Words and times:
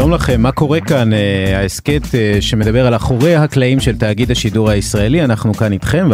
שלום 0.00 0.12
לכם, 0.12 0.40
מה 0.40 0.52
קורה 0.52 0.80
כאן? 0.80 1.12
אה, 1.12 1.60
ההסכת 1.60 2.14
אה, 2.14 2.36
שמדבר 2.40 2.86
על 2.86 2.96
אחורי 2.96 3.34
הקלעים 3.34 3.80
של 3.80 3.96
תאגיד 3.96 4.30
השידור 4.30 4.70
הישראלי, 4.70 5.24
אנחנו 5.24 5.54
כאן 5.54 5.72
איתכם, 5.72 6.10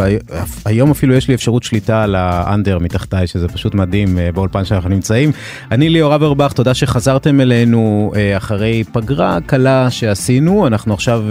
והיום 0.65 0.91
אפילו 0.91 1.13
יש 1.13 1.27
לי 1.27 1.33
אפשרות 1.33 1.63
שליטה 1.63 2.03
על 2.03 2.15
האנדר 2.15 2.79
מתחתיי, 2.79 3.27
שזה 3.27 3.47
פשוט 3.47 3.75
מדהים 3.75 4.17
אה, 4.17 4.31
באולפן 4.31 4.65
שאנחנו 4.65 4.89
נמצאים. 4.89 5.31
אני 5.71 5.89
ליאור 5.89 6.15
אברבך, 6.15 6.53
תודה 6.53 6.73
שחזרתם 6.73 7.41
אלינו 7.41 8.11
אחרי 8.37 8.83
פגרה 8.91 9.37
קלה 9.45 9.91
שעשינו, 9.91 10.67
אנחנו 10.67 10.93
עכשיו... 10.93 11.23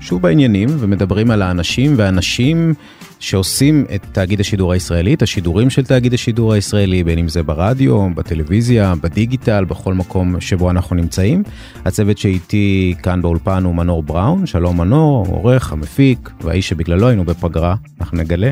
שוב 0.00 0.22
בעניינים 0.22 0.68
ומדברים 0.78 1.30
על 1.30 1.42
האנשים 1.42 1.94
והנשים 1.96 2.74
שעושים 3.20 3.84
את 3.94 4.06
תאגיד 4.12 4.40
השידור 4.40 4.72
הישראלי, 4.72 5.14
את 5.14 5.22
השידורים 5.22 5.70
של 5.70 5.84
תאגיד 5.84 6.14
השידור 6.14 6.52
הישראלי, 6.52 7.04
בין 7.04 7.18
אם 7.18 7.28
זה 7.28 7.42
ברדיו, 7.42 8.08
בטלוויזיה, 8.14 8.94
בדיגיטל, 9.02 9.64
בכל 9.64 9.94
מקום 9.94 10.40
שבו 10.40 10.70
אנחנו 10.70 10.96
נמצאים. 10.96 11.42
הצוות 11.84 12.18
שאיתי 12.18 12.94
כאן 13.02 13.22
באולפן 13.22 13.64
הוא 13.64 13.74
מנור 13.74 14.02
בראון, 14.02 14.46
שלום 14.46 14.76
מנור, 14.76 15.26
עורך, 15.26 15.72
המפיק, 15.72 16.30
והאיש 16.40 16.68
שבגללו 16.68 17.08
היינו 17.08 17.24
בפגרה, 17.24 17.74
אנחנו 18.00 18.18
נגלה. 18.18 18.50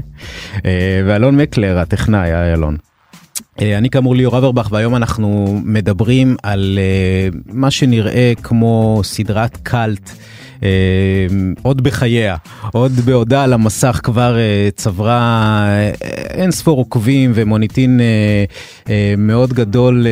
אה, 0.67 1.03
ואלון 1.07 1.37
מקלר, 1.37 1.79
הטכנאי, 1.79 2.33
היי 2.33 2.55
אלון. 2.55 2.77
אה, 3.61 3.79
אני 3.79 3.91
כאמור 3.91 4.15
ליאור 4.15 4.39
אברבך 4.39 4.69
והיום 4.73 4.97
אנחנו 4.97 5.61
מדברים 5.65 6.37
על 6.43 6.79
אה, 6.79 7.39
מה 7.47 7.71
שנראה 7.71 8.33
כמו 8.43 9.01
סדרת 9.05 9.57
קאלט. 9.57 10.11
אה, 10.63 10.69
עוד 11.63 11.81
בחייה, 11.81 12.37
עוד 12.73 12.93
בעודה 12.93 13.45
על 13.45 13.53
המסך 13.53 14.01
כבר 14.03 14.37
אה, 14.39 14.69
צברה 14.77 15.65
אה, 15.69 15.91
אין 16.31 16.51
ספור 16.51 16.79
עוקבים 16.79 17.33
ומוניטין 17.35 18.01
מאוד 19.19 19.53
גדול, 19.53 20.07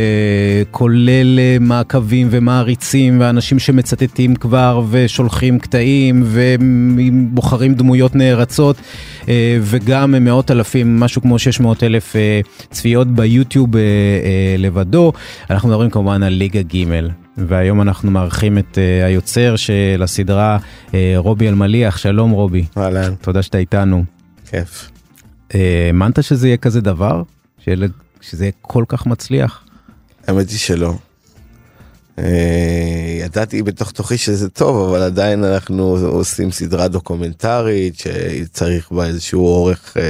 כולל 0.70 1.38
מעקבים 1.60 2.28
ומעריצים 2.30 3.20
ואנשים 3.20 3.58
שמצטטים 3.58 4.36
כבר 4.36 4.82
ושולחים 4.90 5.58
קטעים 5.58 6.24
ובוחרים 6.26 7.74
דמויות 7.74 8.14
נערצות 8.14 8.76
וגם 9.60 10.14
מאות 10.24 10.50
אלפים, 10.50 11.00
משהו 11.00 11.22
כמו 11.22 11.38
600 11.38 11.82
אלף 11.82 12.16
צפיות 12.70 13.08
ביוטיוב 13.08 13.70
לבדו. 14.58 15.12
אנחנו 15.50 15.68
מדברים 15.68 15.90
כמובן 15.90 16.22
על 16.22 16.32
ליגה 16.32 16.62
ג'. 16.62 17.25
והיום 17.38 17.82
אנחנו 17.82 18.10
מארחים 18.10 18.58
את 18.58 18.74
uh, 18.74 19.06
היוצר 19.06 19.56
של 19.56 20.00
הסדרה 20.04 20.58
uh, 20.86 20.92
רובי 21.16 21.48
אלמליח, 21.48 21.96
שלום 21.98 22.30
רובי. 22.30 22.66
אהלן. 22.76 23.14
תודה 23.14 23.42
שאתה 23.42 23.58
איתנו. 23.58 24.04
כיף. 24.50 24.90
אה, 25.54 25.84
האמנת 25.86 26.18
uh, 26.18 26.22
שזה 26.22 26.48
יהיה 26.48 26.56
כזה 26.56 26.80
דבר? 26.80 27.22
שאלה, 27.64 27.86
שזה 28.20 28.44
יהיה 28.44 28.52
כל 28.62 28.84
כך 28.88 29.06
מצליח? 29.06 29.64
האמת 30.26 30.50
היא 30.50 30.58
שלא. 30.58 30.94
Uh, 32.16 32.20
ידעתי 33.24 33.62
בתוך 33.62 33.90
תוכי 33.90 34.18
שזה 34.18 34.48
טוב, 34.48 34.88
אבל 34.88 35.02
עדיין 35.02 35.44
אנחנו 35.44 35.96
עושים 36.06 36.50
סדרה 36.50 36.88
דוקומנטרית 36.88 37.94
שצריך 37.98 38.92
בה 38.92 39.06
איזשהו 39.06 39.46
אורך 39.46 39.96
uh, 39.96 40.00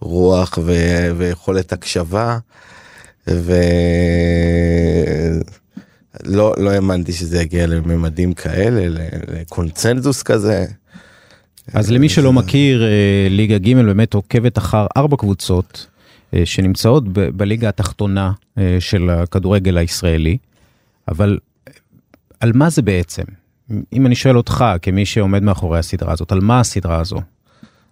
רוח 0.00 0.58
ו- 0.62 1.10
ויכולת 1.16 1.72
הקשבה. 1.72 2.38
ו... 3.30 3.52
לא, 6.24 6.54
לא 6.58 6.70
האמנתי 6.70 7.12
שזה 7.12 7.42
יגיע 7.42 7.66
לממדים 7.66 8.32
כאלה, 8.34 9.06
לקונצנזוס 9.28 10.22
כזה. 10.22 10.66
אז 11.74 11.90
למי 11.90 12.08
שלא 12.08 12.32
מכיר, 12.32 12.84
אה, 12.84 13.26
ליגה 13.30 13.58
ג' 13.58 13.74
באמת 13.74 14.14
עוקבת 14.14 14.58
אחר 14.58 14.86
ארבע 14.96 15.16
קבוצות 15.16 15.86
אה, 16.34 16.42
שנמצאות 16.44 17.04
בליגה 17.12 17.68
התחתונה 17.68 18.32
אה, 18.58 18.76
של 18.80 19.10
הכדורגל 19.10 19.78
הישראלי, 19.78 20.36
אבל 21.08 21.38
על 22.40 22.52
מה 22.54 22.70
זה 22.70 22.82
בעצם? 22.82 23.22
אם 23.92 24.06
אני 24.06 24.14
שואל 24.14 24.36
אותך, 24.36 24.64
כמי 24.82 25.06
שעומד 25.06 25.42
מאחורי 25.42 25.78
הסדרה 25.78 26.12
הזאת, 26.12 26.32
על 26.32 26.40
מה 26.40 26.60
הסדרה 26.60 27.00
הזו? 27.00 27.16
אני 27.16 27.24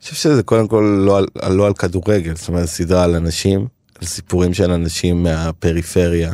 חושב 0.03 0.15
שזה 0.15 0.43
קודם 0.43 0.69
כל 0.69 1.03
לא 1.07 1.19
על, 1.19 1.53
לא 1.53 1.67
על 1.67 1.75
כדורגל, 1.75 2.37
זאת 2.37 2.49
אומרת 2.49 2.65
סדרה 2.65 3.05
על 3.05 3.15
אנשים, 3.15 3.67
על 4.01 4.07
סיפורים 4.07 4.55
של 4.55 4.71
אנשים 4.71 5.23
מהפריפריה, 5.23 6.33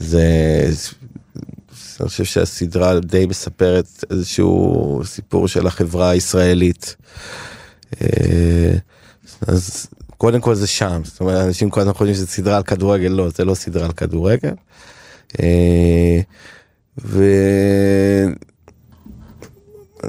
זה 0.00 0.70
אני 2.00 2.08
חושב 2.08 2.24
שהסדרה 2.24 3.00
די 3.00 3.26
מספרת 3.26 4.04
איזשהו 4.10 5.00
סיפור 5.04 5.48
של 5.48 5.66
החברה 5.66 6.10
הישראלית. 6.10 6.96
אה, 8.02 8.72
אז 9.46 9.86
קודם 10.16 10.40
כל 10.40 10.54
זה 10.54 10.66
שם, 10.66 11.00
זאת 11.04 11.20
אומרת 11.20 11.46
אנשים 11.46 11.70
כל 11.70 11.80
הזמן 11.80 11.92
חושבים 11.92 12.14
שזה 12.14 12.26
סדרה 12.26 12.56
על 12.56 12.62
כדורגל, 12.62 13.08
לא, 13.08 13.28
זה 13.28 13.44
לא 13.44 13.54
סדרה 13.54 13.86
על 13.86 13.92
כדורגל. 13.92 14.52
אה, 15.40 16.20
ואני 16.98 18.34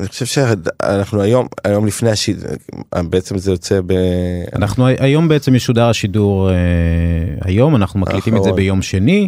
חושב 0.08 0.26
שאנחנו 0.26 1.22
היום, 1.22 1.48
היום 1.64 1.88
לפני 1.88 2.10
השידור, 2.10 2.52
בעצם 2.96 3.38
זה 3.38 3.52
יוצא 3.52 3.82
ב... 3.86 3.94
אנחנו 4.56 4.88
היום 4.88 5.28
בעצם 5.28 5.54
משודר 5.54 5.90
השידור, 5.90 6.50
אה, 6.50 6.56
היום 7.42 7.76
אנחנו 7.76 8.00
מקליטים 8.00 8.38
את 8.38 8.44
זה 8.44 8.52
ביום 8.52 8.82
שני. 8.82 9.28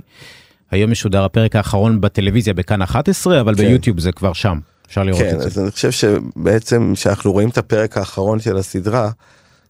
היום 0.74 0.92
משודר 0.92 1.24
הפרק 1.24 1.56
האחרון 1.56 2.02
בטלוויזיה 2.02 2.54
בכאן 2.54 2.82
11 2.82 3.42
אבל 3.42 3.56
כן. 3.56 3.64
ביוטיוב 3.64 4.00
זה 4.00 4.12
כבר 4.12 4.34
שם 4.34 4.60
אפשר 4.88 5.04
לראות 5.04 5.22
כן, 5.22 5.36
את 5.36 5.40
זה. 5.40 5.48
אז 5.48 5.60
אני 5.60 5.72
חושב 5.72 5.92
שבעצם 5.92 6.92
שאנחנו 6.96 7.32
רואים 7.32 7.50
את 7.50 7.58
הפרק 7.58 7.98
האחרון 7.98 8.40
של 8.40 8.58
הסדרה. 8.58 9.10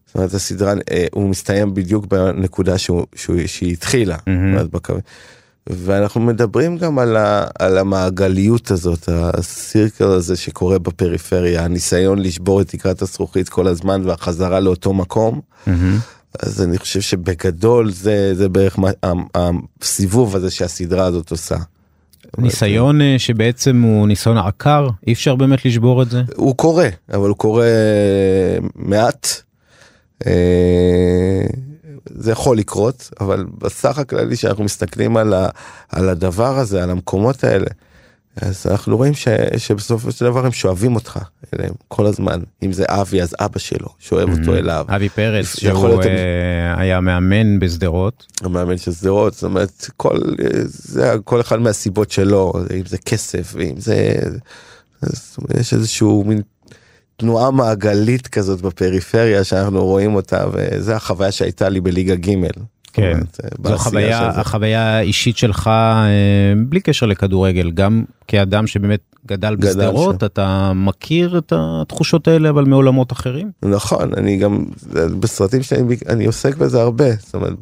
זאת 0.06 0.14
אומרת 0.14 0.34
הסדרה 0.34 0.72
אה, 0.90 1.06
הוא 1.12 1.28
מסתיים 1.28 1.74
בדיוק 1.74 2.06
בנקודה 2.06 2.78
שהוא, 2.78 3.06
שהוא, 3.14 3.36
שהיא 3.46 3.72
התחילה. 3.72 4.16
Mm-hmm. 4.16 4.92
ואנחנו 5.66 6.20
מדברים 6.20 6.78
גם 6.78 6.98
על, 6.98 7.16
ה, 7.16 7.46
על 7.58 7.78
המעגליות 7.78 8.70
הזאת, 8.70 9.08
הסירקל 9.08 10.04
הזה 10.04 10.36
שקורה 10.36 10.78
בפריפריה, 10.78 11.64
הניסיון 11.64 12.18
לשבור 12.18 12.60
את 12.60 12.68
תקרת 12.68 13.02
הזכוכית 13.02 13.48
כל 13.48 13.66
הזמן 13.66 14.02
והחזרה 14.04 14.60
לאותו 14.60 14.94
מקום. 14.94 15.40
Mm-hmm. 15.66 15.70
אז 16.42 16.62
אני 16.62 16.78
חושב 16.78 17.00
שבגדול 17.00 17.90
זה, 17.90 18.34
זה 18.34 18.48
בערך 18.48 18.78
מה, 18.78 18.90
הסיבוב 19.82 20.36
הזה 20.36 20.50
שהסדרה 20.50 21.06
הזאת 21.06 21.30
עושה. 21.30 21.56
ניסיון 22.38 23.00
אה, 23.00 23.14
שבעצם 23.18 23.82
הוא 23.82 24.08
ניסיון 24.08 24.38
עקר, 24.38 24.88
אי 25.06 25.12
אפשר 25.12 25.34
באמת 25.34 25.64
לשבור 25.64 26.02
את 26.02 26.10
זה? 26.10 26.22
הוא 26.36 26.56
קורה, 26.56 26.88
אבל 27.12 27.28
הוא 27.28 27.36
קורה 27.36 27.66
מעט. 28.74 29.28
אה, 30.26 31.46
זה 32.10 32.32
יכול 32.32 32.58
לקרות, 32.58 33.10
אבל 33.20 33.46
בסך 33.58 33.98
הכללי 33.98 34.36
שאנחנו 34.36 34.64
מסתכלים 34.64 35.16
על, 35.16 35.34
ה, 35.34 35.48
על 35.88 36.08
הדבר 36.08 36.58
הזה, 36.58 36.82
על 36.82 36.90
המקומות 36.90 37.44
האלה, 37.44 37.66
אז 38.42 38.66
אנחנו 38.70 38.96
רואים 38.96 39.14
ש, 39.14 39.28
שבסופו 39.56 40.12
של 40.12 40.24
דבר 40.24 40.46
הם 40.46 40.52
שואבים 40.52 40.94
אותך 40.94 41.18
אליהם 41.54 41.74
כל 41.88 42.06
הזמן 42.06 42.40
אם 42.62 42.72
זה 42.72 42.84
אבי 42.88 43.22
אז 43.22 43.34
אבא 43.40 43.58
שלו 43.58 43.88
שואב 43.98 44.38
אותו 44.38 44.54
אליו. 44.54 44.86
אבי 44.88 45.08
פרץ 45.08 45.46
שהוא 45.46 45.88
להיות... 45.88 46.06
אה, 46.06 46.80
היה 46.80 47.00
מאמן 47.00 47.58
בשדרות. 47.58 48.26
המאמן 48.42 48.78
של 48.78 48.92
שדרות 48.92 49.34
זאת 49.34 49.44
אומרת 49.44 49.90
כל 49.96 50.18
זה 50.64 51.14
כל 51.24 51.40
אחד 51.40 51.60
מהסיבות 51.60 52.10
שלו 52.10 52.52
אם 52.74 52.86
זה 52.86 52.98
כסף 52.98 53.52
ואם 53.56 53.74
זה 53.76 54.14
אז, 55.02 55.36
יש 55.60 55.74
איזשהו 55.74 56.24
מין 56.26 56.42
תנועה 57.16 57.50
מעגלית 57.50 58.28
כזאת 58.28 58.60
בפריפריה 58.60 59.44
שאנחנו 59.44 59.84
רואים 59.84 60.14
אותה 60.14 60.44
וזה 60.52 60.96
החוויה 60.96 61.32
שהייתה 61.32 61.68
לי 61.68 61.80
בליגה 61.80 62.14
ג'. 62.14 62.30
כן, 62.94 63.20
זו 63.64 63.78
חוויה, 63.78 64.28
החוויה 64.28 64.96
האישית 64.96 65.36
שלך 65.36 65.66
אה, 65.66 66.52
בלי 66.66 66.80
קשר 66.80 67.06
לכדורגל, 67.06 67.70
גם 67.70 68.04
כאדם 68.28 68.66
שבאמת 68.66 69.00
גדל 69.26 69.56
בשדרות, 69.56 70.24
אתה 70.24 70.72
מכיר 70.74 71.38
את 71.38 71.52
התחושות 71.56 72.28
האלה 72.28 72.50
אבל 72.50 72.64
מעולמות 72.64 73.12
אחרים? 73.12 73.50
נכון, 73.62 74.14
אני 74.16 74.36
גם 74.36 74.64
בסרטים 75.20 75.62
שלי 75.62 75.96
אני 76.08 76.26
עוסק 76.26 76.56
בזה 76.56 76.80
הרבה, 76.80 77.10
זאת 77.18 77.34
אומרת 77.34 77.54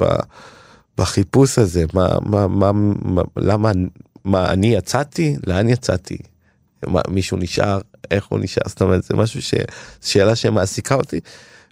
בחיפוש 0.98 1.58
הזה, 1.58 1.84
מה, 1.94 2.08
מה, 2.26 2.48
מה, 2.48 2.72
מה, 3.02 3.22
למה, 3.36 3.70
מה 4.24 4.50
אני 4.52 4.66
יצאתי, 4.66 5.36
לאן 5.46 5.68
יצאתי, 5.68 6.18
מה, 6.86 7.00
מישהו 7.08 7.36
נשאר, 7.36 7.80
איך 8.10 8.26
הוא 8.26 8.38
נשאר, 8.38 8.62
זאת 8.66 8.82
אומרת 8.82 9.04
זה 9.04 9.16
משהו 9.16 9.42
ש... 9.42 9.54
שאלה 10.00 10.36
שמעסיקה 10.36 10.94
אותי. 10.94 11.20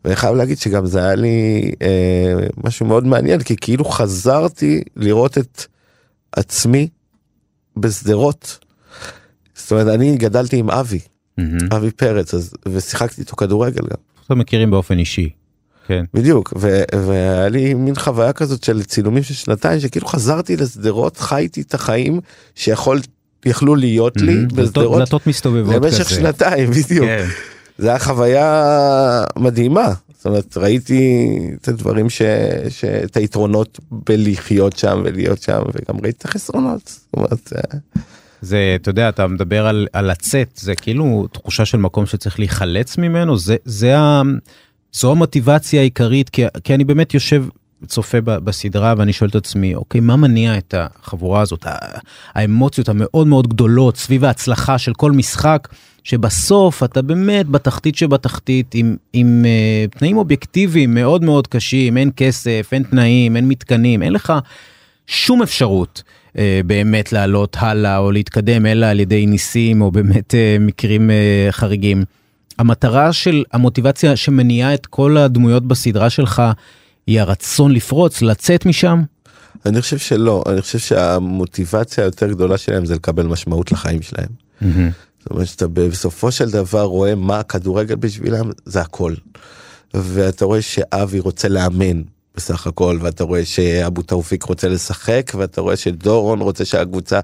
ואני 0.05 0.17
חייב 0.17 0.35
להגיד 0.35 0.59
שגם 0.59 0.87
זה 0.87 0.99
היה 1.05 1.15
לי 1.15 1.71
אה, 1.83 2.33
משהו 2.65 2.87
מאוד 2.87 3.07
מעניין 3.07 3.43
כי 3.43 3.57
כאילו 3.61 3.85
חזרתי 3.85 4.83
לראות 4.97 5.39
את 5.39 5.65
עצמי 6.33 6.89
בשדרות. 7.77 8.59
זאת 9.55 9.71
אומרת 9.73 9.87
אני 9.95 10.17
גדלתי 10.17 10.57
עם 10.57 10.71
אבי, 10.71 10.99
אבי 11.73 11.91
פרץ 11.91 12.35
אז, 12.35 12.55
ושיחקתי 12.73 13.21
איתו 13.21 13.37
כדורגל 13.37 13.81
גם. 13.83 13.97
אנחנו 14.21 14.37
מכירים 14.37 14.71
באופן 14.71 14.99
אישי. 14.99 15.31
כן. 15.87 16.05
בדיוק 16.15 16.53
ו- 16.61 16.83
והיה 17.07 17.49
לי 17.49 17.75
מין 17.75 17.95
חוויה 17.95 18.33
כזאת 18.33 18.65
של 18.65 18.83
צילומים 18.83 19.23
של 19.23 19.35
שנתיים 19.35 19.81
שכאילו 19.81 20.07
חזרתי 20.07 20.57
לשדרות 20.57 21.17
חייתי 21.17 21.61
את 21.61 21.75
החיים 21.75 22.21
שיכול 22.55 23.01
יכלו 23.47 23.75
להיות 23.75 24.17
לי 24.17 24.33
Mhm. 24.33 24.37
דלתות- 24.55 24.55
בשדרות 24.59 24.99
דלתות 24.99 25.27
מסתובבות 25.27 25.75
למשך 25.75 26.05
כזה. 26.07 26.15
שנתיים 26.15 26.71
בדיוק. 26.85 27.07
כן. 27.07 27.27
זה 27.81 27.89
היה 27.89 27.99
חוויה 27.99 29.25
מדהימה. 29.37 29.93
זאת 30.17 30.27
אומרת 30.27 30.57
ראיתי 30.57 31.29
את 31.61 31.69
הדברים 31.69 32.11
ש... 32.11 32.23
ש... 32.69 32.85
את 32.85 33.17
היתרונות 33.17 33.81
בלחיות 33.91 34.77
שם 34.77 35.03
ולהיות 35.05 35.43
שם 35.43 35.63
וגם 35.67 36.01
ראיתי 36.03 36.19
את 36.19 36.25
החסרונות. 36.25 36.83
זאת 36.87 37.15
אומרת, 37.17 37.53
זה 38.41 38.77
אתה 38.81 38.91
יודע 38.91 39.09
אתה 39.09 39.27
מדבר 39.27 39.67
על, 39.67 39.87
על 39.93 40.11
לצאת 40.11 40.49
זה 40.57 40.75
כאילו 40.75 41.27
תחושה 41.33 41.65
של 41.65 41.79
מקום 41.79 42.07
שצריך 42.07 42.39
להיחלץ 42.39 42.99
ממנו? 42.99 43.39
זה 43.39 43.57
זה 43.65 43.99
ה, 43.99 44.23
זו 44.93 45.13
המוטיבציה 45.13 45.81
העיקרית 45.81 46.29
כי, 46.29 46.43
כי 46.65 46.75
אני 46.75 46.85
באמת 46.85 47.15
יושב 47.15 47.45
צופה 47.87 48.21
ב- 48.21 48.37
בסדרה 48.37 48.95
ואני 48.99 49.13
שואל 49.13 49.31
את 49.31 49.35
עצמי 49.35 49.75
אוקיי 49.75 50.01
מה 50.01 50.17
מניע 50.17 50.59
את 50.59 50.75
החבורה 50.79 51.41
הזאת? 51.41 51.67
האמוציות 52.35 52.89
המאוד 52.89 53.27
מאוד 53.27 53.49
גדולות 53.49 53.97
סביב 53.97 54.25
ההצלחה 54.25 54.79
של 54.79 54.95
כל 54.95 55.13
משחק 55.13 55.69
שבסוף 56.05 56.83
אתה 56.83 57.03
באמת 57.03 57.47
בתחתית 57.47 57.97
שבתחתית 57.97 58.75
עם, 58.75 58.97
עם 59.13 59.45
uh, 59.45 59.99
תנאים 59.99 60.17
אובייקטיביים 60.17 60.95
מאוד 60.95 61.25
מאוד 61.25 61.47
קשים 61.47 61.97
אין 61.97 62.11
כסף 62.17 62.69
אין 62.73 62.83
תנאים 62.83 63.37
אין 63.37 63.49
מתקנים 63.49 64.03
אין 64.03 64.13
לך 64.13 64.33
שום 65.07 65.43
אפשרות 65.43 66.03
אה, 66.39 66.61
באמת 66.67 67.13
לעלות 67.13 67.57
הלאה 67.61 67.99
או 67.99 68.13
להתקדם 68.13 68.67
אלא 68.67 68.87
על 68.87 69.01
ידי 69.01 69.27
ניסים 69.27 69.83
או 69.83 69.91
באמת 69.91 70.35
אה, 70.35 70.57
מקרים 70.61 71.11
אה, 71.11 71.49
חריגים. 71.51 72.05
המטרה 72.59 73.13
של 73.13 73.45
המוטיבציה 73.53 74.17
שמניעה 74.17 74.75
את 74.75 74.87
כל 74.87 75.17
הדמויות 75.17 75.69
בסדרה 75.69 76.11
שלך 76.11 76.43
היא 77.07 77.21
הרצון 77.21 77.73
לפרוץ 77.73 78.23
לצאת 78.23 78.67
משם. 78.67 79.03
אני 79.67 79.81
חושב 79.81 79.99
שלא 79.99 80.45
אני 80.47 80.61
חושב 80.61 80.79
שהמוטיבציה 80.79 82.05
היותר 82.05 82.29
גדולה 82.29 82.59
שלהם 82.59 82.87
זה 82.87 82.95
לקבל 82.95 83.27
משמעות 83.27 83.73
לחיים 83.73 84.03
שלהם. 84.03 84.29
זאת 85.21 85.31
אומרת 85.31 85.47
שאתה 85.47 85.69
בסופו 85.69 86.33
של 86.33 86.51
דבר 86.51 86.83
רואה 86.83 87.15
מה 87.15 87.39
הכדורגל 87.39 87.95
בשבילם 87.95 88.51
זה 88.65 88.81
הכל. 88.81 89.15
ואתה 89.95 90.45
רואה 90.45 90.63
שאבי 90.63 91.21
רוצה 91.21 91.49
לאמן 91.49 92.03
בסך 92.37 92.67
הכל 92.67 92.99
ואתה 93.01 93.25
רואה 93.25 93.45
שאבו 93.45 94.03
תאופיק 94.03 94.43
רוצה 94.43 94.69
לשחק 94.69 95.33
ואתה 95.35 95.61
רואה 95.61 95.77
שדורון 95.77 96.41
רוצה 96.41 96.65
שהקבוצה 96.65 97.21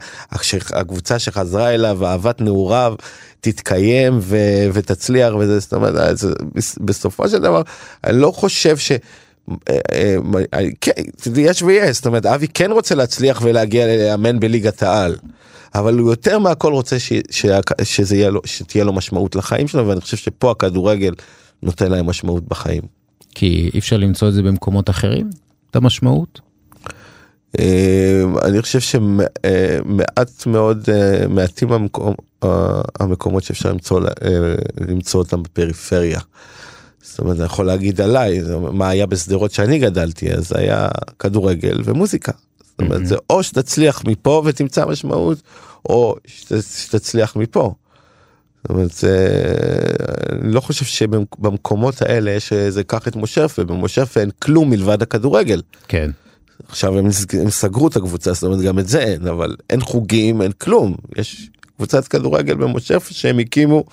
הקבוצה 0.72 1.18
שחזרה 1.18 1.74
אליו 1.74 2.06
אהבת 2.06 2.40
נעוריו 2.40 2.94
תתקיים 3.40 4.18
ו, 4.22 4.36
ותצליח 4.72 5.34
וזה 5.38 5.58
זאת 5.58 5.72
אומרת 5.72 6.18
בסופו 6.80 7.28
של 7.28 7.38
דבר 7.38 7.62
אני 8.04 8.20
לא 8.20 8.30
חושב 8.30 8.76
ש. 8.76 8.92
אה, 9.70 9.78
אה, 10.54 10.60
כן, 10.80 10.92
יש 11.36 11.62
ויש, 11.62 11.96
זאת 11.96 12.06
אומרת 12.06 12.26
אבי 12.26 12.48
כן 12.48 12.72
רוצה 12.72 12.94
להצליח 12.94 13.40
ולהגיע 13.42 13.86
לאמן 13.86 14.40
בליגת 14.40 14.82
העל. 14.82 15.16
אבל 15.78 15.98
הוא 15.98 16.10
יותר 16.10 16.38
מהכל 16.38 16.72
רוצה 16.72 16.98
ש, 16.98 17.12
ש, 17.30 17.46
שזה 17.82 18.16
יהיה 18.16 18.30
לו, 18.30 18.40
שתהיה 18.44 18.84
לו 18.84 18.92
משמעות 18.92 19.36
לחיים 19.36 19.68
שלו 19.68 19.86
ואני 19.86 20.00
חושב 20.00 20.16
שפה 20.16 20.50
הכדורגל 20.50 21.14
נותן 21.62 21.90
להם 21.90 22.06
משמעות 22.06 22.48
בחיים. 22.48 22.82
כי 23.34 23.70
אי 23.74 23.78
אפשר 23.78 23.96
למצוא 23.96 24.28
את 24.28 24.34
זה 24.34 24.42
במקומות 24.42 24.90
אחרים 24.90 25.30
את 25.70 25.76
המשמעות. 25.76 26.40
אה, 27.58 28.24
אני 28.44 28.62
חושב 28.62 28.80
שמעט 28.80 30.46
מאוד 30.46 30.88
אה, 30.92 31.28
מעטים 31.28 31.72
המקום, 31.72 32.14
אה, 32.44 32.80
המקומות 33.00 33.42
שאפשר 33.42 33.72
למצוא, 33.72 34.00
למצוא 34.88 35.20
אותם 35.20 35.42
בפריפריה. 35.42 36.20
זאת 37.02 37.18
אומרת 37.18 37.36
אני 37.36 37.44
יכול 37.44 37.66
להגיד 37.66 38.00
עליי 38.00 38.40
מה 38.72 38.88
היה 38.88 39.06
בשדרות 39.06 39.50
שאני 39.52 39.78
גדלתי 39.78 40.32
אז 40.32 40.52
היה 40.56 40.88
כדורגל 41.18 41.80
ומוזיקה. 41.84 42.32
זאת 42.78 42.88
אומרת 42.88 43.06
זה 43.06 43.16
או 43.30 43.42
שתצליח 43.42 44.04
מפה 44.04 44.42
ותמצא 44.44 44.86
משמעות 44.86 45.42
או 45.84 46.16
שתצליח 46.26 47.36
מפה. 47.36 47.74
זאת 48.62 48.70
אומרת, 48.70 48.92
זה... 48.92 49.44
אני 50.32 50.52
לא 50.52 50.60
חושב 50.60 50.84
שבמקומות 50.84 52.02
האלה 52.02 52.30
יש 52.30 52.52
איזה 52.52 52.84
קח 52.84 53.08
את 53.08 53.16
מושרפה, 53.16 53.64
במושרפה 53.64 54.20
אין 54.20 54.30
כלום 54.38 54.70
מלבד 54.70 55.02
הכדורגל. 55.02 55.62
כן. 55.88 56.10
עכשיו 56.68 56.98
הם, 56.98 57.06
הם 57.40 57.50
סגרו 57.50 57.88
את 57.88 57.96
הקבוצה, 57.96 58.32
זאת 58.32 58.42
אומרת 58.42 58.60
גם 58.60 58.78
את 58.78 58.88
זה 58.88 58.98
אין, 58.98 59.26
אבל 59.26 59.56
אין 59.70 59.80
חוגים, 59.80 60.42
אין 60.42 60.52
כלום. 60.52 60.94
יש 61.16 61.50
קבוצת 61.76 62.08
כדורגל 62.08 62.54
במושרפה 62.54 63.14
שהם 63.14 63.38
הקימו 63.38 63.84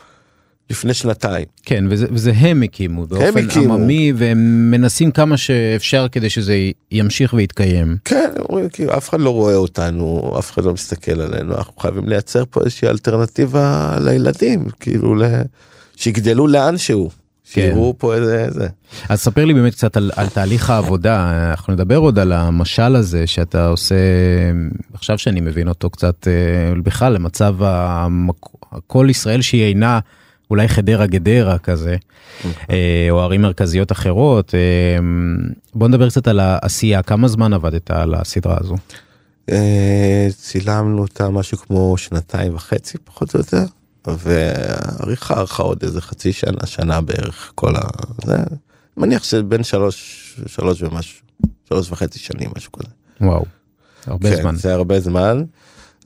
לפני 0.69 0.93
שנתיים. 0.93 1.45
כן 1.63 1.85
וזה, 1.89 2.07
וזה 2.11 2.31
הם 2.35 2.63
הקימו 2.63 3.07
באופן 3.07 3.49
הקימו. 3.49 3.73
עממי 3.73 4.13
והם 4.15 4.71
מנסים 4.71 5.11
כמה 5.11 5.37
שאפשר 5.37 6.07
כדי 6.11 6.29
שזה 6.29 6.55
ימשיך 6.91 7.33
ויתקיים. 7.33 7.97
כן, 8.05 8.31
אומרים, 8.49 8.69
כאילו, 8.69 8.97
אף 8.97 9.09
אחד 9.09 9.19
לא 9.19 9.29
רואה 9.29 9.55
אותנו, 9.55 10.35
אף 10.39 10.51
אחד 10.51 10.63
לא 10.63 10.73
מסתכל 10.73 11.21
עלינו, 11.21 11.55
אנחנו 11.55 11.73
חייבים 11.77 12.09
לייצר 12.09 12.43
פה 12.49 12.61
איזושהי 12.61 12.87
אלטרנטיבה 12.87 13.95
לילדים, 14.01 14.67
כאילו, 14.79 15.15
ל... 15.15 15.23
שיגדלו 15.95 16.47
לאנשהו, 16.47 17.09
שיראו 17.43 17.95
פה 17.97 18.15
איזה... 18.15 18.47
זה. 18.49 18.67
אז 19.09 19.21
ספר 19.21 19.45
לי 19.45 19.53
באמת 19.53 19.73
קצת 19.73 19.97
על, 19.97 20.11
על 20.15 20.27
תהליך 20.27 20.69
העבודה, 20.69 21.49
אנחנו 21.51 21.73
נדבר 21.73 21.97
עוד 21.97 22.19
על 22.19 22.31
המשל 22.31 22.95
הזה 22.95 23.27
שאתה 23.27 23.67
עושה, 23.67 23.95
עכשיו 24.93 25.17
שאני 25.17 25.41
מבין 25.41 25.67
אותו 25.67 25.89
קצת 25.89 26.27
אה, 26.27 26.81
בכלל 26.83 27.13
למצב 27.13 27.55
המק... 27.59 28.35
כל 28.87 29.07
ישראל 29.09 29.41
שהיא 29.41 29.63
אינה 29.63 29.99
אולי 30.49 30.67
חדרה 30.67 31.07
גדרה 31.07 31.57
כזה, 31.57 31.95
אה, 32.69 33.07
או 33.09 33.21
ערים 33.21 33.41
מרכזיות 33.41 33.91
אחרות. 33.91 34.55
אה, 34.55 34.59
בוא 35.73 35.87
נדבר 35.87 36.09
קצת 36.09 36.27
על 36.27 36.39
העשייה, 36.39 37.03
כמה 37.03 37.27
זמן 37.27 37.53
עבדת 37.53 37.91
על 37.91 38.15
הסדרה 38.15 38.57
הזו? 38.59 38.75
אה, 39.49 40.27
צילמנו 40.37 41.01
אותה 41.01 41.29
משהו 41.29 41.57
כמו 41.57 41.97
שנתיים 41.97 42.55
וחצי 42.55 42.97
פחות 42.97 43.35
או 43.35 43.39
יותר, 43.39 43.63
ועריכה 44.07 45.33
ערכה 45.33 45.63
עוד 45.63 45.83
איזה 45.83 46.01
חצי 46.01 46.33
שנה, 46.33 46.65
שנה 46.65 47.01
בערך, 47.01 47.51
כל 47.55 47.75
ה... 47.75 47.81
זה, 48.25 48.37
מניח 48.97 49.23
שבין 49.23 49.63
שלוש, 49.63 50.39
שלוש 50.47 50.83
ומשהו, 50.83 51.21
שלוש 51.69 51.91
וחצי 51.91 52.19
שנים, 52.19 52.49
משהו 52.57 52.71
כזה. 52.71 52.91
וואו, 53.21 53.45
הרבה 54.07 54.29
כן, 54.29 54.41
זמן. 54.41 54.55
זה 54.55 54.73
הרבה 54.73 54.99
זמן. 54.99 55.43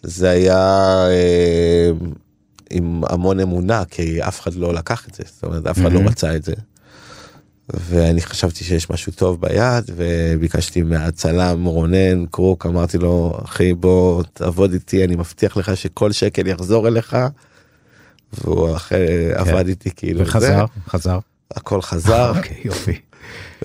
זה 0.04 0.30
היה 0.30 1.06
עם 2.70 3.02
המון 3.10 3.40
אמונה, 3.40 3.84
כי 3.86 4.24
אף 4.24 4.42
אחד 4.42 4.54
לא 4.54 4.74
לקח 4.74 5.08
את 5.08 5.16
זה, 5.16 5.24
זאת 5.26 5.44
אומרת, 5.44 5.68
אף 5.68 5.78
אחד 5.78 5.92
לא 5.92 6.00
מהמם. 6.00 6.08
רצה 6.08 6.36
את 6.36 6.44
זה. 6.44 6.54
ואני 7.74 8.22
חשבתי 8.22 8.64
שיש 8.64 8.90
משהו 8.90 9.12
טוב 9.12 9.42
ביד, 9.42 9.84
וביקשתי 9.96 10.82
מהצלם 10.82 11.66
רונן 11.66 12.26
קרוק, 12.26 12.66
אמרתי 12.66 12.98
לו, 12.98 13.40
אחי 13.46 13.74
בוא 13.74 14.24
תעבוד 14.34 14.74
איתי, 14.74 15.04
אני 15.04 15.16
מבטיח 15.16 15.58
לך 15.58 15.78
שכל 15.78 16.12
שקל 16.12 16.48
יחזור 16.48 16.88
אליך. 16.88 17.18
והוא 18.34 18.76
אחרי, 18.76 19.34
עבד 19.34 19.68
איתי 19.68 19.90
כאילו, 19.96 20.22
וחזר, 20.22 20.66
זה, 20.76 20.90
חזר. 20.90 21.20
הכל 21.56 21.82
חזר, 21.82 22.38
אוקיי, 22.38 22.58
יופי. 22.66 23.00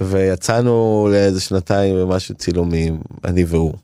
ויצאנו 0.01 1.09
לאיזה 1.13 1.41
שנתיים 1.41 1.95
ומשהו 1.97 2.35
צילומים, 2.35 3.01
אני 3.25 3.45
והוא. 3.45 3.75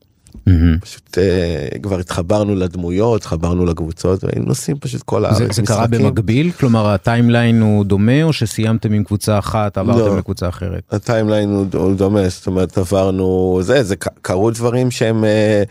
מהמם. 0.49 0.79
פשוט 0.79 1.19
uh, 1.19 1.79
כבר 1.79 1.99
התחברנו 1.99 2.55
לדמויות, 2.55 3.21
התחברנו 3.21 3.67
לקבוצות, 3.67 4.25
והיינו 4.25 4.47
נוסעים 4.47 4.79
פשוט 4.79 5.03
כל 5.03 5.25
הארץ. 5.25 5.39
זה, 5.39 5.47
זה 5.51 5.63
קרה. 5.63 5.87
במקביל? 5.87 6.51
כלומר 6.51 6.89
ה-timeline 6.89 7.61
הוא 7.61 7.85
דומה 7.85 8.23
או 8.23 8.33
שסיימתם 8.33 8.93
עם 8.93 9.05
קבוצה 9.05 9.39
אחת 9.39 9.79
עברתם 9.79 9.99
לא. 9.99 10.19
לקבוצה 10.19 10.49
אחרת? 10.49 10.83
ה-timeline 10.91 11.51
הוא, 11.51 11.67
הוא 11.75 11.95
דומה, 11.95 12.29
זאת 12.29 12.47
אומרת 12.47 12.79
עברנו, 12.79 13.59
זה, 13.63 13.83
זה 13.83 13.97
קרו 14.23 14.51
דברים 14.51 14.91
שהם, 14.91 15.25
אה, 15.25 15.63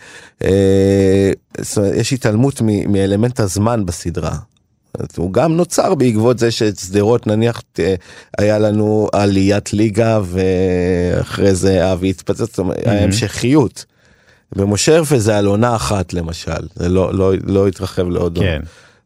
אה, 0.43 1.31
אומרת, 1.59 1.95
יש 1.95 2.13
התעלמות 2.13 2.61
מ- 2.61 2.91
מאלמנט 2.91 3.39
הזמן 3.39 3.85
בסדרה. 3.85 4.37
הוא 5.17 5.33
גם 5.33 5.57
נוצר 5.57 5.95
בעקבות 5.95 6.39
זה 6.39 6.51
ששדרות 6.51 7.27
נניח 7.27 7.61
אה, 7.79 7.95
היה 8.37 8.59
לנו 8.59 9.09
עליית 9.13 9.73
ליגה 9.73 10.19
ואחרי 10.23 11.55
זה 11.55 11.93
אבי 11.93 12.09
התפצץ, 12.09 12.39
זאת 12.39 12.59
אומרת, 12.59 12.87
המשכיות. 14.51 14.67
במושרפה 14.67 15.19
זה 15.19 15.37
על 15.37 15.45
עונה 15.45 15.75
אחת 15.75 16.13
למשל, 16.13 16.67
זה 16.75 16.89
לא, 16.89 17.13
לא, 17.13 17.33
לא 17.43 17.67
התרחב 17.67 18.09
לעוד 18.09 18.37
עונה. 18.37 18.49
כן. 18.49 18.61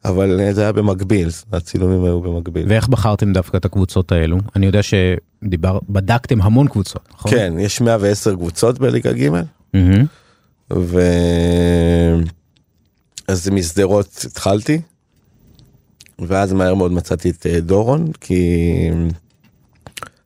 אבל 0.05 0.53
זה 0.53 0.61
היה 0.61 0.71
במקביל, 0.71 1.29
הצילומים 1.53 2.03
היו 2.03 2.21
במקביל. 2.21 2.65
ואיך 2.69 2.87
בחרתם 2.87 3.33
דווקא 3.33 3.57
את 3.57 3.65
הקבוצות 3.65 4.11
האלו? 4.11 4.37
אני 4.55 4.65
יודע 4.65 4.79
שדיבר, 4.83 5.79
בדקתם 5.89 6.41
המון 6.41 6.67
קבוצות, 6.67 7.09
נכון? 7.13 7.31
כן, 7.31 7.53
יש 7.59 7.81
110 7.81 8.35
קבוצות 8.35 8.79
בליגה 8.79 9.13
ג' 9.13 9.29
מהמם. 9.29 10.05
ו... 10.73 11.01
אז 13.27 13.49
משדרות 13.49 14.25
התחלתי. 14.27 14.81
ואז 16.19 16.53
מהר 16.53 16.75
מאוד 16.75 16.91
מצאתי 16.91 17.29
את 17.29 17.45
אה, 17.45 17.59
דורון, 17.59 18.11
כי 18.21 18.69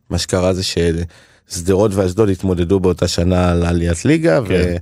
מה 0.09 0.17
שקרה 0.17 0.53
זה 0.53 0.61
ששדרות 0.63 1.91
ואשדוד 1.93 2.29
התמודדו 2.29 2.79
באותה 2.79 3.07
שנה 3.07 3.51
על 3.51 3.65
עליית 3.65 4.05
ליגה, 4.05 4.39
כן. 4.47 4.75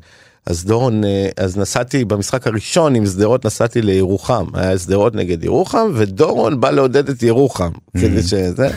אז 0.46 0.66
דורון, 0.66 1.04
אה, 1.04 1.30
אז 1.38 1.58
נסעתי 1.58 2.06
במשחק 2.06 2.48
הראשון 2.48 2.96
עם 2.96 3.06
שדרות 3.06 3.46
נסעתי 3.46 3.82
לירוחם, 3.82 4.46
היה 4.54 4.78
שדרות 4.78 5.16
נגד 5.16 5.44
ירוחם, 5.44 5.92
ודורון 5.94 6.60
בא 6.60 6.70
לעודד 6.70 7.10
את 7.10 7.24
ירוחם, 7.24 7.70
כדי 7.98 8.24
שזה. 8.24 8.70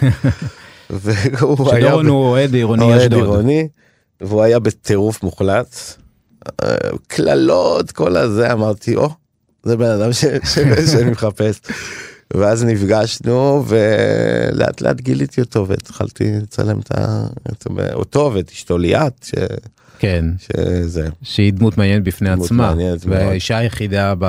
והוא 0.90 1.72
היה 1.72 1.86
שדורון 1.86 2.06
הוא 2.06 2.24
אוהד 2.24 2.54
עירוני 2.54 2.84
אוהד 2.84 3.00
אשדוד. 3.00 3.18
עירוני, 3.18 3.68
והוא 4.20 4.42
היה 4.42 4.58
בטירוף 4.58 5.22
מוחלט. 5.22 5.76
אה, 6.62 6.76
קללות, 7.06 7.92
כל 7.92 8.16
הזה, 8.16 8.52
אמרתי, 8.52 8.96
או, 8.96 9.10
זה 9.62 9.76
בן 9.76 9.90
אדם 9.90 10.12
שאני 10.12 11.10
מחפש. 11.12 11.60
ואז 12.34 12.64
נפגשנו 12.64 13.64
ולאט 13.66 14.80
לאט 14.80 15.00
גיליתי 15.00 15.40
אותו 15.40 15.68
והתחלתי 15.68 16.32
לצלם 16.42 16.78
את 16.80 16.92
ה... 16.98 17.26
אותו 17.92 18.30
ואת 18.34 18.50
אשתו 18.50 18.78
ליאת, 18.78 19.24
ש... 19.24 19.34
כן. 19.98 20.24
שזה. 20.38 21.08
שהיא 21.22 21.52
דמות 21.52 21.78
מעניינת 21.78 22.04
בפני 22.04 22.30
דמות 22.30 22.46
עצמה, 22.46 22.68
מעניינת 22.68 23.06
מאוד. 23.06 23.18
והאישה 23.18 23.58
היחידה 23.58 24.14
ב... 24.18 24.26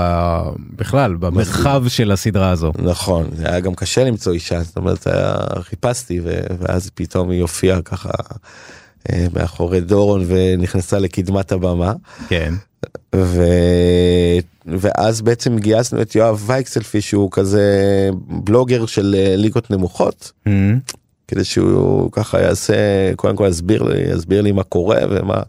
בכלל 0.76 1.16
במרחב 1.16 1.84
של 1.88 2.12
הסדרה 2.12 2.50
הזו. 2.50 2.72
נכון, 2.80 3.30
זה 3.36 3.50
היה 3.50 3.60
גם 3.60 3.76
קשה 3.76 4.04
למצוא 4.04 4.34
אישה, 4.34 4.64
זאת 4.64 4.78
אומרת, 4.78 5.08
היה, 5.08 5.36
חיפשתי 5.62 6.20
ו... 6.24 6.40
ואז 6.60 6.90
פתאום 6.96 7.30
היא 7.30 7.42
הופיעה 7.42 7.82
ככה 7.82 8.10
אה, 9.12 9.28
מאחורי 9.34 9.82
דורון 9.82 10.26
ונכנסה 10.28 11.00
לקדמת 11.00 11.52
הבמה. 11.52 11.94
כן. 12.28 12.54
ו... 13.16 13.44
ואז 14.68 15.22
בעצם 15.22 15.58
גייסנו 15.58 16.02
את 16.02 16.16
יואב 16.16 16.44
וייקסלפי 16.46 17.02
שהוא 17.02 17.30
כזה 17.32 17.66
בלוגר 18.28 18.86
של 18.86 19.16
אה, 19.18 19.36
ליגות 19.36 19.72
נמוכות 19.72 20.32
כדי 21.28 21.44
שהוא 21.44 22.12
ככה 22.12 22.42
יעשה 22.42 22.76
קודם 23.16 23.36
כל 23.36 23.48
יסביר 23.50 23.84
לי 23.84 24.02
יסביר 24.14 24.42
לי 24.42 24.52
מה 24.52 24.64
קורה 24.64 24.98
ומה 25.10 25.42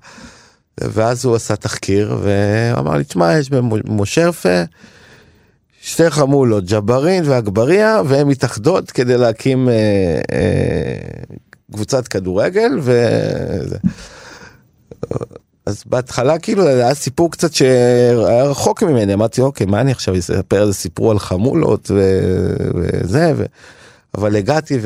ואז 0.80 1.24
הוא 1.24 1.36
עשה 1.36 1.56
תחקיר 1.56 2.16
ואמר 2.22 2.96
לי 2.96 3.04
תשמע 3.04 3.38
יש 3.38 3.50
במושרפה 3.50 4.62
שתי 5.80 6.10
חמולות 6.10 6.64
ג'בארין 6.64 7.24
ואגבריה 7.26 8.02
והם 8.06 8.28
מתאחדות 8.28 8.90
כדי 8.90 9.18
להקים 9.18 9.68
אה, 9.68 9.74
אה, 10.32 10.96
קבוצת 11.72 12.08
כדורגל 12.08 12.70
וזה. 12.80 13.78
אז 15.68 15.82
בהתחלה 15.86 16.38
כאילו 16.38 16.62
זה 16.62 16.84
היה 16.84 16.94
סיפור 16.94 17.30
קצת 17.30 17.54
שהיה 17.54 18.14
רחוק 18.44 18.82
ממני 18.82 19.14
אמרתי 19.14 19.40
אוקיי 19.40 19.66
מה 19.66 19.80
אני 19.80 19.90
עכשיו 19.90 20.18
אספר 20.18 20.62
איזה 20.62 20.74
סיפור 20.74 21.10
על 21.10 21.18
חמולות 21.18 21.90
וזה 22.74 23.32
ו... 23.36 23.44
אבל 24.18 24.36
הגעתי 24.36 24.78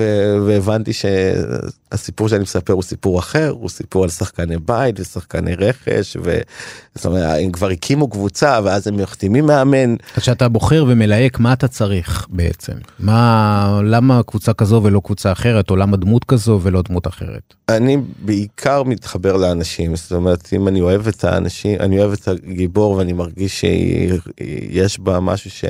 והבנתי 0.46 0.92
שהסיפור 0.92 2.28
שאני 2.28 2.42
מספר 2.42 2.72
הוא 2.72 2.82
סיפור 2.82 3.18
אחר 3.18 3.50
הוא 3.60 3.68
סיפור 3.68 4.04
על 4.04 4.10
שחקני 4.10 4.56
בית 4.58 5.00
ושחקני 5.00 5.54
רכש 5.54 6.16
וזאת 6.16 7.06
אומרת 7.06 7.38
הם 7.40 7.52
כבר 7.52 7.68
הקימו 7.68 8.08
קבוצה 8.08 8.60
ואז 8.64 8.86
הם 8.86 8.96
מחתימים 8.96 9.46
מאמן 9.46 9.96
אז 10.16 10.22
שאתה 10.22 10.48
בוחר 10.48 10.84
ומלהק 10.88 11.38
מה 11.38 11.52
אתה 11.52 11.68
צריך 11.68 12.26
בעצם. 12.30 12.72
מה, 12.98 13.80
למה 13.84 14.22
קבוצה 14.22 14.52
כזו 14.52 14.80
ולא 14.84 15.00
קבוצה 15.04 15.32
אחרת, 15.32 15.70
או 15.70 15.76
למה 15.76 15.96
דמות 15.96 16.24
כזו 16.24 16.60
ולא 16.62 16.82
דמות 16.82 17.06
אחרת. 17.06 17.54
אני 17.68 17.96
בעיקר 18.18 18.82
מתחבר 18.82 19.36
לאנשים 19.36 19.96
זאת 19.96 20.12
אומרת 20.12 20.48
אם 20.52 20.68
אני 20.68 20.80
אוהב 20.80 21.08
את 21.08 21.24
האנשים 21.24 21.80
אני 21.80 21.98
אוהב 21.98 22.12
את 22.12 22.28
הגיבור 22.28 22.92
ואני 22.92 23.12
מרגיש 23.12 23.60
שיש 23.60 25.00
בה 25.00 25.20
משהו 25.20 25.50
ש... 25.50 25.64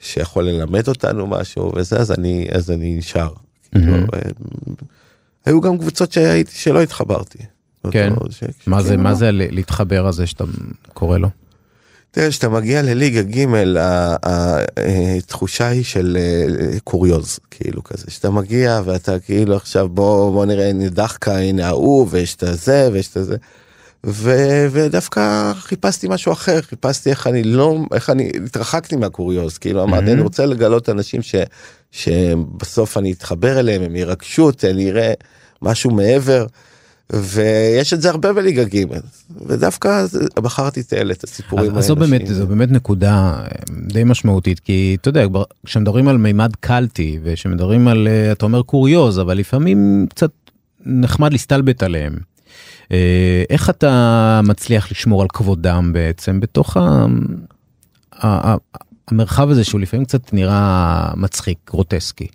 שיכול 0.00 0.44
ללמד 0.44 0.88
אותנו 0.88 1.26
משהו 1.26 1.72
וזה 1.76 1.96
אז 1.96 2.12
אני 2.12 2.48
אז 2.52 2.70
אני 2.70 2.94
נשאר. 2.98 3.28
כאילו, 3.72 3.94
אה, 3.96 4.20
היו 5.46 5.60
גם 5.60 5.78
קבוצות 5.78 6.12
שהייתי 6.12 6.52
שלא 6.54 6.82
התחברתי. 6.82 7.38
כן. 7.90 8.12
ש- 8.30 8.42
מה 8.66 8.82
זה, 8.82 8.96
מה 8.96 9.14
זה 9.14 9.30
להתחבר 9.32 10.06
הזה 10.06 10.26
שאתה 10.26 10.44
קורא 10.94 11.18
לו? 11.18 11.28
תראה, 12.10 12.28
כשאתה 12.28 12.48
מגיע 12.48 12.82
לליגה 12.82 13.22
ג' 13.22 13.44
התחושה 15.18 15.68
היא 15.68 15.84
של 15.84 16.16
אה, 16.20 16.46
קוריוז, 16.84 17.38
כאילו 17.50 17.84
כזה, 17.84 18.04
שאתה 18.08 18.30
מגיע 18.30 18.80
ואתה 18.84 19.18
כאילו 19.18 19.56
עכשיו 19.56 19.88
בוא, 19.88 20.32
בוא 20.32 20.46
נראה, 20.46 20.68
הנה 20.70 20.88
דחקה, 20.88 21.38
הנה 21.38 21.66
ההוא, 21.66 22.06
ויש 22.10 22.34
את 22.34 22.42
הזה, 22.42 22.88
ויש 22.92 23.08
את 23.10 23.16
הזה. 23.16 23.36
ו- 24.06 24.66
ודווקא 24.70 25.52
חיפשתי 25.54 26.08
משהו 26.08 26.32
אחר, 26.32 26.62
חיפשתי 26.62 27.10
איך 27.10 27.26
אני 27.26 27.42
לא, 27.42 27.78
איך 27.94 28.10
אני 28.10 28.30
התרחקתי 28.44 28.96
מהקוריוז, 28.96 29.58
כאילו 29.58 29.82
אמרתי, 29.82 30.12
אני 30.12 30.20
רוצה 30.20 30.46
לגלות 30.46 30.88
אנשים 30.88 31.22
ש, 31.22 31.34
שבסוף 31.92 32.96
אני 32.96 33.12
אתחבר 33.12 33.60
אליהם, 33.60 33.82
הם 33.82 33.96
ירגשו 33.96 34.42
אותי, 34.42 34.70
אני 34.70 34.90
אראה 34.90 35.12
משהו 35.62 35.90
מעבר. 35.90 36.46
ויש 37.12 37.92
את 37.92 38.02
זה 38.02 38.10
הרבה 38.10 38.32
בליגה 38.32 38.64
ג' 38.64 38.84
ודווקא 39.46 40.06
בחרתי 40.34 40.80
את 40.80 40.92
אלה 40.92 41.12
את 41.12 41.24
הסיפורים 41.24 41.76
אז 41.76 41.86
זו. 41.86 41.96
באמת, 41.96 42.26
זו 42.26 42.46
באמת 42.46 42.70
נקודה 42.70 43.34
אה, 43.40 43.46
די 43.92 44.04
משמעותית, 44.04 44.60
כי 44.60 44.96
אתה 45.00 45.08
יודע, 45.08 45.26
כשמדברים 45.66 46.08
על 46.08 46.18
מימד 46.18 46.56
קלטי, 46.60 47.18
וכשמדברים 47.22 47.88
על, 47.88 48.08
אה, 48.08 48.32
אתה 48.32 48.46
אומר 48.46 48.62
קוריוז, 48.62 49.20
אבל 49.20 49.38
לפעמים 49.38 50.06
קצת 50.10 50.30
נחמד 50.86 51.32
להסתלבט 51.32 51.82
עליהם. 51.82 52.18
אה, 52.92 53.42
איך 53.50 53.70
אתה 53.70 54.40
מצליח 54.44 54.90
לשמור 54.90 55.22
על 55.22 55.28
כבודם 55.28 55.90
בעצם 55.92 56.40
בתוך 56.40 56.76
ה... 56.76 57.06
ה- 58.26 58.56
המרחב 59.08 59.50
הזה 59.50 59.64
שהוא 59.64 59.80
לפעמים 59.80 60.04
קצת 60.06 60.32
נראה 60.32 61.10
מצחיק, 61.16 61.58
גרוטסקי. 61.66 62.26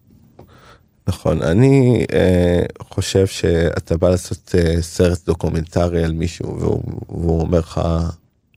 נכון 1.08 1.42
אני 1.42 2.06
אה, 2.14 2.64
חושב 2.90 3.28
שאתה 3.28 3.98
בא 3.98 4.10
לעשות 4.10 4.56
אה, 4.58 4.82
סרט 4.82 5.20
דוקומנטרי 5.26 6.04
על 6.04 6.12
מישהו 6.14 6.60
והוא, 6.60 6.84
והוא 7.10 7.42
אומר 7.42 7.60
לך 7.60 7.82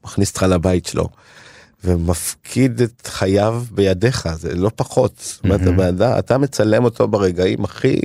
מכניס 0.04 0.28
אותך 0.30 0.42
לבית 0.42 0.86
שלו. 0.86 1.08
ומפקיד 1.84 2.80
את 2.82 3.06
חייו 3.06 3.62
בידיך 3.70 4.28
זה 4.34 4.54
לא 4.54 4.70
פחות 4.76 5.12
זאת 5.18 5.44
אומרת, 5.44 5.60
אדם- 5.60 6.18
אתה 6.18 6.38
מצלם 6.38 6.84
אותו 6.84 7.08
ברגעים 7.08 7.64
הכי 7.64 8.00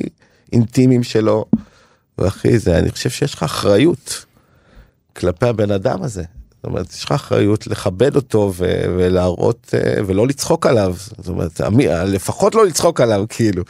אינטימיים 0.54 1.04
שלו 1.04 1.46
והכי 2.22 2.60
זה 2.60 2.78
אני 2.78 2.92
חושב 2.92 3.10
שיש 3.10 3.34
לך 3.34 3.44
אחריות 3.44 4.26
כלפי 5.18 5.46
הבן 5.46 5.72
אדם 5.72 6.04
הזה. 6.04 6.24
זאת 6.56 6.64
אומרת 6.66 6.94
יש 6.94 7.06
לך 7.06 7.12
אחריות 7.12 7.68
לכבד 7.68 8.16
אותו 8.16 8.54
ו- 8.58 8.84
ולהראות 8.98 9.74
אה, 9.74 9.94
ולא 10.06 10.28
לצחוק 10.28 10.66
עליו 10.66 10.96
זאת 11.18 11.28
אומרת 11.28 11.62
המי- 11.62 11.88
לפחות 12.06 12.56
לא 12.56 12.66
לצחוק 12.66 13.02
עליו 13.02 13.26
כאילו. 13.30 13.64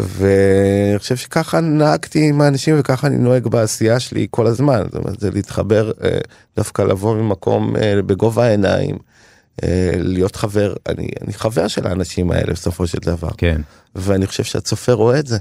ואני 0.00 0.98
חושב 0.98 1.16
שככה 1.16 1.60
נהגתי 1.60 2.28
עם 2.28 2.40
האנשים 2.40 2.74
וככה 2.78 3.06
אני 3.06 3.16
נוהג 3.16 3.46
בעשייה 3.46 4.00
שלי 4.00 4.26
כל 4.30 4.46
הזמן 4.46 4.82
זאת 4.84 4.94
אומרת 4.94 5.20
זה 5.20 5.30
להתחבר 5.30 5.90
אה, 6.04 6.18
דווקא 6.56 6.82
לבוא 6.82 7.16
ממקום 7.16 7.76
אה, 7.76 8.02
בגובה 8.06 8.44
העיניים 8.46 8.96
להיות 9.96 10.36
חבר 10.36 10.74
אני 10.88 11.08
אני 11.24 11.32
חבר 11.32 11.68
של 11.68 11.86
האנשים 11.86 12.30
האלה 12.30 12.52
בסופו 12.52 12.86
של 12.86 12.98
דבר 13.02 13.28
כן. 13.36 13.60
ואני 13.94 14.26
חושב 14.26 14.44
שהצופה 14.44 14.92
רואה 14.92 15.18
את 15.18 15.26
זה. 15.26 15.38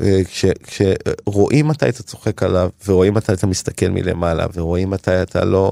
אה, 0.00 0.20
כש- 0.24 0.44
כשרואים 0.62 1.68
מתי 1.68 1.88
אתה 1.88 2.02
צוחק 2.02 2.42
עליו 2.42 2.70
ורואים 2.86 3.14
מתי 3.14 3.32
אתה 3.32 3.46
מסתכל 3.46 3.88
מלמעלה 3.88 4.46
ורואים 4.54 4.90
מתי 4.90 5.22
אתה 5.22 5.44
לא 5.44 5.70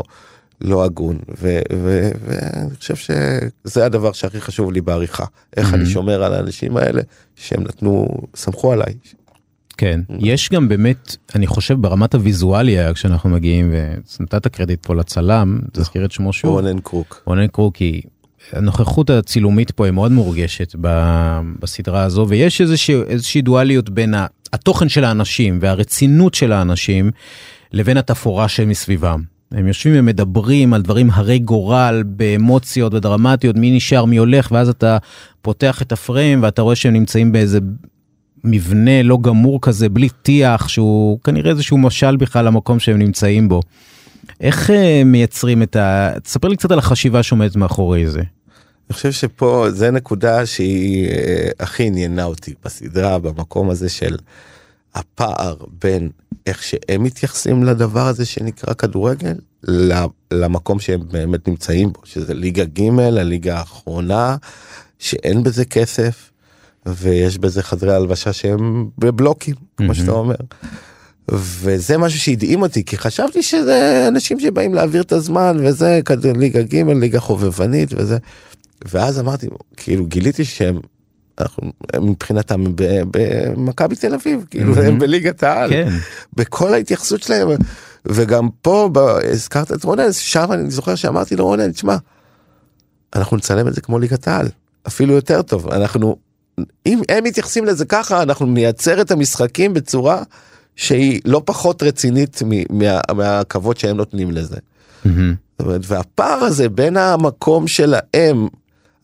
לא 0.60 0.84
הגון 0.84 1.18
ואני 1.40 2.74
חושב 2.78 2.96
שזה 2.96 3.86
הדבר 3.86 4.12
שהכי 4.12 4.40
חשוב 4.40 4.72
לי 4.72 4.80
בעריכה 4.80 5.24
איך 5.56 5.74
אני 5.74 5.82
Mhm. 5.84 5.86
שומר 5.86 6.22
על 6.22 6.34
האנשים 6.34 6.76
האלה 6.76 7.02
שהם 7.36 7.62
נתנו 7.62 8.08
סמכו 8.36 8.72
עליי. 8.72 8.94
כן, 9.78 10.00
יש 10.18 10.50
גם 10.52 10.68
באמת, 10.68 11.16
אני 11.34 11.46
חושב 11.46 11.74
ברמת 11.80 12.14
הוויזואליה 12.14 12.94
כשאנחנו 12.94 13.30
מגיעים, 13.30 13.74
ונתת 14.20 14.46
קרדיט 14.46 14.86
פה 14.86 14.94
לצלם, 14.94 15.60
תזכיר 15.72 16.04
את 16.04 16.12
שמו 16.12 16.32
שוב, 16.32 16.50
רונן 16.50 16.78
קרוק. 16.78 17.22
רונן 17.26 17.46
קרוקי, 17.46 18.00
הנוכחות 18.52 19.10
הצילומית 19.10 19.70
פה 19.70 19.84
היא 19.84 19.92
מאוד 19.92 20.12
מורגשת 20.12 20.76
ב- 20.80 21.40
בסדרה 21.60 22.02
הזו, 22.02 22.26
ויש 22.28 22.60
איזושהי, 22.60 22.94
איזושהי 22.94 23.42
דואליות 23.42 23.90
בין 23.90 24.14
התוכן 24.52 24.88
של 24.88 25.04
האנשים 25.04 25.58
והרצינות 25.62 26.34
של 26.34 26.52
האנשים 26.52 27.10
לבין 27.72 27.96
התפאורה 27.96 28.48
שמסביבם. 28.48 29.22
הם 29.52 29.66
יושבים 29.66 29.94
ומדברים 29.96 30.74
על 30.74 30.82
דברים 30.82 31.10
הרי 31.12 31.38
גורל 31.38 32.02
באמוציות 32.06 32.94
ודרמטיות, 32.94 33.56
מי 33.56 33.76
נשאר, 33.76 34.04
מי 34.04 34.16
הולך, 34.16 34.52
ואז 34.52 34.68
אתה 34.68 34.98
פותח 35.42 35.82
את 35.82 35.92
הפריים 35.92 36.42
ואתה 36.42 36.62
רואה 36.62 36.76
שהם 36.76 36.92
נמצאים 36.92 37.32
באיזה 37.32 37.58
מבנה 38.44 39.02
לא 39.02 39.18
גמור 39.22 39.58
כזה, 39.62 39.88
בלי 39.88 40.08
טיח, 40.08 40.68
שהוא 40.68 41.18
כנראה 41.24 41.50
איזשהו 41.50 41.78
משל 41.78 42.16
בכלל 42.16 42.44
למקום 42.44 42.78
שהם 42.78 42.98
נמצאים 42.98 43.48
בו. 43.48 43.60
איך 44.40 44.70
אה, 44.70 45.02
מייצרים 45.04 45.62
את 45.62 45.76
ה... 45.76 46.10
תספר 46.22 46.48
לי 46.48 46.56
קצת 46.56 46.70
על 46.70 46.78
החשיבה 46.78 47.22
שעומדת 47.22 47.56
מאחורי 47.56 48.06
זה. 48.06 48.22
אני 48.90 48.94
חושב 48.94 49.12
שפה 49.12 49.66
זה 49.70 49.90
נקודה 49.90 50.46
שהיא 50.46 51.08
אה, 51.08 51.48
הכי 51.60 51.82
עניינה 51.82 52.24
אותי 52.24 52.54
בסדרה 52.64 53.18
במקום 53.18 53.70
הזה 53.70 53.88
של 53.88 54.16
הפער 54.94 55.56
בין 55.82 56.10
איך 56.46 56.62
שהם 56.62 57.02
מתייחסים 57.02 57.64
לדבר 57.64 58.06
הזה 58.06 58.24
שנקרא 58.24 58.74
כדורגל 58.74 59.34
למקום 60.30 60.80
שהם 60.80 61.00
באמת 61.10 61.48
נמצאים 61.48 61.92
בו 61.92 62.00
שזה 62.04 62.34
ליגה 62.34 62.64
ג' 62.64 62.98
הליגה 63.00 63.58
האחרונה 63.58 64.36
שאין 64.98 65.42
בזה 65.42 65.64
כסף, 65.64 66.30
ויש 66.86 67.38
בזה 67.38 67.62
חדרי 67.62 67.94
הלבשה 67.94 68.32
שהם 68.32 68.88
בבלוקים, 68.98 69.54
כמו 69.76 69.94
שאתה 69.94 70.10
אומר. 70.10 70.34
וזה 71.28 71.98
משהו 71.98 72.20
שהדהים 72.20 72.62
אותי, 72.62 72.84
כי 72.84 72.96
חשבתי 72.96 73.42
שזה 73.42 74.04
אנשים 74.08 74.40
שבאים 74.40 74.74
להעביר 74.74 75.02
את 75.02 75.12
הזמן, 75.12 75.56
וזה 75.60 76.00
כזה 76.04 76.32
ליגה 76.32 76.62
ג', 76.62 76.74
ליגה 76.74 77.20
חובבנית 77.20 77.88
וזה. 77.92 78.18
ואז 78.84 79.20
אמרתי, 79.20 79.46
כאילו 79.76 80.06
גיליתי 80.06 80.44
שהם, 80.44 80.80
אנחנו, 81.40 81.72
מבחינתם 82.00 82.64
במכבי 83.10 83.96
תל 83.96 84.14
אביב, 84.14 84.44
כאילו 84.50 84.74
הם 84.76 84.98
בליגת 84.98 85.42
העל, 85.42 85.70
כן. 85.70 85.88
בכל 86.34 86.74
ההתייחסות 86.74 87.22
שלהם, 87.22 87.48
וגם 88.06 88.48
פה 88.62 88.88
ב- 88.92 88.98
הזכרת 89.32 89.72
את 89.72 89.84
רונן, 89.84 90.12
שם 90.12 90.52
אני 90.52 90.70
זוכר 90.70 90.94
שאמרתי 90.94 91.36
לו 91.36 91.44
רונן, 91.46 91.72
תשמע, 91.72 91.96
אנחנו 93.16 93.36
נצלם 93.36 93.68
את 93.68 93.74
זה 93.74 93.80
כמו 93.80 93.98
ליגת 93.98 94.28
העל, 94.28 94.48
אפילו 94.86 95.14
יותר 95.14 95.42
טוב, 95.42 95.68
אנחנו, 95.68 96.16
אם 96.86 97.00
הם 97.08 97.24
מתייחסים 97.24 97.64
לזה 97.64 97.84
ככה, 97.84 98.22
אנחנו 98.22 98.46
נייצר 98.46 99.00
את 99.00 99.10
המשחקים 99.10 99.74
בצורה 99.74 100.22
שהיא 100.76 101.20
לא 101.24 101.42
פחות 101.44 101.82
רצינית 101.82 102.42
מ- 102.44 102.78
מה, 102.78 103.00
מהכבוד 103.14 103.76
שהם 103.76 103.96
נותנים 103.96 104.30
לזה. 104.30 104.56
זאת 105.58 105.66
אומרת, 105.66 105.80
והפער 105.84 106.38
הזה 106.44 106.68
בין 106.68 106.96
המקום 106.96 107.66
שלהם, 107.66 108.48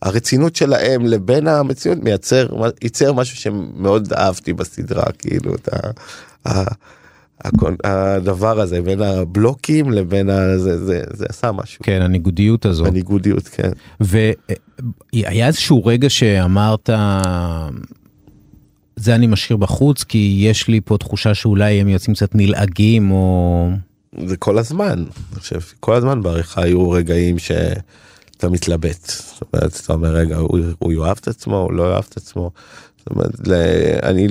הרצינות 0.03 0.55
שלהם 0.55 1.05
לבין 1.05 1.47
המציאות 1.47 1.97
מייצר, 1.97 2.47
ייצר 2.81 3.13
משהו 3.13 3.37
שמאוד 3.37 4.13
אהבתי 4.13 4.53
בסדרה, 4.53 5.11
כאילו 5.17 5.55
את 5.55 5.69
ה, 6.45 6.63
הדבר 7.83 8.59
הזה 8.59 8.81
בין 8.81 9.01
הבלוקים 9.01 9.91
לבין 9.91 10.29
ה... 10.29 10.57
זה, 10.57 10.85
זה, 10.85 11.01
זה 11.13 11.25
עשה 11.29 11.51
משהו. 11.51 11.79
כן, 11.83 12.01
הניגודיות 12.01 12.65
הזו. 12.65 12.85
הניגודיות, 12.85 13.47
כן. 13.47 13.71
והיה 13.99 15.47
איזשהו 15.47 15.85
רגע 15.85 16.09
שאמרת, 16.09 16.89
זה 18.95 19.15
אני 19.15 19.27
משאיר 19.27 19.57
בחוץ, 19.57 20.03
כי 20.03 20.37
יש 20.39 20.67
לי 20.67 20.81
פה 20.85 20.97
תחושה 20.97 21.33
שאולי 21.33 21.81
הם 21.81 21.87
יוצאים 21.87 22.15
קצת 22.15 22.35
נלעגים, 22.35 23.11
או... 23.11 23.69
זה 24.25 24.37
כל 24.37 24.57
הזמן, 24.57 25.03
אני 25.33 25.39
חושב, 25.39 25.59
כל 25.79 25.95
הזמן 25.95 26.21
בעריכה 26.21 26.63
היו 26.63 26.91
רגעים 26.91 27.39
שאתה 28.43 28.53
מתלבט. 28.53 29.05
זאת 29.09 29.43
אומרת, 29.53 29.79
אתה 29.83 29.93
אומר, 29.93 30.09
רגע, 30.09 30.37
הוא, 30.37 30.59
הוא 30.79 30.93
יאהב 30.93 31.17
את 31.21 31.27
עצמו, 31.27 31.57
הוא 31.57 31.73
לא 31.73 31.83
יאהב 31.91 32.03
את 32.09 32.17
עצמו. 32.17 32.51
זאת 32.97 33.07
אומרת, 33.07 33.47
ל- 33.47 33.99
אני, 34.03 34.27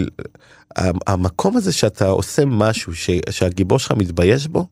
המקום 1.06 1.56
הזה 1.56 1.72
שאתה 1.72 2.08
עושה 2.08 2.42
משהו 2.46 2.94
ש, 2.94 3.10
שהגיבור 3.30 3.78
שלך 3.78 3.92
מתבייש 3.92 4.46
בו, 4.46 4.66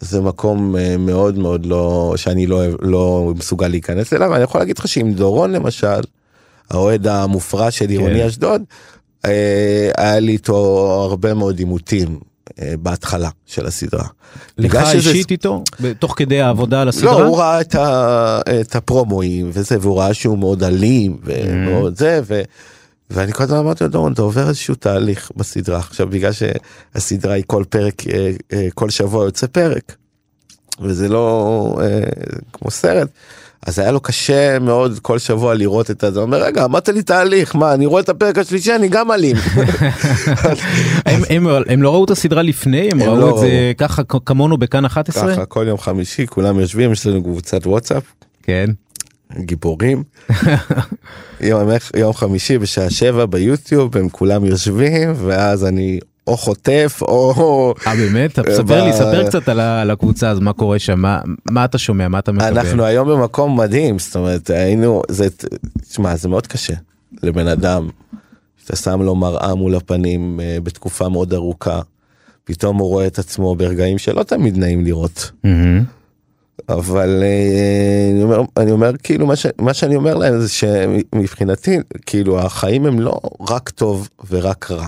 זה 0.00 0.20
מקום 0.20 0.76
אה, 0.76 0.96
מאוד 0.96 1.38
מאוד 1.38 1.66
לא, 1.66 2.14
שאני 2.16 2.46
לא, 2.46 2.62
לא 2.80 3.32
מסוגל 3.36 3.68
להיכנס 3.68 4.12
אליו. 4.12 4.34
אני 4.34 4.42
יכול 4.42 4.60
להגיד 4.60 4.78
לך 4.78 4.88
שעם 4.88 5.12
דורון 5.12 5.52
למשל, 5.52 6.00
האוהד 6.70 7.06
המופרע 7.06 7.70
של 7.70 7.88
עירוני 7.88 8.26
אשדוד, 8.26 8.62
אה, 9.24 9.90
היה 9.96 10.20
לי 10.20 10.32
איתו 10.32 10.56
הרבה 11.10 11.34
מאוד 11.34 11.58
עימותים 11.58 12.20
בהתחלה 12.82 13.28
של 13.46 13.66
הסדרה. 13.66 14.04
לך 14.58 14.70
בגלל 14.70 14.84
שזה- 15.00 15.10
אישית 15.10 15.30
איתו? 15.30 15.64
תוך 15.98 16.14
כדי 16.16 16.40
העבודה 16.40 16.80
על 16.82 16.88
הסדרה? 16.88 17.12
לא, 17.20 17.26
הוא 17.26 17.38
ראה 17.38 17.60
את, 17.60 17.74
ה, 17.74 18.40
את 18.60 18.76
הפרומואים 18.76 19.50
וזה, 19.52 19.76
והוא 19.80 19.98
ראה 19.98 20.14
שהוא 20.14 20.38
מאוד 20.38 20.62
אלים 20.62 21.16
ומאוד 21.24 21.96
זה, 21.98 22.20
ו, 22.24 22.42
ואני 23.10 23.32
כל 23.32 23.42
הזמן 23.44 23.56
אמרתי 23.58 23.84
לו, 23.84 23.90
דורון, 23.90 24.12
אתה 24.12 24.22
עובר 24.22 24.48
איזשהו 24.48 24.74
תהליך 24.74 25.30
בסדרה. 25.36 25.78
עכשיו, 25.78 26.06
בגלל 26.08 26.32
שהסדרה 26.32 27.32
היא 27.34 27.44
כל 27.46 27.64
פרק, 27.68 28.02
אה, 28.08 28.30
אה, 28.52 28.68
כל 28.74 28.90
שבוע 28.90 29.24
יוצא 29.24 29.46
פרק, 29.46 29.96
וזה 30.80 31.08
לא 31.08 31.76
אה, 31.80 32.00
כמו 32.52 32.70
סרט. 32.70 33.08
אז 33.66 33.78
היה 33.78 33.90
לו 33.92 34.00
קשה 34.00 34.58
מאוד 34.58 34.98
כל 35.02 35.18
שבוע 35.18 35.54
לראות 35.54 35.90
את 35.90 36.04
זה, 36.12 36.20
אומר 36.20 36.42
רגע 36.42 36.64
אמרת 36.64 36.88
לי 36.88 37.02
תהליך 37.02 37.56
מה 37.56 37.74
אני 37.74 37.86
רואה 37.86 38.02
את 38.02 38.08
הפרק 38.08 38.38
השלישי 38.38 38.74
אני 38.74 38.88
גם 38.88 39.12
אלים. 39.12 39.36
הם, 41.68 41.82
לא 41.82 41.94
ראו 41.94 42.04
את 42.04 42.10
הסדרה 42.10 42.42
לפני? 42.42 42.88
הם 42.92 43.02
ראו 43.02 43.16
לא 43.16 43.30
את 43.30 43.40
זה 43.40 43.72
ככה 43.78 44.02
כמונו 44.04 44.58
בכאן 44.58 44.84
11? 44.84 45.32
ככה 45.32 45.46
כל 45.46 45.64
יום 45.68 45.78
חמישי 45.78 46.26
כולם 46.26 46.60
יושבים 46.60 46.92
יש 46.92 47.06
לנו 47.06 47.22
קבוצת 47.22 47.66
וואטסאפ 47.66 48.02
כן. 48.42 48.70
גיבורים. 49.38 50.02
יום, 51.40 51.68
יום 51.96 52.12
חמישי 52.12 52.58
בשעה 52.58 52.90
שבע 52.90 53.26
ביוטיוב 53.26 53.96
הם 53.96 54.08
כולם 54.08 54.44
יושבים 54.44 55.12
ואז 55.16 55.64
אני 55.64 55.98
או 56.26 56.36
חוטף 56.36 56.98
או 57.02 57.74
אה 57.86 57.94
באמת? 57.96 58.38
ספר 58.56 58.84
לי, 58.84 58.92
ספר 58.92 59.26
קצת 59.28 59.48
על 59.48 59.90
הקבוצה, 59.90 60.30
אז 60.30 60.38
מה 60.40 60.52
קורה 60.52 60.78
שם, 60.78 60.98
מה- 61.00 61.20
מה 61.50 61.64
אתה 61.64 61.78
שומע, 61.78 62.08
מה 62.08 62.18
אתה 62.18 62.32
מקבל? 62.32 62.58
אנחנו 62.58 62.84
היום 62.84 63.08
במקום 63.08 63.60
מדהים 63.60 63.98
זאת 63.98 64.16
אומרת 64.16 64.50
היינו 64.50 65.02
זה 65.08 65.26
תשמע 65.88 66.16
זה 66.16 66.28
מאוד 66.28 66.46
קשה 66.46 66.74
לבן 67.22 67.46
אדם. 67.48 67.88
שאתה 68.62 68.76
שם 68.76 69.02
לו 69.02 69.14
מראה 69.14 69.54
מול 69.54 69.74
הפנים 69.74 70.40
אה, 70.42 70.58
בתקופה 70.62 71.08
מאוד 71.08 71.34
ארוכה. 71.34 71.80
פתאום 72.44 72.76
הוא 72.78 72.88
רואה 72.88 73.06
את 73.06 73.18
עצמו 73.18 73.54
ברגעים 73.56 73.98
שלא 73.98 74.22
תמיד 74.22 74.58
נעים 74.58 74.84
לראות. 74.84 75.30
אבל 76.68 77.22
אה, 77.22 78.10
אני 78.12 78.22
אומר, 78.22 78.42
אני 78.56 78.70
אומר 78.70 78.92
כאילו 79.02 79.26
מה, 79.26 79.36
ש, 79.36 79.46
מה 79.58 79.74
שאני 79.74 79.96
אומר 79.96 80.14
להם 80.14 80.40
זה 80.40 80.48
שמבחינתי 80.48 81.78
כאילו 82.06 82.40
החיים 82.40 82.86
הם 82.86 83.00
לא 83.00 83.20
רק 83.48 83.68
טוב 83.70 84.08
ורק 84.30 84.70
רע. 84.70 84.86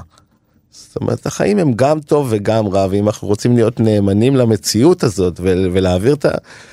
זאת 0.96 1.02
אומרת 1.02 1.26
החיים 1.26 1.58
הם 1.58 1.72
גם 1.72 2.00
טוב 2.00 2.26
וגם 2.30 2.68
רע 2.68 2.86
ואם 2.90 3.06
אנחנו 3.06 3.28
רוצים 3.28 3.56
להיות 3.56 3.80
נאמנים 3.80 4.36
למציאות 4.36 5.02
הזאת 5.04 5.40
ול, 5.40 5.70
ולהעביר 5.72 6.14
את 6.14 6.24
ה... 6.24 6.28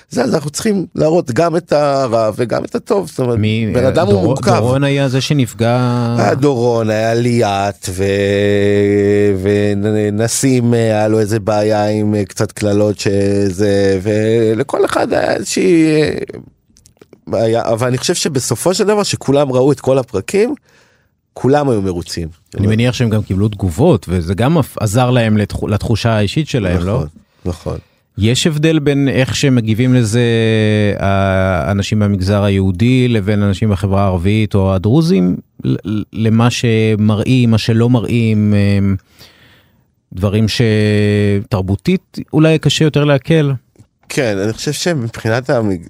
זה 0.10 0.24
אז 0.24 0.34
אנחנו 0.36 0.50
צריכים 0.50 0.86
להראות 0.96 1.32
גם 1.32 1.58
את 1.58 1.72
הרע 1.72 2.32
וגם 2.36 2.66
את 2.66 2.76
הטוב. 2.76 3.08
זאת 3.10 3.20
אומרת 3.20 3.40
מי- 3.40 3.72
בן 3.74 3.86
אדם 3.86 4.06
הוא 4.06 4.14
דור- 4.14 4.24
מורכב. 4.24 4.56
דורון 4.56 4.84
היה 4.84 5.10
זה 5.10 5.22
שנפגע, 5.22 5.78
היה 6.20 6.36
דורון, 6.36 6.90
היה 6.90 7.14
ליאת 7.14 7.90
ו... 7.90 8.04
ונסים 9.42 10.74
היה 10.74 11.08
לו 11.08 11.20
איזה 11.20 11.40
בעיה 11.40 11.88
עם 11.90 12.16
אה, 12.16 12.26
קצת 12.26 12.52
קללות 12.52 13.00
שזה 13.00 14.00
ולכל 14.02 14.86
אחד 14.86 15.14
היה 15.14 15.34
איזושהי 15.34 15.86
אה, 16.02 16.10
בעיה 17.28 17.62
אבל 17.66 17.88
אני 17.88 17.98
חושב 17.98 18.14
שבסופו 18.14 18.74
של 18.74 18.84
דבר 18.84 19.04
שכולם 19.04 19.52
ראו 19.52 19.72
את 19.72 19.80
כל 19.80 19.98
הפרקים 19.98 20.56
כולם 21.34 21.70
היו 21.70 21.82
מרוצים. 21.82 22.28
אני 22.58 22.68
מניח 22.68 22.94
שהם 22.94 23.10
גם 23.10 23.24
קיבלו 23.24 23.48
תגובות, 23.48 24.06
וזה 24.10 24.34
גם 24.34 24.58
עזר 24.80 25.10
להם 25.10 25.38
לתחו- 25.38 25.68
לתחושה 25.68 26.12
האישית 26.12 26.48
שלהם, 26.48 26.84
לא? 26.84 26.94
נכון, 26.94 27.08
נכון. 27.46 27.78
יש 28.18 28.48
הבדל 28.48 28.80
בין 28.80 29.08
איך 29.10 29.36
שמגיבים 29.36 29.94
לזה 29.94 30.22
האנשים 31.00 32.00
מהמגזר 32.00 32.44
היהודי 32.44 33.08
לבין 33.08 33.44
אנשים 33.44 33.70
בחברה 33.70 34.02
הערבית 34.04 34.56
או 34.56 34.74
הדרוזים 34.74 35.38
למה 36.14 36.50
שמראים, 36.50 37.52
מה 37.52 37.58
שלא 37.58 37.90
מראים, 37.90 38.54
דברים 40.14 40.46
שתרבותית 40.48 42.18
אולי 42.34 42.60
קשה 42.60 42.86
יותר 42.86 43.04
לעכל. 43.04 43.52
כן 44.10 44.38
אני 44.38 44.54
חושב 44.54 44.72
שמבחינת 44.72 45.50
המג... 45.50 45.82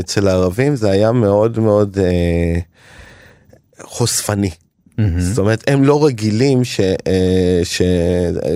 אצל 0.00 0.28
הערבים 0.28 0.76
זה 0.76 0.90
היה 0.90 1.12
מאוד 1.12 1.58
מאוד 1.58 1.98
אה, 1.98 2.60
חושפני. 3.82 4.50
זאת 5.18 5.38
אומרת 5.38 5.64
הם 5.66 5.84
לא 5.84 6.06
רגילים 6.06 6.64
ש... 6.64 6.80
אה, 6.80 7.60
ש... 7.64 7.82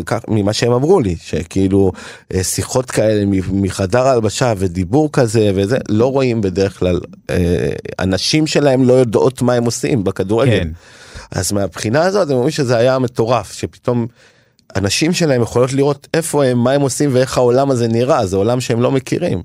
כך, 0.06 0.20
ממה 0.28 0.52
שהם 0.52 0.72
אמרו 0.72 1.00
לי 1.00 1.16
שכאילו 1.22 1.92
אה, 2.34 2.44
שיחות 2.44 2.90
כאלה 2.90 3.24
מחדר 3.52 4.06
ההלבשה 4.06 4.52
ודיבור 4.58 5.12
כזה 5.12 5.50
וזה 5.54 5.78
לא 5.88 6.12
רואים 6.12 6.40
בדרך 6.40 6.78
כלל 6.78 7.00
אה, 7.30 7.68
הנשים 7.98 8.46
שלהם 8.46 8.84
לא 8.84 8.92
יודעות 8.92 9.42
מה 9.42 9.54
הם 9.54 9.64
עושים 9.64 10.04
בכדורגל. 10.04 10.58
כן. 10.58 10.68
אז 11.30 11.52
מהבחינה 11.52 12.02
הזאת 12.02 12.30
הם 12.30 12.34
אומרים 12.34 12.50
שזה 12.50 12.76
היה 12.76 12.98
מטורף 12.98 13.52
שפתאום 13.52 14.06
הנשים 14.74 15.12
שלהם 15.12 15.42
יכולות 15.42 15.72
לראות 15.72 16.08
איפה 16.14 16.44
הם 16.44 16.58
מה 16.58 16.72
הם 16.72 16.80
עושים 16.80 17.10
ואיך 17.12 17.38
העולם 17.38 17.70
הזה 17.70 17.88
נראה 17.88 18.26
זה 18.26 18.36
עולם 18.36 18.60
שהם 18.60 18.80
לא 18.82 18.90
מכירים. 18.90 19.42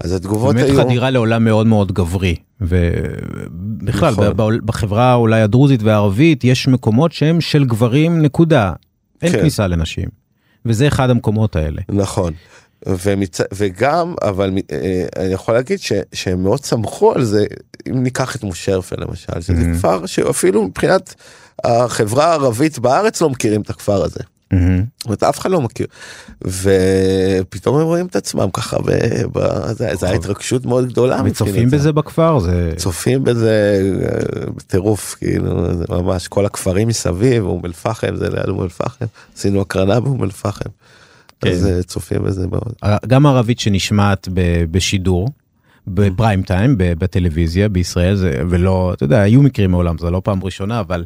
אז 0.00 0.12
התגובות 0.12 0.54
באמת 0.54 0.68
היו 0.70 0.82
חדירה 0.84 1.10
לעולם 1.10 1.44
מאוד 1.44 1.66
מאוד 1.66 1.92
גברי 1.92 2.36
ובכלל 2.60 4.12
נכון. 4.12 4.36
בחברה 4.64 5.14
אולי 5.14 5.40
הדרוזית 5.40 5.82
והערבית 5.82 6.44
יש 6.44 6.68
מקומות 6.68 7.12
שהם 7.12 7.40
של 7.40 7.64
גברים 7.64 8.22
נקודה 8.22 8.72
אין 9.22 9.32
כן. 9.32 9.38
כניסה 9.40 9.66
לנשים 9.66 10.08
וזה 10.66 10.88
אחד 10.88 11.10
המקומות 11.10 11.56
האלה. 11.56 11.80
נכון. 11.88 12.32
ומצ... 12.86 13.40
וגם 13.54 14.14
אבל 14.22 14.50
אה, 14.72 15.04
אני 15.16 15.32
יכול 15.32 15.54
להגיד 15.54 15.78
ש... 15.80 15.92
שהם 16.12 16.42
מאוד 16.42 16.64
שמחו 16.64 17.12
על 17.12 17.24
זה 17.24 17.46
אם 17.88 18.02
ניקח 18.02 18.36
את 18.36 18.42
מושרפה 18.42 18.96
למשל 18.98 19.40
שזה 19.40 19.72
Mhm. 19.72 19.78
כפר 19.78 20.06
שאפילו 20.06 20.64
מבחינת 20.64 21.14
החברה 21.64 22.24
הערבית 22.26 22.78
בארץ 22.78 23.20
לא 23.22 23.30
מכירים 23.30 23.60
את 23.60 23.70
הכפר 23.70 24.04
הזה. 24.04 24.20
זאת 24.98 25.06
אומרת, 25.06 25.22
אף 25.22 25.38
אחד 25.38 25.50
לא 25.50 25.60
מכיר 25.60 25.86
ופתאום 26.44 27.76
הם 27.76 27.86
רואים 27.86 28.06
את 28.06 28.16
עצמם 28.16 28.50
ככה. 28.52 28.76
זה, 29.72 29.94
זה 29.94 30.06
היה 30.06 30.14
התרגשות 30.14 30.66
מאוד 30.66 30.88
גדולה. 30.88 31.22
וצופים. 31.24 31.70
בזה 31.70 31.92
בכפר 31.92 32.38
זה 32.38 32.72
צופים 32.76 33.24
בזה 33.24 33.80
אה, 34.02 34.50
בטירוף 34.56 35.14
כאילו 35.18 35.74
זה 35.74 35.84
ממש 35.88 36.28
כל 36.28 36.46
הכפרים 36.46 36.88
מסביב 36.88 37.44
אום 37.44 37.62
אל 37.64 37.72
פחם 37.72 38.16
זה 38.16 38.30
ליד 38.30 38.48
אום 38.48 38.62
אל 38.62 38.68
פחם 38.68 39.04
עשינו 39.36 39.60
הקרנה 39.60 40.00
באום 40.00 40.24
אל 40.24 40.30
פחם. 40.30 40.70
כן. 41.40 41.50
אז 41.50 41.66
אה, 41.66 41.82
צופים 41.82 42.22
בזה 42.22 42.46
מאוד. 42.46 42.72
גם 43.06 43.26
ערבית 43.26 43.60
שנשמעת 43.60 44.28
בשידור 44.70 45.28
בפריים 45.86 46.42
טיים 46.42 46.74
בטלוויזיה 46.78 47.68
בישראל 47.68 48.14
זה 48.14 48.42
ולא 48.48 48.92
אתה 48.94 49.04
יודע 49.04 49.20
היו 49.20 49.42
מקרים 49.42 49.70
מעולם 49.70 49.98
זה 49.98 50.10
לא 50.10 50.20
פעם 50.24 50.44
ראשונה 50.44 50.80
אבל 50.80 51.04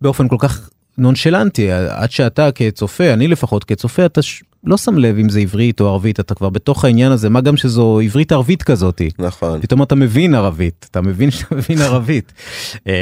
באופן 0.00 0.28
כל 0.28 0.36
כך 0.38 0.70
נונשלנטי 1.00 1.70
עד 1.70 2.10
שאתה 2.10 2.52
כצופה 2.52 3.12
אני 3.12 3.28
לפחות 3.28 3.64
כצופה 3.64 4.06
אתה 4.06 4.22
ש... 4.22 4.42
לא 4.64 4.76
שם 4.76 4.98
לב 4.98 5.18
אם 5.18 5.28
זה 5.28 5.40
עברית 5.40 5.80
או 5.80 5.88
ערבית 5.88 6.20
אתה 6.20 6.34
כבר 6.34 6.48
בתוך 6.48 6.84
העניין 6.84 7.12
הזה 7.12 7.28
מה 7.28 7.40
גם 7.40 7.56
שזו 7.56 8.00
עברית 8.00 8.32
ערבית 8.32 8.62
כזאתי. 8.62 9.10
נכון. 9.18 9.60
פתאום 9.60 9.82
אתה 9.82 9.94
מבין 9.94 10.34
ערבית 10.34 10.86
אתה 10.90 11.00
מבין 11.00 11.30
שאתה 11.30 11.54
מבין 11.54 11.78
ערבית. 11.82 12.32
אמ, 12.86 12.92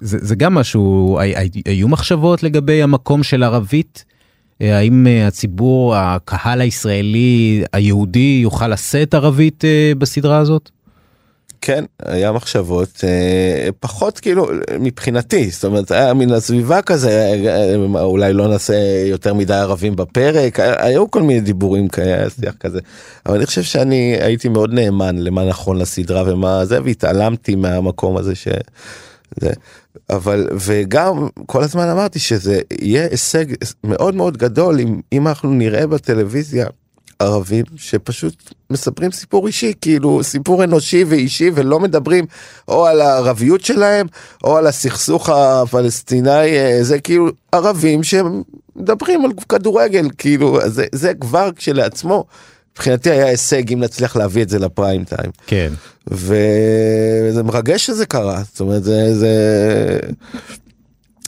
זה, 0.00 0.18
זה 0.20 0.34
גם 0.34 0.54
משהו 0.54 1.18
היו 1.66 1.88
מחשבות 1.88 2.42
לגבי 2.42 2.82
המקום 2.82 3.22
של 3.22 3.42
ערבית? 3.42 4.04
אה, 4.62 4.78
האם 4.78 5.06
אה, 5.06 5.26
הציבור 5.26 5.96
הקהל 5.96 6.60
הישראלי 6.60 7.64
היהודי 7.72 8.40
יוכל 8.42 8.68
לשאת 8.68 9.14
ערבית 9.14 9.64
אה, 9.64 9.92
בסדרה 9.98 10.38
הזאת. 10.38 10.70
כן 11.60 11.84
היה 12.02 12.32
מחשבות 12.32 13.04
אה, 13.04 13.68
פחות 13.80 14.18
כאילו 14.18 14.48
מבחינתי 14.80 15.50
זאת 15.50 15.64
אומרת 15.64 15.90
היה 15.90 16.14
מן 16.14 16.32
הסביבה 16.32 16.82
כזה 16.82 17.10
אה, 17.10 18.02
אולי 18.02 18.32
לא 18.32 18.48
נעשה 18.48 18.74
יותר 19.06 19.34
מדי 19.34 19.54
ערבים 19.54 19.96
בפרק 19.96 20.60
היו 20.60 21.10
כל 21.10 21.22
מיני 21.22 21.40
דיבורים 21.40 21.88
כאלה 21.88 22.30
שיח 22.30 22.54
כזה 22.60 22.80
אבל 23.26 23.36
אני 23.36 23.46
חושב 23.46 23.62
שאני 23.62 24.16
הייתי 24.20 24.48
מאוד 24.48 24.72
נאמן 24.72 25.18
למה 25.18 25.48
נכון 25.48 25.78
לסדרה 25.78 26.32
ומה 26.32 26.64
זה 26.64 26.78
והתעלמתי 26.84 27.54
מהמקום 27.54 28.16
הזה 28.16 28.34
ש... 28.34 28.48
זה. 29.36 29.50
אבל 30.10 30.48
וגם 30.60 31.28
כל 31.46 31.62
הזמן 31.62 31.88
אמרתי 31.88 32.18
שזה 32.18 32.60
יהיה 32.80 33.06
הישג 33.10 33.44
מאוד 33.84 34.14
מאוד 34.14 34.36
גדול 34.36 34.80
אם, 34.80 35.00
אם 35.12 35.28
אנחנו 35.28 35.50
נראה 35.50 35.86
בטלוויזיה 35.86 36.66
ערבים 37.20 37.64
שפשוט 37.76 38.52
מספרים 38.70 39.12
סיפור 39.12 39.46
אישי 39.46 39.72
כאילו 39.80 40.22
סיפור 40.22 40.64
אנושי 40.64 41.04
ואישי 41.04 41.50
ולא 41.54 41.80
מדברים 41.80 42.24
או 42.68 42.86
על 42.86 43.00
הערביות 43.00 43.64
שלהם 43.64 44.06
או 44.44 44.56
על 44.56 44.66
הסכסוך 44.66 45.28
הפלסטיני 45.28 46.30
אה, 46.30 46.78
זה 46.82 47.00
כאילו 47.00 47.28
ערבים 47.52 48.02
שמדברים 48.02 49.24
על 49.24 49.30
כדורגל 49.48 50.08
כאילו 50.18 50.58
זה, 50.66 50.86
זה 50.92 51.14
כבר 51.14 51.50
כשלעצמו 51.56 52.24
מבחינתי 52.72 53.10
היה 53.10 53.26
הישג 53.26 53.72
אם 53.72 53.80
נצליח 53.80 54.16
להביא 54.16 54.42
את 54.42 54.48
זה 54.48 54.58
לפריים 54.58 55.04
טיים. 55.04 55.30
כן. 55.46 55.72
וזה 56.06 57.42
מרגש 57.42 57.86
שזה 57.86 58.06
קרה 58.06 58.42
זאת 58.50 58.60
אומרת 58.60 58.84
זה 58.84 59.14
זה. 59.14 59.34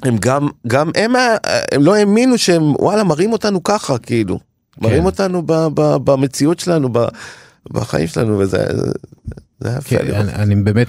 הם 0.02 0.16
גם 0.20 0.48
גם 0.66 0.90
הם 0.94 1.12
הם 1.72 1.82
לא 1.82 1.94
האמינו 1.94 2.38
שהם 2.38 2.74
וואלה 2.74 3.04
מראים 3.04 3.32
אותנו 3.32 3.62
ככה 3.62 3.98
כאילו. 3.98 4.51
כן. 4.80 4.86
מראים 4.86 5.04
אותנו 5.04 5.42
ב, 5.46 5.52
ב, 5.52 5.96
במציאות 6.04 6.60
שלנו, 6.60 6.88
ב, 6.92 6.98
בחיים 7.70 8.06
שלנו, 8.06 8.38
וזה 8.38 8.66
זה 9.60 9.68
היה 9.68 9.80
כן, 9.80 9.96
יפה 10.06 10.16
אני, 10.16 10.32
אני 10.32 10.54
באמת 10.54 10.88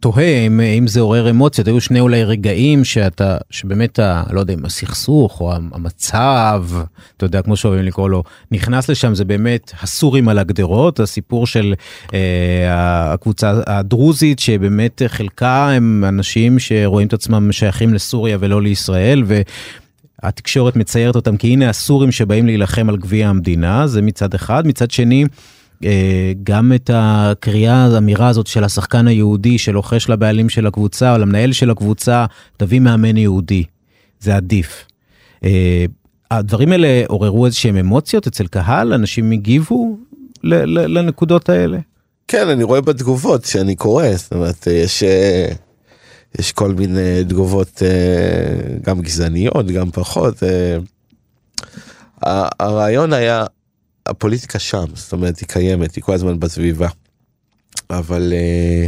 תוהה 0.00 0.46
אם, 0.46 0.60
אם 0.60 0.86
זה 0.86 1.00
עורר 1.00 1.30
אמוציות, 1.30 1.68
היו 1.68 1.80
שני 1.80 2.00
אולי 2.00 2.24
רגעים 2.24 2.84
שאתה, 2.84 3.36
שבאמת, 3.50 3.98
ה, 3.98 4.22
לא 4.30 4.40
יודע, 4.40 4.54
אם 4.54 4.64
הסכסוך 4.64 5.40
או 5.40 5.52
המצב, 5.54 6.64
אתה 7.16 7.26
יודע, 7.26 7.42
כמו 7.42 7.56
שאוהבים 7.56 7.84
לקרוא 7.84 8.10
לו, 8.10 8.22
נכנס 8.50 8.88
לשם, 8.88 9.14
זה 9.14 9.24
באמת 9.24 9.72
הסורים 9.82 10.28
על 10.28 10.38
הגדרות, 10.38 11.00
הסיפור 11.00 11.46
של 11.46 11.74
אה, 12.14 13.12
הקבוצה 13.12 13.60
הדרוזית, 13.66 14.38
שבאמת 14.38 15.02
חלקה 15.06 15.70
הם 15.70 16.04
אנשים 16.08 16.58
שרואים 16.58 17.06
את 17.06 17.12
עצמם 17.12 17.52
שייכים 17.52 17.94
לסוריה 17.94 18.36
ולא 18.40 18.62
לישראל, 18.62 19.22
ו... 19.26 19.42
התקשורת 20.22 20.76
מציירת 20.76 21.16
אותם 21.16 21.36
כי 21.36 21.48
הנה 21.48 21.68
הסורים 21.68 22.12
שבאים 22.12 22.46
להילחם 22.46 22.88
על 22.88 22.96
גביע 22.96 23.28
המדינה, 23.28 23.86
זה 23.86 24.02
מצד 24.02 24.34
אחד. 24.34 24.66
מצד 24.66 24.90
שני, 24.90 25.24
אה, 25.84 26.32
גם 26.42 26.72
את 26.74 26.90
הקריאה, 26.94 27.86
האמירה 27.94 28.28
הזאת 28.28 28.46
של 28.46 28.64
השחקן 28.64 29.06
היהודי 29.06 29.58
שלוחש 29.58 30.08
לבעלים 30.08 30.48
של 30.48 30.66
הקבוצה 30.66 31.12
או 31.12 31.18
למנהל 31.18 31.52
של 31.52 31.70
הקבוצה, 31.70 32.26
תביא 32.56 32.80
מאמן 32.80 33.16
יהודי, 33.16 33.64
זה 34.20 34.36
עדיף. 34.36 34.84
אה, 35.44 35.84
הדברים 36.30 36.72
האלה 36.72 37.02
עוררו 37.08 37.46
איזשהם 37.46 37.76
אמוציות 37.76 38.26
אצל 38.26 38.46
קהל, 38.46 38.92
אנשים 38.92 39.30
הגיבו 39.30 39.98
לנקודות 40.42 41.48
האלה. 41.48 41.78
כן, 42.28 42.48
אני 42.48 42.64
רואה 42.64 42.80
בתגובות 42.80 43.44
שאני 43.44 43.76
קורא, 43.76 44.06
זאת 44.16 44.32
אומרת, 44.32 44.66
יש... 44.66 45.02
אה, 46.36 46.40
יש 46.40 46.52
כל 46.52 46.74
מיני 46.74 47.24
תגובות 47.24 47.82
אה, 47.82 48.78
גם 48.82 49.00
גזעניות 49.00 49.66
גם 49.66 49.90
פחות. 49.90 50.42
אה, 50.42 50.78
הרעיון 52.60 53.12
היה 53.12 53.44
הפוליטיקה 54.06 54.58
שם 54.58 54.84
זאת 54.94 55.12
אומרת 55.12 55.38
היא 55.38 55.48
קיימת 55.48 55.94
היא 55.94 56.04
כל 56.04 56.14
הזמן 56.14 56.40
בסביבה. 56.40 56.88
אבל 57.90 58.32
אה, 58.32 58.86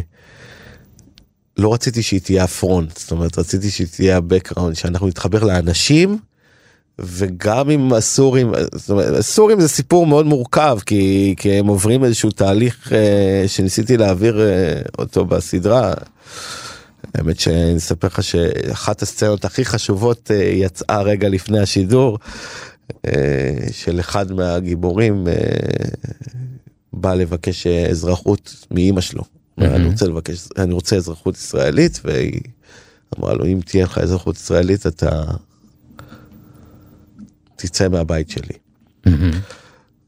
לא 1.57 1.75
רציתי 1.75 2.03
שהיא 2.03 2.21
תהיה 2.21 2.45
הפרונט 2.45 2.99
זאת 2.99 3.11
אומרת 3.11 3.39
רציתי 3.39 3.71
שהיא 3.71 3.87
תהיה 3.87 4.17
הבקראונד 4.17 4.77
שאנחנו 4.77 5.07
נתחבר 5.07 5.45
לאנשים. 5.45 6.19
וגם 7.03 7.71
עם 7.71 7.93
הסורים, 7.93 8.53
אומרת, 8.91 9.19
הסורים 9.19 9.61
זה 9.61 9.69
סיפור 9.69 10.07
מאוד 10.07 10.27
מורכב 10.27 10.79
כי, 10.87 11.35
כי 11.39 11.53
הם 11.53 11.67
עוברים 11.67 12.05
איזשהו 12.05 12.31
תהליך 12.31 12.93
אה, 12.93 13.45
שניסיתי 13.47 13.97
להעביר 13.97 14.41
אה, 14.41 14.83
אותו 14.99 15.25
בסדרה. 15.25 15.95
האמת 17.15 17.41
שאני 17.41 17.77
אספר 17.77 18.07
לך 18.07 18.23
שאחת 18.23 19.03
הסצנות 19.03 19.45
הכי 19.45 19.65
חשובות 19.65 20.31
אה, 20.31 20.37
יצאה 20.37 21.03
רגע 21.03 21.29
לפני 21.29 21.61
השידור 21.61 22.19
אה, 23.07 23.59
של 23.73 24.01
אחד 24.01 24.33
מהגיבורים 24.33 25.29
אה, 25.29 25.35
בא 26.93 27.15
לבקש 27.15 27.67
אזרחות 27.67 28.67
מאימא 28.71 29.01
שלו. 29.01 29.23
Mm-hmm. 29.23 29.65
אני 29.65 29.87
רוצה 29.87 30.07
לבקש 30.07 30.49
אני 30.59 30.73
רוצה 30.73 30.97
אזרחות 30.97 31.37
ישראלית 31.37 32.01
והיא 32.05 32.41
אמרה 33.19 33.35
לו 33.35 33.47
אם 33.47 33.61
תהיה 33.65 33.85
לך 33.85 33.99
אזרחות 33.99 34.37
ישראלית 34.37 34.87
אתה 34.87 35.23
תצא 37.57 37.89
מהבית 37.89 38.31
שלי. 38.31 38.55
Mm-hmm. 39.07 39.37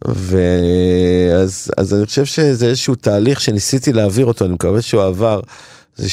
ואז 0.08 1.70
אז 1.76 1.94
אני 1.94 2.06
חושב 2.06 2.24
שזה 2.24 2.66
איזשהו 2.66 2.94
תהליך 2.94 3.40
שניסיתי 3.40 3.92
להעביר 3.92 4.26
אותו 4.26 4.44
אני 4.44 4.54
מקווה 4.54 4.82
שהוא 4.82 5.02
עבר. 5.02 5.40
זה 6.02 6.08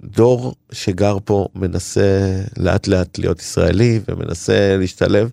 שהדור 0.00 0.54
שגר 0.72 1.16
פה 1.24 1.48
מנסה 1.54 2.40
לאט 2.56 2.86
לאט 2.86 3.18
להיות 3.18 3.40
ישראלי 3.40 4.00
ומנסה 4.08 4.76
להשתלב 4.78 5.30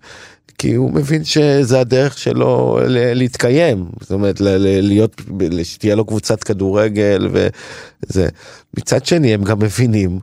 כי 0.57 0.73
הוא 0.73 0.91
מבין 0.91 1.23
שזה 1.23 1.79
הדרך 1.79 2.17
שלו 2.17 2.79
להתקיים. 2.87 3.85
זאת 4.01 4.11
אומרת 4.11 4.41
להיות 4.41 5.21
שתהיה 5.63 5.95
לו 5.95 6.05
קבוצת 6.05 6.43
כדורגל 6.43 7.29
וזה. 7.31 8.29
מצד 8.77 9.05
שני 9.05 9.33
הם 9.33 9.43
גם 9.43 9.59
מבינים 9.59 10.19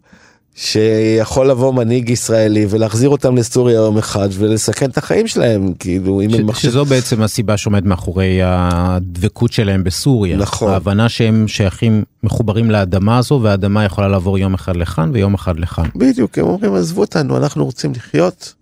שיכול 0.59 1.51
לבוא 1.51 1.75
מנהיג 1.75 2.11
ישראלי 2.11 2.67
ולהחזיר 2.71 3.09
אותם 3.09 3.37
לסוריה 3.37 3.75
יום 3.75 3.99
אחד 3.99 4.29
ולסכן 4.33 4.91
את 4.91 4.99
החיים 4.99 5.27
שלהם 5.27 5.73
כאילו 5.79 6.21
אם 6.21 6.31
ש, 6.31 6.35
הם 6.35 6.47
מחשב... 6.47 6.69
שזו 6.69 6.85
בעצם 6.85 7.23
הסיבה 7.23 7.57
שעומד 7.57 7.87
מאחורי 7.87 8.41
הדבקות 8.43 9.53
שלהם 9.53 9.85
בסוריה. 9.85 10.37
נכון. 10.37 10.73
ההבנה 10.73 11.09
שהם 11.09 11.49
שייכים 11.49 12.05
מחוברים 12.23 12.71
לאדמה 12.71 13.19
הזו 13.19 13.41
והאדמה 13.43 13.85
יכולה 13.85 14.09
לעבור 14.09 14.39
יום 14.39 14.55
אחד 14.55 14.77
לכאן 14.77 15.11
ויום 15.13 15.35
אחד 15.35 15.61
לכאן. 15.61 15.85
בדיוק 15.97 16.39
הם 16.39 16.45
אומרים 16.45 16.75
עזבו 16.75 17.01
אותנו 17.01 17.37
אנחנו 17.37 17.65
רוצים 17.65 17.93
לחיות 17.97 18.55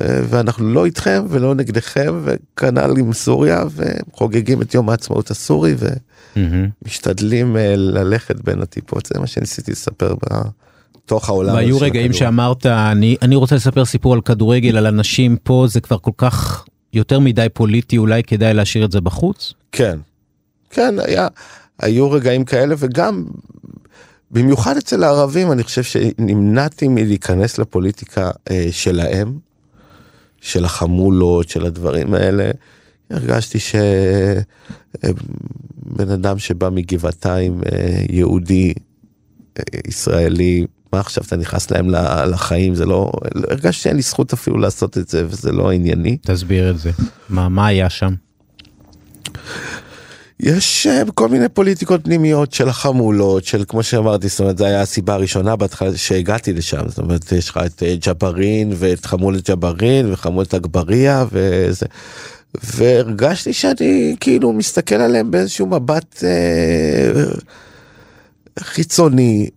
אה, 0.00 0.20
ואנחנו 0.28 0.72
לא 0.72 0.84
איתכם 0.84 1.24
ולא 1.28 1.54
נגדכם 1.54 2.20
וכנ"ל 2.24 2.94
עם 2.98 3.12
סוריה 3.12 3.64
וחוגגים 3.76 4.62
את 4.62 4.74
יום 4.74 4.88
העצמאות 4.88 5.30
הסורי 5.30 5.74
ומשתדלים 6.36 7.56
אה, 7.56 7.76
ללכת 7.76 8.40
בין 8.44 8.62
הטיפות. 8.62 9.06
זה 9.06 9.20
מה 9.20 9.26
שניסיתי 9.26 9.72
לספר. 9.72 10.14
ב... 10.14 10.34
בתוך 11.06 11.28
העולם. 11.28 11.54
והיו 11.54 11.80
רגעים 11.80 12.12
שאמרת 12.12 12.66
אני 12.66 13.16
אני 13.22 13.36
רוצה 13.36 13.54
לספר 13.54 13.84
סיפור 13.84 14.14
על 14.14 14.20
כדורגל 14.20 14.76
על 14.76 14.86
אנשים 14.86 15.36
פה 15.42 15.66
זה 15.68 15.80
כבר 15.80 15.98
כל 15.98 16.10
כך 16.16 16.64
יותר 16.92 17.20
מדי 17.20 17.46
פוליטי 17.52 17.98
אולי 17.98 18.22
כדאי 18.22 18.54
להשאיר 18.54 18.84
את 18.84 18.92
זה 18.92 19.00
בחוץ? 19.00 19.54
כן, 19.72 19.98
כן 20.70 20.94
היה 20.98 21.28
היו 21.78 22.10
רגעים 22.10 22.44
כאלה 22.44 22.74
וגם 22.78 23.24
במיוחד 24.30 24.76
אצל 24.76 25.04
הערבים 25.04 25.52
אני 25.52 25.62
חושב 25.62 25.82
שנמנעתי 25.82 26.88
מלהיכנס 26.88 27.58
לפוליטיקה 27.58 28.30
אה, 28.50 28.68
שלהם 28.70 29.38
של 30.40 30.64
החמולות 30.64 31.48
של 31.48 31.66
הדברים 31.66 32.14
האלה. 32.14 32.50
הרגשתי 33.10 33.58
שבן 33.58 34.40
אה, 36.08 36.14
אדם 36.14 36.38
שבא 36.38 36.68
מגבעתיים 36.68 37.60
אה, 37.72 38.00
יהודי 38.10 38.72
אה, 39.58 39.62
ישראלי 39.88 40.66
מה 40.92 41.00
עכשיו 41.00 41.24
אתה 41.26 41.36
נכנס 41.36 41.70
להם 41.70 41.90
לחיים 42.26 42.74
זה 42.74 42.86
לא 42.86 43.12
הרגשתי 43.50 43.82
שאין 43.82 43.96
לי 43.96 44.02
זכות 44.02 44.32
אפילו 44.32 44.58
לעשות 44.58 44.98
את 44.98 45.08
זה 45.08 45.26
וזה 45.28 45.52
לא 45.52 45.72
ענייני. 45.72 46.16
תסביר 46.16 46.70
את 46.70 46.78
זה 46.78 46.90
מה 47.28 47.48
מה 47.48 47.66
היה 47.66 47.90
שם. 47.90 48.14
יש 50.40 50.86
אה, 50.86 51.02
כל 51.14 51.28
מיני 51.28 51.48
פוליטיקות 51.48 52.04
פנימיות 52.04 52.52
של 52.52 52.68
החמולות 52.68 53.44
של 53.44 53.64
כמו 53.68 53.82
שאמרתי 53.82 54.28
זאת 54.28 54.40
אומרת 54.40 54.58
זה 54.58 54.66
היה 54.66 54.80
הסיבה 54.80 55.14
הראשונה 55.14 55.56
בהתחלה 55.56 55.96
שהגעתי 55.96 56.52
לשם 56.52 56.88
זאת 56.88 56.98
אומרת 56.98 57.32
יש 57.32 57.48
לך 57.48 57.60
את 57.66 57.82
אה, 57.82 57.94
ג'בארין 58.06 58.72
ואת 58.76 59.06
חמולת 59.06 59.50
ג'בארין 59.50 60.12
וחמולת 60.12 60.54
אגבריה 60.54 61.24
וזה 61.32 61.86
והרגשתי 62.64 63.52
שאני 63.52 64.16
כאילו 64.20 64.52
מסתכל 64.52 64.94
עליהם 64.94 65.30
באיזשהו 65.30 65.66
מבט 65.66 66.24
אה, 66.24 67.24
חיצוני. 68.60 69.48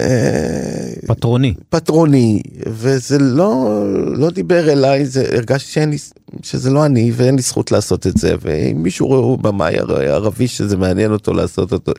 אה, 0.00 0.90
פטרוני. 1.06 1.54
פטרוני, 1.68 2.42
וזה 2.66 3.18
לא, 3.18 3.84
לא 4.16 4.30
דיבר 4.30 4.72
אליי, 4.72 5.06
זה, 5.06 5.24
הרגשתי 5.32 5.72
שאין 5.72 5.90
לי, 5.90 5.96
שזה 6.42 6.70
לא 6.70 6.86
אני 6.86 7.12
ואין 7.14 7.36
לי 7.36 7.42
זכות 7.42 7.72
לעשות 7.72 8.06
את 8.06 8.16
זה, 8.16 8.34
ואם 8.42 8.82
מישהו 8.82 9.14
הוא 9.14 9.38
במאי 9.38 9.76
ערבי 10.06 10.48
שזה 10.48 10.76
מעניין 10.76 11.12
אותו 11.12 11.32
לעשות 11.32 11.72
אותו, 11.72 11.92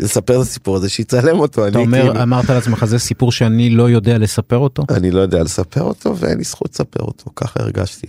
לספר 0.00 0.36
את 0.36 0.40
הסיפור 0.40 0.76
הזה, 0.76 0.88
שיצלם 0.88 1.38
אותו. 1.40 1.68
אתה 1.68 1.78
אומר, 1.78 2.02
כאילו... 2.02 2.22
אמרת 2.22 2.50
לעצמך, 2.50 2.84
זה 2.84 2.98
סיפור 2.98 3.32
שאני 3.32 3.70
לא 3.70 3.90
יודע 3.90 4.18
לספר 4.18 4.58
אותו? 4.58 4.82
אני 4.90 5.10
לא 5.10 5.20
יודע 5.20 5.42
לספר 5.42 5.82
אותו 5.82 6.16
ואין 6.16 6.38
לי 6.38 6.44
זכות 6.44 6.70
לספר 6.74 7.02
אותו, 7.02 7.30
ככה 7.36 7.60
הרגשתי. 7.60 8.06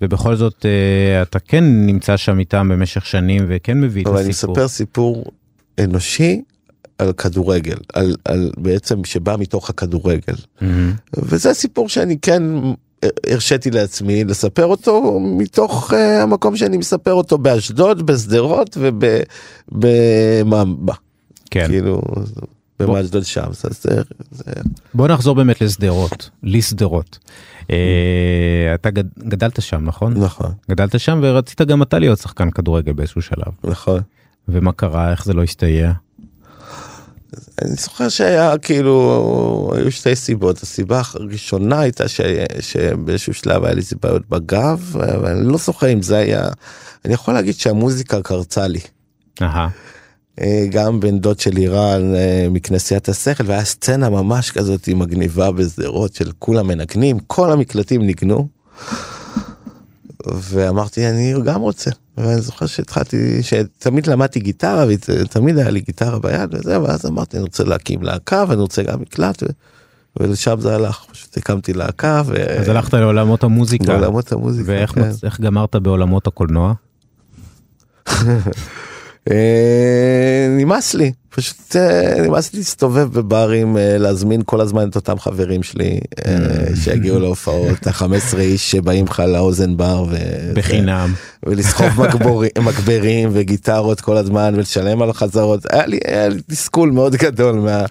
ובכל 0.00 0.36
זאת 0.36 0.66
אה, 0.66 1.22
אתה 1.22 1.38
כן 1.38 1.64
נמצא 1.64 2.16
שם 2.16 2.38
איתם 2.38 2.68
במשך 2.68 3.06
שנים 3.06 3.44
וכן 3.48 3.80
מביא 3.80 4.02
את 4.02 4.06
הסיפור. 4.06 4.14
אבל 4.14 4.22
אני 4.22 4.28
מספר 4.28 4.68
סיפור 4.68 5.24
אנושי 5.80 6.42
על 6.98 7.12
כדורגל, 7.12 7.76
על, 7.94 8.16
על 8.24 8.50
בעצם 8.56 9.04
שבא 9.04 9.36
מתוך 9.38 9.70
הכדורגל. 9.70 10.34
Mm-hmm. 10.34 10.64
וזה 11.16 11.54
סיפור 11.54 11.88
שאני 11.88 12.18
כן 12.22 12.42
הרשיתי 13.26 13.70
לעצמי 13.70 14.24
לספר 14.24 14.66
אותו 14.66 15.20
מתוך 15.20 15.92
uh, 15.92 15.96
המקום 15.96 16.56
שאני 16.56 16.76
מספר 16.76 17.12
אותו 17.12 17.38
באשדוד, 17.38 18.06
בשדרות 18.06 18.76
ובמעמבה. 19.72 20.94
כן. 21.50 21.66
כאילו, 21.68 22.02
במאשדוד 22.80 23.24
שם. 23.24 23.46
זה, 23.52 23.68
זה, 23.80 24.02
זה... 24.30 24.52
בוא 24.94 25.08
נחזור 25.08 25.34
באמת 25.34 25.60
לשדרות, 25.60 26.30
לשדרות. 26.42 27.18
Uh, 27.62 27.70
אתה 28.74 28.90
גד, 28.90 29.06
גדלת 29.18 29.62
שם, 29.62 29.84
נכון? 29.84 30.14
נכון. 30.14 30.52
גדלת 30.70 31.00
שם 31.00 31.20
ורצית 31.22 31.60
גם 31.60 31.82
אתה 31.82 31.98
להיות 31.98 32.18
שחקן 32.18 32.50
כדורגל 32.50 32.92
באיזשהו 32.92 33.22
שלב. 33.22 33.52
נכון. 33.64 34.00
ומה 34.48 34.72
קרה, 34.72 35.10
איך 35.10 35.24
זה 35.24 35.32
לא 35.32 35.42
הסתייע? 35.42 35.92
אני 37.62 37.74
זוכר 37.74 38.08
שהיה 38.08 38.58
כאילו 38.58 39.72
היו 39.76 39.92
שתי 39.92 40.16
סיבות 40.16 40.62
הסיבה 40.62 41.02
הראשונה 41.14 41.80
הייתה 41.80 42.08
ש... 42.08 42.20
שבאיזשהו 42.60 43.34
שלב 43.34 43.64
היה 43.64 43.74
לי 43.74 43.82
בעיות 44.02 44.28
בגב 44.28 44.96
אבל 44.96 45.30
אני 45.30 45.48
לא 45.48 45.58
זוכר 45.58 45.92
אם 45.92 46.02
זה 46.02 46.16
היה 46.16 46.48
אני 47.04 47.14
יכול 47.14 47.34
להגיד 47.34 47.54
שהמוזיקה 47.54 48.22
קרצה 48.22 48.66
לי. 48.66 48.80
Aha. 49.40 50.44
גם 50.70 51.00
בן 51.00 51.18
דוד 51.18 51.40
של 51.40 51.56
איראן 51.56 52.12
מכנסיית 52.50 53.08
השכל 53.08 53.44
והיה 53.46 53.64
סצנה 53.64 54.10
ממש 54.10 54.50
כזאת 54.50 54.88
מגניבה 54.88 55.52
בשדרות 55.52 56.14
של 56.14 56.30
כולם 56.38 56.66
מנגנים 56.66 57.18
כל 57.18 57.52
המקלטים 57.52 58.02
ניגנו. 58.02 58.48
ואמרתי 60.26 61.08
אני 61.08 61.34
גם 61.44 61.60
רוצה 61.60 61.90
ואני 62.18 62.40
זוכר 62.40 62.66
שהתחלתי 62.66 63.42
שתמיד 63.42 64.06
למדתי 64.06 64.40
גיטרה 64.40 64.84
ותמיד 64.88 65.58
היה 65.58 65.70
לי 65.70 65.80
גיטרה 65.80 66.18
ביד 66.18 66.54
וזה 66.54 66.80
ואז 66.80 67.06
אמרתי 67.06 67.36
אני 67.36 67.42
רוצה 67.44 67.64
להקים 67.64 68.02
להקה 68.02 68.44
ואני 68.48 68.60
רוצה 68.60 68.82
גם 68.82 69.00
מקלט. 69.00 69.42
ו... 69.42 69.46
ולשם 70.20 70.60
זה 70.60 70.74
הלך 70.74 71.04
פשוט 71.10 71.36
הקמתי 71.36 71.72
להקה. 71.72 72.22
ו... 72.26 72.60
אז 72.60 72.68
הלכת 72.68 72.94
לעולמות 72.94 73.44
המוזיקה. 73.44 73.84
לעולמות 73.92 74.32
המוזיקה. 74.32 74.72
ואיך 74.72 74.90
כן. 74.90 75.08
מצ... 75.08 75.40
גמרת 75.40 75.76
בעולמות 75.76 76.26
הקולנוע? 76.26 76.74
אה, 79.30 80.46
נמאס 80.50 80.94
לי 80.94 81.12
פשוט 81.28 81.76
אה, 81.76 82.22
נמאס 82.22 82.52
לי 82.52 82.58
להסתובב 82.58 83.12
בברים 83.12 83.76
אה, 83.76 83.98
להזמין 83.98 84.42
כל 84.44 84.60
הזמן 84.60 84.88
את 84.88 84.96
אותם 84.96 85.18
חברים 85.18 85.62
שלי 85.62 86.00
שיגיעו 86.74 87.18
להופעות 87.18 87.86
ה-15 87.86 88.38
איש 88.38 88.70
שבאים 88.70 89.04
לך 89.04 89.20
לאוזן 89.20 89.76
בר 89.76 90.06
בחינם 90.54 91.14
ולסחוב 91.46 91.88
מגברים 92.58 93.28
וגיטרות 93.34 94.00
כל 94.00 94.16
הזמן 94.16 94.54
ולשלם 94.56 95.02
על 95.02 95.10
החזרות 95.10 95.72
היה 95.72 95.86
לי 95.86 95.98
תסכול 96.46 96.90
מאוד 96.90 97.16
גדול 97.16 97.54
מה. 97.54 97.84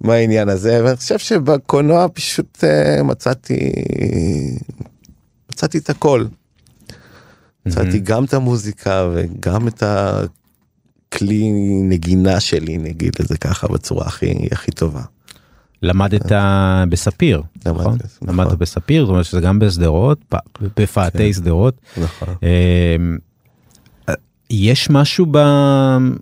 מהעניין 0.00 0.48
הזה 0.48 0.80
ואני 0.84 0.96
חושב 0.96 1.18
שבקולנוע 1.18 2.06
פשוט 2.12 2.64
מצאתי 3.04 3.72
מצאתי 5.52 5.78
את 5.78 5.90
הכל. 5.90 6.24
מצאתי 7.66 7.98
גם 7.98 8.24
את 8.24 8.34
המוזיקה 8.34 9.08
וגם 9.14 9.68
את 9.68 9.82
הכלי 11.08 11.50
נגינה 11.82 12.40
שלי 12.40 12.78
נגיד 12.78 13.12
לזה 13.20 13.38
ככה 13.38 13.68
בצורה 13.68 14.06
הכי 14.06 14.48
הכי 14.52 14.70
טובה. 14.70 15.02
למדת 15.82 16.32
בספיר, 16.88 17.42
נכון? 17.66 17.98
למדת 18.28 18.52
בספיר, 18.58 19.04
זאת 19.04 19.10
אומרת 19.10 19.24
שזה 19.24 19.40
גם 19.40 19.58
בשדרות, 19.58 20.34
בפאתי 20.76 21.34
שדרות. 21.34 21.80
נכון. 21.96 22.34
יש 24.50 24.90
משהו 24.90 25.26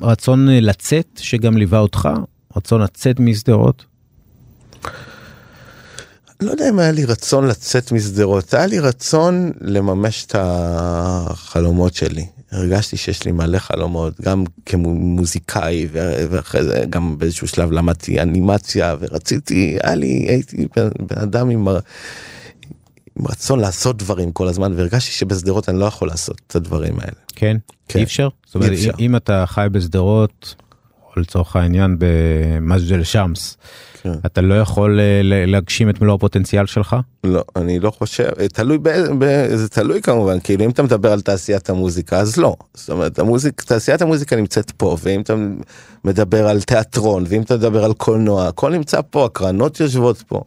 ברצון 0.01 0.49
לצאת 0.49 1.21
שגם 1.23 1.57
ליווה 1.57 1.79
אותך? 1.79 2.09
רצון 2.57 2.81
לצאת 2.81 3.21
משדרות? 3.21 3.85
לא 6.41 6.51
יודע 6.51 6.69
אם 6.69 6.79
היה 6.79 6.93
לי 6.93 7.05
רצון 7.05 7.47
לצאת 7.47 7.93
משדרות, 7.93 8.55
היה 8.55 8.67
לי 8.67 8.79
רצון 8.79 9.53
לממש 9.61 10.25
את 10.25 10.35
החלומות 10.39 11.95
שלי. 11.95 12.27
הרגשתי 12.51 12.97
שיש 12.97 13.25
לי 13.25 13.33
מלא 13.33 13.59
חלומות, 13.59 14.21
גם 14.21 14.45
כמוזיקאי, 14.67 15.87
ואחרי 16.31 16.65
זה 16.65 16.85
גם 16.91 17.19
באיזשהו 17.19 17.49
שלב 17.49 17.73
למדתי 17.73 18.21
אנימציה, 18.21 18.97
ורציתי, 19.01 19.79
היה 19.83 19.95
לי, 19.95 20.27
הייתי 20.29 20.67
בן 20.77 21.19
אדם 21.19 21.51
עם, 21.51 21.69
עם 23.17 23.27
רצון 23.27 23.61
לעשות 23.61 23.97
דברים 23.97 24.33
כל 24.33 24.49
הזמן, 24.49 24.73
והרגשתי 24.77 25.11
שבשדרות 25.11 25.69
אני 25.69 25.79
לא 25.79 25.85
יכול 25.85 26.09
לעשות 26.09 26.41
את 26.47 26.57
הדברים 26.57 27.01
האלה. 27.01 27.17
כן? 27.37 27.57
כן. 27.89 27.99
אי 27.99 28.05
אפשר? 28.05 28.29
זאת 28.47 28.55
אומרת. 28.55 28.73
אם 28.99 29.17
אתה 29.17 29.45
חי 29.47 29.67
בשדרות, 29.73 30.55
לצורך 31.19 31.57
העניין 31.57 31.97
במג'דל 31.99 33.05
שמס, 33.05 33.57
כן. 34.03 34.13
אתה 34.27 34.41
לא 34.41 34.61
יכול 34.61 35.01
אה, 35.01 35.21
להגשים 35.47 35.91
את 35.91 36.01
מלוא 36.01 36.15
הפוטנציאל 36.15 36.67
שלך? 36.67 36.97
לא, 37.25 37.45
אני 37.57 37.81
לא 37.81 37.91
חושב, 37.91 38.29
אה, 38.41 38.49
תלוי, 38.49 38.79
ב, 38.79 38.89
ב, 39.19 39.47
זה 39.57 39.69
תלוי 39.69 40.03
כמובן, 40.03 40.41
כאילו 40.41 40.65
אם 40.65 40.71
אתה 40.71 40.83
מדבר 40.83 41.13
על 41.13 41.21
תעשיית 41.21 41.71
המוזיקה 41.71 42.19
אז 42.19 42.37
לא, 42.37 42.57
זאת 42.75 42.91
אומרת 42.91 43.19
המוזיק, 43.19 43.63
תעשיית 43.63 44.03
המוזיקה 44.03 44.37
נמצאת 44.37 44.71
פה, 44.71 44.97
ואם 45.03 45.21
אתה 45.21 45.35
מדבר 46.05 46.49
על 46.49 46.63
תיאטרון, 46.63 47.25
ואם 47.29 47.43
אתה 47.43 47.57
מדבר 47.57 47.85
על 47.85 47.93
קולנוע, 47.93 48.49
הכל 48.49 48.73
נמצא 48.73 49.01
פה, 49.11 49.25
הקרנות 49.25 49.81
יושבות 49.81 50.23
פה. 50.27 50.43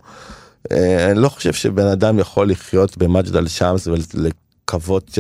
אה, 0.72 1.12
אני 1.12 1.20
לא 1.20 1.30
חושב 1.30 1.54
שבן 1.54 1.88
אדם 1.88 2.20
יכול 2.20 2.50
לחיות 2.50 2.98
במג'דל 2.98 3.48
שמס 3.48 3.88
ולקוות 3.88 5.18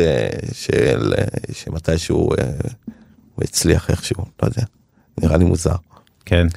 שמתישהו 1.51 2.29
הוא 3.35 3.43
יצליח 3.43 3.89
איכשהו, 3.89 4.25
לא 4.43 4.47
יודע, 4.47 4.63
נראה 5.21 5.37
לי 5.37 5.45
מוזר. 5.45 5.75
כן. 6.25 6.47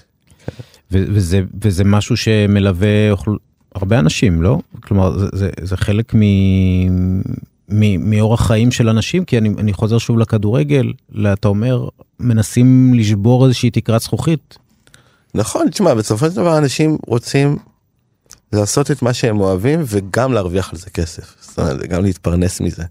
וזה, 0.91 1.43
וזה 1.63 1.85
משהו 1.85 2.17
שמלווה 2.17 3.11
אוכל... 3.11 3.37
הרבה 3.75 3.99
אנשים, 3.99 4.43
לא? 4.43 4.59
כלומר, 4.81 5.19
זה, 5.19 5.27
זה, 5.33 5.51
זה 5.63 5.77
חלק 5.77 6.15
מ... 6.15 6.21
מ... 7.69 8.11
מאורח 8.11 8.47
חיים 8.47 8.71
של 8.71 8.89
אנשים, 8.89 9.25
כי 9.25 9.39
אני, 9.39 9.49
אני 9.59 9.73
חוזר 9.73 9.99
שוב 9.99 10.19
לכדורגל, 10.19 10.93
אתה 11.33 11.49
אומר, 11.49 11.89
מנסים 12.21 12.95
לשבור 12.95 13.45
איזושהי 13.47 13.71
תקרת 13.71 14.01
זכוכית. 14.01 14.59
נכון, 15.35 15.71
תשמע, 15.71 15.95
בסופו 15.95 16.27
של 16.27 16.37
דבר 16.37 16.59
אנשים 16.59 16.99
רוצים 17.07 17.57
לעשות 18.53 18.91
את 18.91 19.03
מה 19.03 19.15
שהם 19.15 19.41
אוהבים 19.41 19.83
וגם 19.87 20.33
להרוויח 20.33 20.73
על 20.73 20.79
זה 20.79 20.91
כסף, 20.91 21.35
זאת 21.41 21.59
אומרת, 21.59 21.81
גם 21.89 22.03
להתפרנס 22.03 22.61
מזה. 22.61 22.85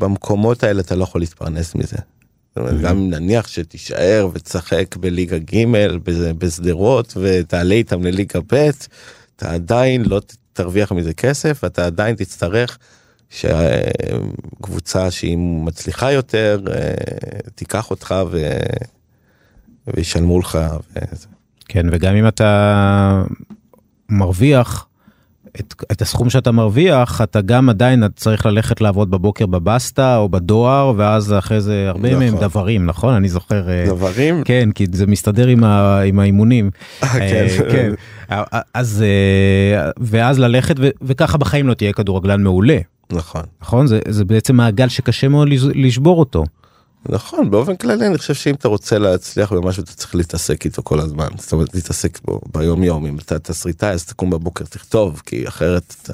ובמקומות 0.00 0.64
האלה 0.64 0.80
אתה 0.80 0.94
לא 0.94 1.04
יכול 1.04 1.20
להתפרנס 1.20 1.74
מזה. 1.74 1.96
זאת 1.96 2.56
אומרת, 2.56 2.80
גם 2.80 2.96
אם 2.96 3.10
נניח 3.10 3.48
שתישאר 3.48 4.28
ותשחק 4.32 4.96
בליגה 4.96 5.38
ג' 5.38 5.64
בשדרות 6.38 7.16
ותעלה 7.20 7.74
איתם 7.74 8.02
לליגה 8.02 8.40
ב', 8.52 8.70
אתה 9.36 9.52
עדיין 9.52 10.04
לא 10.04 10.20
תרוויח 10.52 10.92
מזה 10.92 11.14
כסף, 11.14 11.64
אתה 11.64 11.86
עדיין 11.86 12.16
תצטרך 12.16 12.78
שקבוצה 13.30 15.10
שהיא 15.10 15.38
מצליחה 15.38 16.12
יותר 16.12 16.60
אה, 16.72 16.94
תיקח 17.54 17.90
אותך 17.90 18.14
ו... 18.30 18.58
וישלמו 19.86 20.40
לך. 20.40 20.58
וזה. 21.12 21.26
כן, 21.68 21.86
וגם 21.92 22.14
אם 22.14 22.28
אתה 22.28 23.22
מרוויח 24.08 24.86
את, 25.60 25.74
את 25.92 26.02
הסכום 26.02 26.30
שאתה 26.30 26.52
מרוויח 26.52 27.20
אתה 27.20 27.40
גם 27.40 27.68
עדיין 27.68 28.04
צריך 28.16 28.46
ללכת 28.46 28.80
לעבוד 28.80 29.10
בבוקר 29.10 29.46
בבסטה 29.46 30.16
או 30.16 30.28
בדואר 30.28 30.92
ואז 30.96 31.32
אחרי 31.32 31.60
זה 31.60 31.84
הרבה 31.88 32.08
נכון. 32.08 32.24
מהם 32.24 32.36
דברים 32.36 32.86
נכון 32.86 33.14
אני 33.14 33.28
זוכר 33.28 33.70
אה, 33.70 33.84
דברים 33.86 34.44
כן 34.44 34.68
כי 34.74 34.86
זה 34.92 35.06
מסתדר 35.06 35.46
עם, 35.46 35.64
ה, 35.64 36.00
עם 36.00 36.18
האימונים 36.18 36.70
אה, 37.02 37.08
כן. 37.08 37.46
אה, 37.50 37.70
כן. 37.72 37.92
אז 38.74 39.04
ואז 40.00 40.38
ללכת 40.38 40.74
ו, 40.78 40.88
וככה 41.02 41.38
בחיים 41.38 41.68
לא 41.68 41.74
תהיה 41.74 41.92
כדורגלן 41.92 42.42
מעולה 42.42 42.78
נכון 43.12 43.42
נכון 43.62 43.86
זה, 43.86 44.00
זה 44.08 44.24
בעצם 44.24 44.56
מעגל 44.56 44.88
שקשה 44.88 45.28
מאוד 45.28 45.48
לשבור 45.74 46.18
אותו. 46.18 46.44
נכון 47.08 47.50
באופן 47.50 47.76
כללי 47.76 48.06
אני 48.06 48.18
חושב 48.18 48.34
שאם 48.34 48.54
אתה 48.54 48.68
רוצה 48.68 48.98
להצליח 48.98 49.52
במשהו 49.52 49.82
אתה 49.82 49.92
צריך 49.92 50.14
להתעסק 50.14 50.64
איתו 50.64 50.82
כל 50.82 51.00
הזמן 51.00 51.28
זאת 51.38 51.52
אומרת 51.52 51.74
להתעסק 51.74 52.18
בו 52.24 52.40
ביום 52.54 52.82
יום 52.82 53.06
אם 53.06 53.18
אתה 53.18 53.38
תסריטאי 53.38 53.90
אז 53.90 54.04
תקום 54.04 54.30
בבוקר 54.30 54.64
תכתוב 54.64 55.22
כי 55.26 55.48
אחרת 55.48 55.94
אתה, 56.02 56.12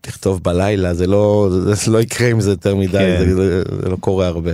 תכתוב 0.00 0.42
בלילה 0.42 0.94
זה 0.94 1.06
לא 1.06 1.48
זה 1.72 1.90
לא 1.90 2.00
יקרה 2.00 2.28
עם 2.28 2.40
זה 2.40 2.50
יותר 2.50 2.74
מדי 2.76 2.92
כן. 2.92 3.16
זה, 3.18 3.34
זה, 3.36 3.62
זה 3.82 3.88
לא 3.88 3.96
קורה 3.96 4.26
הרבה. 4.26 4.52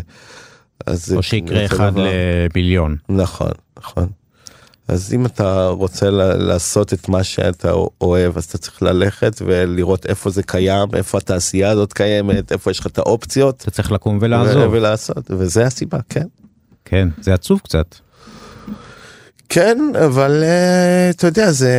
אז 0.86 1.12
או 1.16 1.22
שיקרה 1.22 1.64
אחד 1.64 1.92
לביליון. 1.96 2.96
נכון 3.08 3.50
נכון. 3.78 4.06
אז 4.90 5.12
אם 5.14 5.26
אתה 5.26 5.68
רוצה 5.68 6.10
ל- 6.10 6.34
לעשות 6.46 6.92
את 6.92 7.08
מה 7.08 7.24
שאתה 7.24 7.72
אוהב 8.00 8.36
אז 8.36 8.44
אתה 8.44 8.58
צריך 8.58 8.82
ללכת 8.82 9.42
ולראות 9.46 10.06
איפה 10.06 10.30
זה 10.30 10.42
קיים 10.42 10.88
איפה 10.94 11.18
התעשייה 11.18 11.70
הזאת 11.70 11.92
קיימת 11.92 12.52
איפה 12.52 12.70
יש 12.70 12.78
לך 12.80 12.86
את 12.86 12.98
האופציות 12.98 13.56
אתה 13.62 13.70
צריך 13.70 13.92
לקום 13.92 14.16
ו- 14.16 14.20
ולעזוב. 14.20 14.72
ולעשות 14.72 15.30
וזה 15.30 15.64
הסיבה 15.66 15.98
כן. 16.08 16.26
כן, 16.84 17.08
זה 17.20 17.34
עצוב 17.34 17.60
קצת. 17.64 17.94
כן 19.48 19.78
אבל 20.04 20.42
אה, 20.44 21.10
אתה 21.10 21.26
יודע 21.26 21.50
זה 21.52 21.72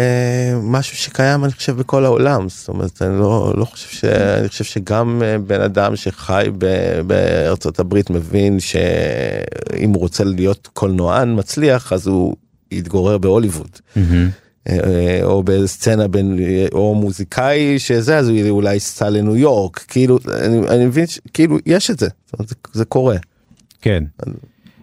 משהו 0.61 0.97
שקיים 0.97 1.43
אני 1.43 1.53
חושב 1.53 1.77
בכל 1.77 2.05
העולם 2.05 2.49
זאת 2.49 2.67
אומרת 2.67 3.01
אני 3.01 3.19
לא 3.19 3.53
לא 3.57 3.65
חושב 3.65 3.87
ש... 3.89 4.05
אני 4.05 4.47
חושב 4.49 4.63
שגם 4.63 5.21
אה, 5.25 5.37
בן 5.37 5.61
אדם 5.61 5.95
שחי 5.95 6.47
ב- 6.57 7.01
בארצות 7.07 7.79
הברית 7.79 8.09
מבין 8.09 8.59
שאם 8.59 9.89
הוא 9.89 9.99
רוצה 9.99 10.23
להיות 10.23 10.69
קולנוען 10.73 11.39
מצליח 11.39 11.93
אז 11.93 12.07
הוא 12.07 12.35
יתגורר 12.71 13.17
בהוליווד. 13.17 13.69
מהמם. 13.95 14.29
אה, 14.69 15.19
או 15.23 15.43
בסצנה 15.43 16.07
בין 16.07 16.39
או 16.73 16.95
מוזיקאי 16.95 17.79
שזה 17.79 18.17
אז 18.17 18.29
הוא 18.29 18.49
אולי 18.49 18.73
ייסע 18.73 19.09
לניו 19.09 19.37
יורק 19.37 19.85
כאילו 19.87 20.19
אני, 20.27 20.67
אני 20.67 20.85
מבין 20.85 21.07
שכאילו 21.07 21.57
יש 21.65 21.91
את 21.91 21.99
זה 21.99 22.07
זה, 22.39 22.55
זה 22.73 22.85
קורה. 22.85 23.17
כן. 23.81 24.03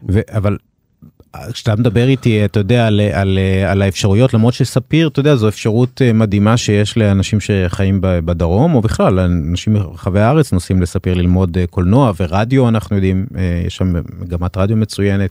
ו- 0.09 0.21
אבל 0.29 0.57
כשאתה 1.53 1.77
מדבר 1.77 2.09
איתי 2.09 2.45
אתה 2.45 2.61
יודע 2.61 2.87
על, 2.87 3.01
על, 3.13 3.39
על 3.67 3.83
האפשרויות 3.83 4.35
למרות 4.35 4.55
שספיר 4.55 5.09
אתה 5.09 5.21
יודע 5.21 5.37
זו 5.37 5.49
אפשרות 5.49 6.03
אה, 6.03 6.13
מדהימה 6.13 6.57
שיש 6.57 6.97
לאנשים 6.97 7.39
שחיים 7.41 7.99
בדרום 8.03 8.75
או 8.75 8.81
בכלל 8.81 9.19
אנשים 9.19 9.73
מרחבי 9.73 10.21
הארץ 10.21 10.53
נוסעים 10.53 10.83
לספיר 10.83 11.15
ללמוד 11.15 11.59
אה, 11.59 11.67
קולנוע 11.67 12.13
ורדיו 12.21 12.69
אנחנו 12.69 12.97
יודעים 12.97 13.27
אה, 13.37 13.63
יש 13.67 13.77
שם 13.77 13.95
מגמת 14.21 14.57
רדיו 14.57 14.77
מצוינת. 14.77 15.31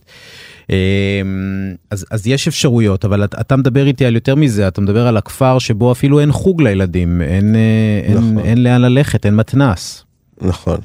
אז, 1.91 2.05
אז 2.11 2.27
יש 2.27 2.47
אפשרויות 2.47 3.05
אבל 3.05 3.23
אתה, 3.23 3.41
אתה 3.41 3.55
מדבר 3.55 3.87
איתי 3.87 4.05
על 4.05 4.15
יותר 4.15 4.35
מזה 4.35 4.67
אתה 4.67 4.81
מדבר 4.81 5.07
על 5.07 5.17
הכפר 5.17 5.59
שבו 5.59 5.91
אפילו 5.91 6.19
אין 6.19 6.31
חוג 6.31 6.61
לילדים 6.61 7.21
אין, 7.21 7.55
אה, 7.55 7.61
אין, 8.03 8.17
נכון. 8.17 8.39
אין 8.39 8.63
לאן 8.63 8.81
ללכת 8.81 9.25
אין 9.25 9.35
מתנס. 9.35 10.05
נכון. 10.41 10.77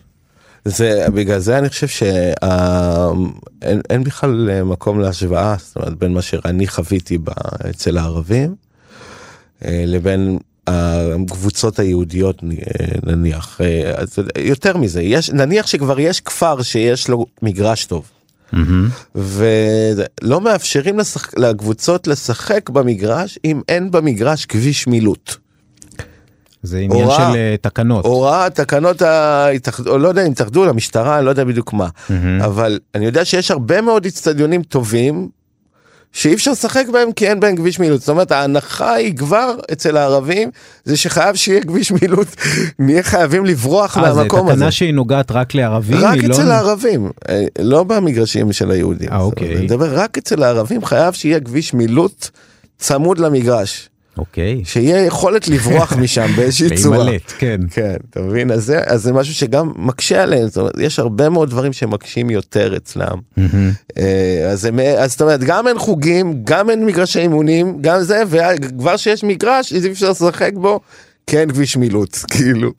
זה 0.64 1.06
בגלל 1.14 1.38
זה 1.38 1.58
אני 1.58 1.68
חושב 1.68 1.88
שאין 1.88 3.80
אין 3.90 4.04
בכלל 4.04 4.50
אה, 4.50 4.64
מקום 4.64 5.00
להשוואה 5.00 5.56
זאת 5.58 5.76
אומרת 5.76 5.98
בין 5.98 6.12
מה 6.12 6.22
שאני 6.22 6.66
חוויתי 6.66 7.18
ב, 7.18 7.30
אצל 7.70 7.98
הערבים 7.98 8.54
אה, 9.64 9.84
לבין 9.86 10.38
הקבוצות 10.66 11.78
היהודיות 11.78 12.42
אה, 12.44 12.86
נניח 13.02 13.60
אה, 13.60 13.94
יותר 14.38 14.76
מזה 14.76 15.02
יש 15.02 15.30
נניח 15.30 15.66
שכבר 15.66 16.00
יש 16.00 16.20
כפר 16.20 16.62
שיש 16.62 17.08
לו 17.08 17.26
מגרש 17.42 17.84
טוב. 17.84 18.10
מהמם. 18.52 18.88
ולא 19.14 20.40
מאפשרים 20.40 20.98
לשחק, 20.98 21.38
לקבוצות 21.38 22.06
לשחק 22.06 22.70
במגרש 22.70 23.38
אם 23.44 23.60
אין 23.68 23.90
במגרש 23.90 24.46
כביש 24.46 24.86
מילוט. 24.86 25.36
זה 26.62 26.78
עניין 26.78 27.04
הוראה. 27.04 27.16
של 27.16 27.36
אה, 27.36 27.54
תקנות. 27.60 28.04
הוראה, 28.04 28.50
תקנות 28.50 29.02
ההתאחדות, 29.02 29.86
או 29.88 29.98
לא 29.98 30.08
יודע 30.08 30.26
אם 30.26 30.30
התאחדו 30.32 30.64
למשטרה, 30.64 31.18
אני 31.18 31.24
לא 31.24 31.30
יודע 31.30 31.44
בדיוק 31.44 31.72
מה. 31.72 31.88
מהמם. 32.10 32.42
אבל 32.42 32.78
אני 32.94 33.04
יודע 33.04 33.24
שיש 33.24 33.50
הרבה 33.50 33.80
מאוד 33.80 34.06
אצטדיונים 34.06 34.62
טובים 34.62 35.28
שאי 36.12 36.34
אפשר 36.34 36.50
לשחק 36.50 36.84
בהם 36.92 37.12
כי 37.12 37.28
אין 37.28 37.40
בהם 37.40 37.56
כביש 37.56 37.78
מילוט. 37.78 38.00
זאת 38.00 38.08
אומרת 38.08 38.32
ההנחה 38.32 38.94
היא 38.94 39.16
כבר 39.16 39.54
אצל 39.72 39.96
הערבים 39.96 40.50
זה 40.84 40.96
שחייב 40.96 41.36
שיהיה 41.36 41.62
כביש 41.62 41.92
מילוט, 41.92 42.28
נהיה 42.78 43.02
חייבים 43.02 43.44
לברוח 43.46 43.98
אה, 43.98 44.12
זה 44.12 44.18
מהמקום 44.18 44.48
הזה. 44.48 44.56
תקנה 44.56 44.70
שהיא 44.70 44.94
נוגעת 44.94 45.30
רק 45.30 45.54
לערבים? 45.54 45.98
רק 46.00 46.18
לא- 46.22 46.34
אצל 46.34 46.50
הערבים, 46.50 47.10
אה, 47.28 47.44
לא 47.58 47.84
במגרשים 47.84 48.52
של 48.52 48.70
היהודים. 48.70 49.08
אה, 49.12 49.20
אוקיי. 49.20 49.56
אני 49.56 49.64
מדבר 49.64 49.98
רק 49.98 50.18
אצל 50.18 50.42
הערבים 50.42 50.84
חייב 50.84 51.14
שיהיה 51.14 51.40
כביש 51.40 51.74
מילוט 51.74 52.28
צמוד 52.78 53.18
למגרש. 53.18 53.88
אוקיי. 54.18 54.60
שיהיה 54.64 55.06
יכולת 55.06 55.48
לברוח 55.48 55.92
משם 56.02 56.26
באיזושהי 56.36 56.76
צורה. 56.76 56.98
להימלט, 56.98 57.32
כן. 57.38 57.60
כן, 57.70 57.96
אתה 58.10 58.20
מבין? 58.20 58.50
אז 58.50 58.64
זה, 58.64 58.80
אז 58.86 59.02
זה 59.02 59.12
משהו 59.12 59.34
שגם 59.34 59.72
מקשה 59.76 60.22
עליהם, 60.22 60.46
זאת 60.48 60.56
אומרת, 60.56 60.72
יש 60.78 60.98
הרבה 60.98 61.28
מאוד 61.28 61.50
דברים 61.50 61.72
שמקשים 61.72 62.30
יותר 62.30 62.76
אצלם. 62.76 63.18
מהמם. 63.36 63.70
אה, 63.98 64.48
אז, 64.50 64.64
הם, 64.64 64.78
אז 64.98 65.10
זאת 65.10 65.22
אומרת, 65.22 65.40
גם 65.40 65.68
אין 65.68 65.78
חוגים, 65.78 66.40
גם 66.44 66.70
אין 66.70 66.86
מגרשי 66.86 67.20
אימונים, 67.20 67.78
גם 67.80 68.02
זה, 68.02 68.22
וכבר 68.28 68.96
שיש 68.96 69.24
מגרש, 69.24 69.72
אי 69.72 69.92
אפשר 69.92 70.10
לשחק 70.10 70.52
בו, 70.54 70.80
אין 71.32 71.50
כביש 71.50 71.76
מילוט, 71.76 72.16
כאילו. 72.32 72.72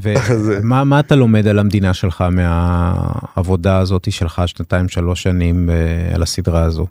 ומה 0.00 0.84
מה 0.90 1.00
אתה 1.00 1.14
לומד 1.14 1.46
על 1.46 1.58
המדינה 1.58 1.94
שלך 1.94 2.24
מהעבודה 2.30 3.78
הזאת 3.78 4.12
שלך 4.12 4.42
שנתיים 4.46 4.88
שלוש 4.88 5.22
שנים 5.22 5.70
אה, 5.70 6.14
על 6.14 6.22
הסדרה 6.22 6.62
הזו? 6.62 6.86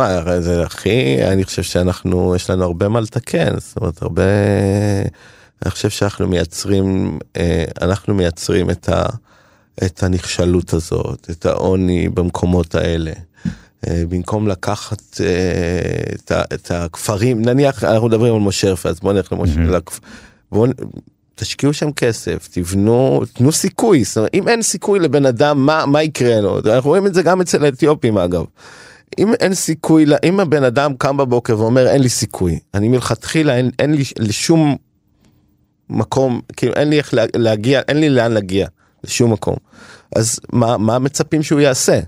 הרי 0.00 0.42
זה 0.42 0.62
הכי, 0.62 1.24
אני 1.24 1.44
חושב 1.44 1.62
שאנחנו, 1.62 2.34
יש 2.36 2.50
לנו 2.50 2.64
הרבה 2.64 2.88
מה 2.88 3.00
לתקן, 3.00 3.58
זאת 3.58 3.76
אומרת, 3.76 4.02
הרבה, 4.02 4.22
אני 5.62 5.70
חושב 5.70 5.90
שאנחנו 5.90 6.28
מייצרים, 6.28 7.18
אה, 7.36 7.64
אנחנו 7.80 8.14
מייצרים 8.14 8.70
את, 8.70 8.88
ה, 8.88 9.06
את 9.84 10.02
הנכשלות 10.02 10.72
הזאת, 10.72 11.30
את 11.30 11.46
העוני 11.46 12.08
במקומות 12.08 12.74
האלה. 12.74 13.12
אה, 13.88 14.02
במקום 14.08 14.48
לקחת 14.48 15.20
אה, 15.20 16.14
את, 16.14 16.30
ה, 16.30 16.42
את 16.54 16.70
הכפרים, 16.70 17.42
נניח 17.42 17.84
אנחנו 17.84 18.08
מדברים 18.08 18.34
על 18.34 18.40
מושרפה, 18.40 18.88
אז 18.88 19.00
בוא 19.00 19.12
נלך 19.12 19.32
למושרפה, 19.32 19.60
מהמם. 19.60 19.78
בואו 20.52 20.70
תשקיעו 21.34 21.72
שם 21.72 21.92
כסף, 21.92 22.48
תבנו, 22.52 23.22
תנו 23.32 23.52
סיכוי, 23.52 24.04
זאת 24.04 24.16
אומרת, 24.16 24.30
אם 24.34 24.48
אין 24.48 24.62
סיכוי 24.62 24.98
לבן 24.98 25.26
אדם, 25.26 25.66
מה, 25.66 25.86
מה 25.86 26.02
יקרה 26.02 26.40
לו? 26.40 26.58
אנחנו 26.66 26.90
רואים 26.90 27.06
את 27.06 27.14
זה 27.14 27.22
גם 27.22 27.40
אצל 27.40 27.64
האתיופים 27.64 28.18
אגב. 28.18 28.44
אם 29.18 29.34
אין 29.40 29.54
סיכוי, 29.54 30.04
אם 30.24 30.40
הבן 30.40 30.64
אדם 30.64 30.94
קם 30.98 31.16
בבוקר 31.16 31.58
ואומר 31.60 31.86
אין 31.86 32.02
לי 32.02 32.08
סיכוי, 32.08 32.58
אני 32.74 32.88
מלכתחילה 32.88 33.56
אין, 33.56 33.70
אין 33.78 33.94
לי 33.94 34.02
לשום 34.18 34.76
מקום, 35.90 36.40
כאילו 36.56 36.72
אין 36.74 36.88
לי 36.90 36.98
איך 36.98 37.14
לה- 37.14 37.24
להגיע, 37.36 37.80
אין 37.88 38.00
לי 38.00 38.08
לאן 38.10 38.32
להגיע, 38.32 38.66
לשום 39.04 39.32
מקום. 39.32 39.56
אז 40.16 40.40
מה, 40.52 40.76
מה 40.76 40.98
מצפים 40.98 41.42
שהוא 41.42 41.60
יעשה? 41.60 42.00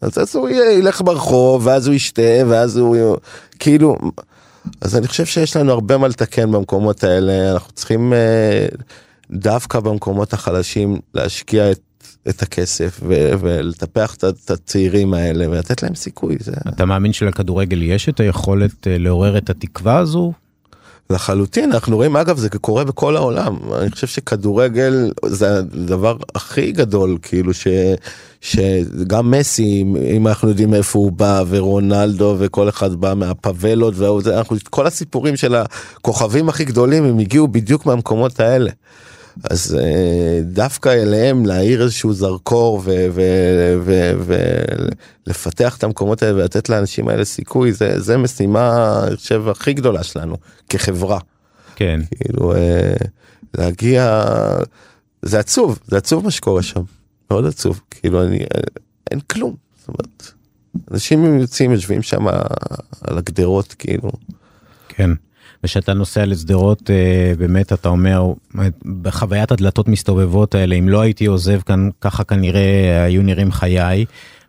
אז, 0.00 0.18
אז 0.18 0.36
הוא 0.36 0.48
ילך 0.48 1.02
ברחוב, 1.04 1.66
ואז 1.66 1.86
הוא 1.86 1.94
ישתה, 1.94 2.22
ואז 2.48 2.76
הוא 2.76 3.16
כאילו, 3.58 3.96
אז 4.80 4.96
אני 4.96 5.08
חושב 5.08 5.24
שיש 5.26 5.56
לנו 5.56 5.72
הרבה 5.72 5.98
מה 5.98 6.08
לתקן 6.08 6.52
במקומות 6.52 7.04
האלה, 7.04 7.52
אנחנו 7.52 7.72
צריכים 7.72 8.12
אה, 8.12 8.66
דווקא 9.30 9.80
במקומות 9.80 10.32
החלשים 10.32 10.98
להשקיע 11.14 11.70
את, 11.70 11.80
את 12.28 12.42
הכסף 12.42 13.00
ו, 13.02 13.30
ולטפח 13.40 14.14
את, 14.14 14.50
הצעירים 14.50 15.14
האלה 15.14 15.50
ולתת 15.50 15.82
להם 15.82 15.94
סיכוי. 15.94 16.36
זה... 16.40 16.52
אתה 16.68 16.84
מאמין 16.84 17.12
שלכדורגל 17.12 17.82
יש 17.82 18.08
את 18.08 18.20
היכולת 18.20 18.86
אה, 18.86 18.98
לעורר 18.98 19.38
את 19.38 19.50
התקווה 19.50 19.98
הזו? 19.98 20.32
לחלוטין 21.10 21.72
אנחנו 21.72 21.96
רואים 21.96 22.16
אגב 22.16 22.36
זה 22.38 22.48
קורה 22.48 22.84
בכל 22.84 23.16
העולם 23.16 23.56
אני 23.82 23.90
חושב 23.90 24.06
שכדורגל 24.06 25.10
זה 25.26 25.58
הדבר 25.58 26.16
הכי 26.34 26.72
גדול 26.72 27.18
כאילו 27.22 27.54
ש, 27.54 27.66
שגם 28.40 29.30
מסי 29.30 29.82
אם- 29.82 29.96
אם 29.96 30.28
אנחנו 30.28 30.48
יודעים 30.48 30.74
איפה 30.74 30.98
הוא 30.98 31.12
בא 31.12 31.44
ורונלדו 31.48 32.36
וכל 32.38 32.68
אחד 32.68 32.94
בא 32.94 33.14
מהפבלות 33.16 33.94
ואנחנו 33.96 34.56
כל 34.70 34.86
הסיפורים 34.86 35.36
של 35.36 35.54
הכוכבים 35.54 36.48
הכי 36.48 36.64
גדולים 36.64 37.04
הם 37.04 37.18
הגיעו 37.18 37.48
בדיוק 37.48 37.86
מהמקומות 37.86 38.40
האלה. 38.40 38.70
אז 39.42 39.78
אה, 39.80 40.40
דווקא 40.42 40.88
אליהם 40.88 41.46
להאיר 41.46 41.82
איזשהו 41.82 42.12
זרקור 42.12 42.82
ולפתח 45.26 45.76
את 45.76 45.84
המקומות 45.84 46.22
האלה 46.22 46.34
ולתת 46.34 46.68
לאנשים 46.68 47.08
האלה 47.08 47.24
סיכוי 47.24 47.72
זה 47.72 48.00
זה 48.00 48.16
משימה 48.16 49.00
אני 49.06 49.16
חושב 49.16 49.48
הכי 49.48 49.72
גדולה 49.72 50.02
שלנו 50.02 50.36
כחברה 50.68 51.18
כן. 51.76 52.00
כאילו 52.10 52.54
אה, 52.54 52.94
להגיע 53.54 54.24
זה 55.22 55.38
עצוב 55.38 55.78
זה 55.86 55.96
עצוב 55.96 56.24
מה 56.24 56.30
שקורה 56.30 56.62
שם 56.62 56.82
מאוד 57.30 57.46
עצוב 57.46 57.80
כאילו 57.90 58.22
אני 58.22 58.40
אה, 58.40 58.60
אין 59.10 59.20
כלום 59.20 59.54
זאת 59.78 59.88
אומרת 59.88 60.32
אנשים 60.90 61.40
יוצאים 61.40 61.72
יושבים 61.72 62.02
שם 62.02 62.28
על 63.00 63.18
הגדרות 63.18 63.74
כאילו 63.78 64.10
כן. 64.88 65.10
וכשאתה 65.64 65.94
נוסע 65.94 66.26
לשדרות 66.26 66.90
אה, 66.90 67.32
באמת 67.38 67.72
אתה 67.72 67.88
אומר 67.88 68.32
בחוויית 69.02 69.52
הדלתות 69.52 69.88
מסתובבות 69.88 70.54
האלה 70.54 70.74
אם 70.74 70.88
לא 70.88 71.00
הייתי 71.00 71.26
עוזב 71.26 71.60
כאן 71.60 71.88
ככה 72.00 72.24
כנראה 72.24 73.04
היו 73.04 73.22
נראים 73.22 73.52
חיי 73.52 74.04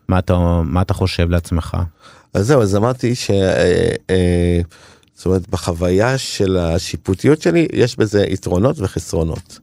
מה 0.08 0.18
אתה 0.18 0.60
מה 0.64 0.82
אתה 0.82 0.94
חושב 0.94 1.30
לעצמך. 1.30 1.76
אז 2.34 2.46
זהו, 2.46 2.62
אז 2.62 2.76
אמרתי 2.76 3.14
ש... 3.14 3.30
אה, 3.30 3.90
אה, 4.10 4.60
זאת 5.14 5.26
אומרת, 5.26 5.48
בחוויה 5.48 6.18
של 6.18 6.56
השיפוטיות 6.56 7.42
שלי, 7.42 7.68
יש 7.72 7.96
בזה 7.96 8.24
יתרונות 8.28 8.76
וחסרונות. 8.78 9.58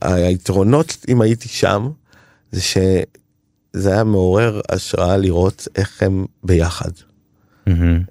היתרונות, 0.00 0.96
אם 1.08 1.20
הייתי 1.20 1.48
שם, 1.48 1.90
זה 2.52 2.60
שזה 2.60 3.92
היה 3.92 4.04
מעורר 4.04 4.60
השראה 4.68 5.16
לראות 5.16 5.68
איך 5.76 6.02
הם 6.02 6.26
ביחד. 6.44 6.90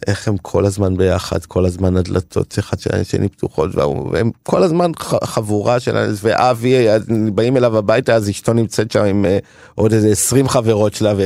איך 0.08 0.28
הם 0.28 0.38
כל 0.38 0.66
הזמן 0.66 0.98
ביחד, 0.98 1.46
כל 1.46 1.66
הזמן 1.66 1.98
הדלתות 1.98 2.60
אחד 2.60 2.80
של 2.80 2.90
השני 2.96 3.30
פתוחות, 3.30 3.76
והם 4.12 4.32
כל 4.44 4.64
הזמן 4.64 4.92
חבורה 5.24 5.80
של, 5.80 6.14
ואבי, 6.22 6.88
באים 7.34 7.58
אליו 7.58 7.78
הביתה, 7.78 8.16
אז 8.16 8.30
אשתו 8.30 8.54
נמצאת 8.54 8.92
שם 8.92 9.04
עם 9.04 9.26
אה, 9.26 9.38
עוד 9.76 9.94
איזה 9.94 10.08
20 10.08 10.48
חברות 10.48 10.94
שלה, 10.94 11.14
ו... 11.18 11.26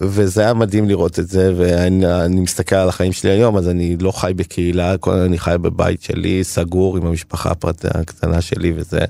וזה 0.00 0.42
היה 0.42 0.54
מדהים 0.54 0.88
לראות 0.88 1.18
את 1.18 1.28
זה 1.28 1.52
ואני 1.56 2.40
מסתכל 2.40 2.76
על 2.76 2.88
החיים 2.88 3.12
שלי 3.12 3.30
היום 3.30 3.56
אז 3.56 3.68
אני 3.68 3.96
לא 3.96 4.12
חי 4.12 4.32
בקהילה 4.36 4.94
אני 5.08 5.38
חי 5.38 5.54
בבית 5.60 6.02
שלי 6.02 6.44
סגור 6.44 6.96
עם 6.96 7.06
המשפחה 7.06 7.50
הפרטה 7.50 7.88
הקטנה 7.94 8.40
שלי 8.40 8.72
וזה 8.76 9.00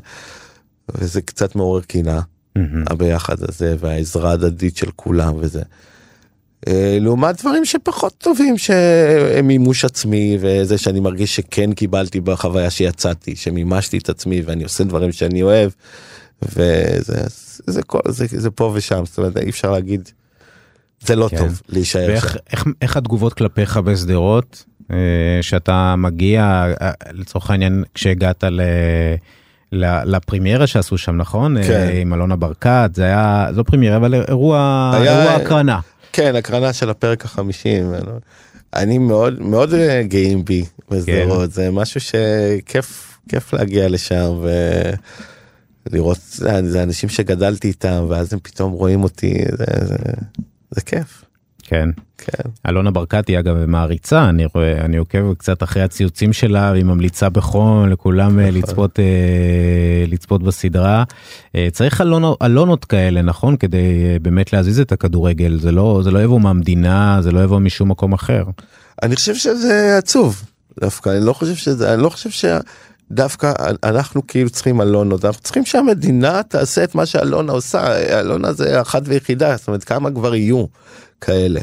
וזה 0.94 1.22
קצת 1.22 1.56
מעורר 1.56 1.80
קינה 1.80 2.20
mm-hmm. 2.58 2.60
הביחד 2.86 3.36
הזה 3.48 3.76
והעזרה 3.78 4.30
ההדדית 4.30 4.76
של 4.76 4.90
כולם 4.96 5.34
וזה. 5.38 5.62
אה, 6.68 6.98
לעומת 7.00 7.40
דברים 7.40 7.64
שפחות 7.64 8.14
טובים 8.18 8.58
שהם 8.58 9.46
מימוש 9.46 9.84
עצמי 9.84 10.38
וזה 10.40 10.78
שאני 10.78 11.00
מרגיש 11.00 11.36
שכן 11.36 11.72
קיבלתי 11.72 12.20
בחוויה 12.20 12.70
שיצאתי 12.70 13.36
שמימשתי 13.36 13.98
את 13.98 14.08
עצמי 14.08 14.42
ואני 14.42 14.62
עושה 14.62 14.84
דברים 14.84 15.12
שאני 15.12 15.42
אוהב 15.42 15.70
וזה 16.42 17.22
זה, 17.66 17.82
כל, 17.82 18.00
זה, 18.08 18.26
זה 18.28 18.50
פה 18.50 18.72
ושם 18.74 19.02
זאת 19.06 19.18
אומרת 19.18 19.36
אי 19.36 19.50
אפשר 19.50 19.70
להגיד. 19.72 20.08
זה 21.00 21.16
לא 21.16 21.28
כן. 21.30 21.36
טוב 21.36 21.62
להישאר 21.68 22.06
ואיך, 22.08 22.32
שם. 22.32 22.38
איך, 22.50 22.66
איך 22.82 22.96
התגובות 22.96 23.34
כלפיך 23.34 23.76
בשדרות 23.76 24.64
אה, 24.90 24.96
שאתה 25.40 25.94
מגיע 25.98 26.64
אה, 26.80 26.90
לצורך 27.12 27.50
העניין 27.50 27.84
כשהגעת 27.94 28.44
ל... 28.44 28.60
לפרימיירה 30.04 30.66
שעשו 30.66 30.98
שם 30.98 31.16
נכון 31.16 31.62
כן. 31.62 31.88
עם 32.00 32.14
אלונה 32.14 32.36
ברקת 32.36 32.90
זה 32.94 33.04
היה 33.04 33.46
לא 33.54 33.62
פרימיירה 33.62 33.96
אבל 33.96 34.14
אירוע 34.14 34.90
היה, 34.94 35.22
אירוע 35.22 35.34
הקרנה. 35.34 35.80
כן, 36.12 36.36
הקרנה 36.36 36.72
של 36.72 36.90
הפרק 36.90 37.24
החמישים. 37.24 37.92
אני 38.74 38.98
מאוד 38.98 39.40
מאוד 39.40 39.74
אה, 39.74 40.02
גאים 40.02 40.44
בי 40.44 40.64
בשדרות, 40.90 41.48
כן. 41.48 41.50
זה 41.50 41.70
משהו 41.70 42.00
שכיף, 42.00 43.18
כיף 43.28 43.52
להגיע 43.52 43.88
לשם 43.88 44.44
ולראות, 45.90 46.18
זה 46.64 46.82
אנשים 46.82 47.08
שגדלתי 47.08 47.68
איתם 47.68 48.06
ואז 48.08 48.32
הם 48.32 48.38
פתאום 48.42 48.72
רואים 48.72 49.02
אותי, 49.02 49.44
זה, 49.58 49.64
זה, 49.86 49.96
זה 50.70 50.80
כיף. 50.80 51.24
כן. 51.62 51.88
כן. 52.18 52.48
אלונה 52.68 52.90
ברקת 52.90 53.28
היא 53.28 53.38
אגב 53.38 53.64
מעריצה, 53.64 54.28
אני 54.28 54.44
רואה, 54.54 54.80
אני 54.80 54.96
עוקב 54.96 55.34
קצת 55.34 55.62
אחרי 55.62 55.82
הציוצים 55.82 56.32
שלה, 56.32 56.70
והיא 56.72 56.84
ממליצה 56.84 57.28
בחום 57.28 57.88
לכולם 57.88 58.40
אה, 58.40 58.44
נכון. 58.44 58.58
לצפות, 58.58 58.98
אה, 58.98 60.04
לצפות 60.08 60.42
בסדרה. 60.42 61.04
אה, 61.54 61.68
צריך 61.72 62.00
אלונות, 62.00 62.38
אלונות 62.42 62.84
כאלה, 62.84 63.22
נכון? 63.22 63.56
כדי 63.56 64.18
באמת 64.22 64.52
להזיז 64.52 64.80
את 64.80 64.92
הכדורגל, 64.92 65.58
זה 65.60 65.72
לא, 65.72 66.00
זה 66.04 66.10
לא 66.10 66.22
יבוא 66.22 66.40
מהמדינה, 66.40 67.18
זה 67.22 67.32
לא 67.32 67.40
יבוא 67.40 67.58
משום 67.58 67.90
מקום 67.90 68.12
אחר. 68.12 68.44
אני 69.02 69.16
חושב 69.16 69.34
שזה 69.34 69.98
עצוב, 69.98 70.42
דווקא, 70.80 71.10
אני 71.10 71.26
לא 71.26 71.32
חושב 71.32 71.54
שזה, 71.54 71.94
אני 71.94 72.02
לא 72.02 72.08
חושב 72.08 72.30
ש... 72.30 72.44
דווקא 73.12 73.52
אנחנו 73.84 74.26
כאילו 74.26 74.50
צריכים 74.50 74.80
אלונות, 74.80 75.24
אנחנו 75.24 75.42
צריכים 75.42 75.64
שהמדינה 75.64 76.42
תעשה 76.42 76.84
את 76.84 76.94
מה 76.94 77.06
שאלונה 77.06 77.52
עושה, 77.52 77.98
אלונה 78.20 78.52
זה 78.52 78.80
אחת 78.80 79.02
ויחידה, 79.04 79.56
זאת 79.56 79.68
אומרת 79.68 79.84
כמה 79.84 80.10
כבר 80.10 80.34
יהיו 80.34 80.64
כאלה. 81.24 81.60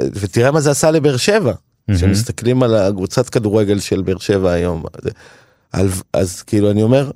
ותראה 0.00 0.50
מה 0.50 0.60
זה 0.60 0.70
עשה 0.70 0.90
לבאר 0.90 1.16
שבע, 1.16 1.52
כשמסתכלים 1.90 2.62
על 2.62 2.74
הקבוצת 2.74 3.28
כדורגל 3.28 3.78
של 3.78 4.02
באר 4.02 4.18
שבע 4.18 4.52
היום. 4.52 4.84
אז, 6.12 6.42
כאילו 6.42 6.70
אני 6.70 6.82
אומר, 6.82 7.10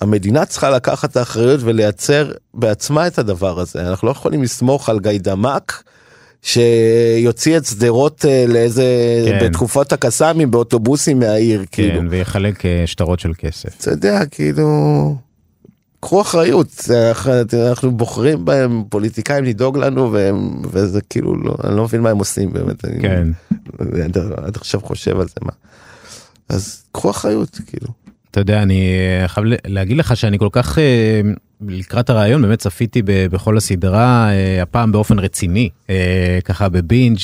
המדינה 0.00 0.44
צריכה 0.44 0.70
לקחת 0.70 1.10
את 1.10 1.16
האחריות 1.16 1.60
ולייצר 1.62 2.32
בעצמה 2.54 3.06
את 3.06 3.18
הדבר 3.18 3.60
הזה, 3.60 3.88
אנחנו 3.88 4.06
לא 4.06 4.12
יכולים 4.12 4.42
לסמוך 4.42 4.88
על 4.88 5.00
גיידמק. 5.00 5.82
שיוציא 6.42 7.56
את 7.56 7.64
שדרות 7.64 8.24
אה, 8.28 8.44
לאיזה 8.48 8.84
כן. 9.26 9.46
בתקופות 9.46 9.92
הקסאמים 9.92 10.50
באוטובוסים 10.50 11.18
מהעיר 11.18 11.60
כן, 11.60 11.66
כאילו 11.70 12.10
ויחלק 12.10 12.66
אה, 12.66 12.82
שטרות 12.86 13.20
של 13.20 13.32
כסף. 13.38 13.80
אתה 13.80 13.90
יודע 13.90 14.26
כאילו 14.30 14.66
קחו 16.00 16.20
אחריות 16.20 16.88
אנחנו 17.70 17.90
בוחרים 17.90 18.44
בהם 18.44 18.84
פוליטיקאים 18.88 19.44
לדאוג 19.44 19.78
לנו 19.78 20.12
והם 20.12 20.62
וזה 20.70 21.00
כאילו 21.10 21.36
לא 21.36 21.56
אני 21.64 21.76
לא 21.76 21.84
מבין 21.84 22.00
מה 22.00 22.10
הם 22.10 22.18
עושים 22.18 22.52
באמת 22.52 22.84
כן. 23.02 23.28
עד 24.36 24.56
עכשיו 24.56 24.80
חושב 24.80 25.20
על 25.20 25.28
זה 25.28 25.34
מה 25.42 25.52
אז 26.48 26.84
קחו 26.92 27.10
אחריות 27.10 27.58
כאילו. 27.66 27.88
אתה 28.30 28.40
יודע 28.40 28.62
אני 28.62 28.92
חייב 29.26 29.46
להגיד 29.66 29.96
לך 29.96 30.16
שאני 30.16 30.38
כל 30.38 30.48
כך 30.52 30.78
אה, 30.78 31.20
לקראת 31.60 32.10
הרעיון 32.10 32.42
באמת 32.42 32.58
צפיתי 32.58 33.02
בכל 33.04 33.56
הסדרה 33.56 34.30
אה, 34.30 34.62
הפעם 34.62 34.92
באופן 34.92 35.18
רציני 35.18 35.68
אה, 35.90 36.38
ככה 36.44 36.68
בבינג' 36.68 37.18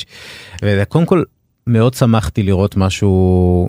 וקודם 0.65 1.07
כל 1.07 1.23
מאוד 1.67 1.95
שמחתי 1.95 2.43
לראות 2.43 2.77
משהו 2.77 3.69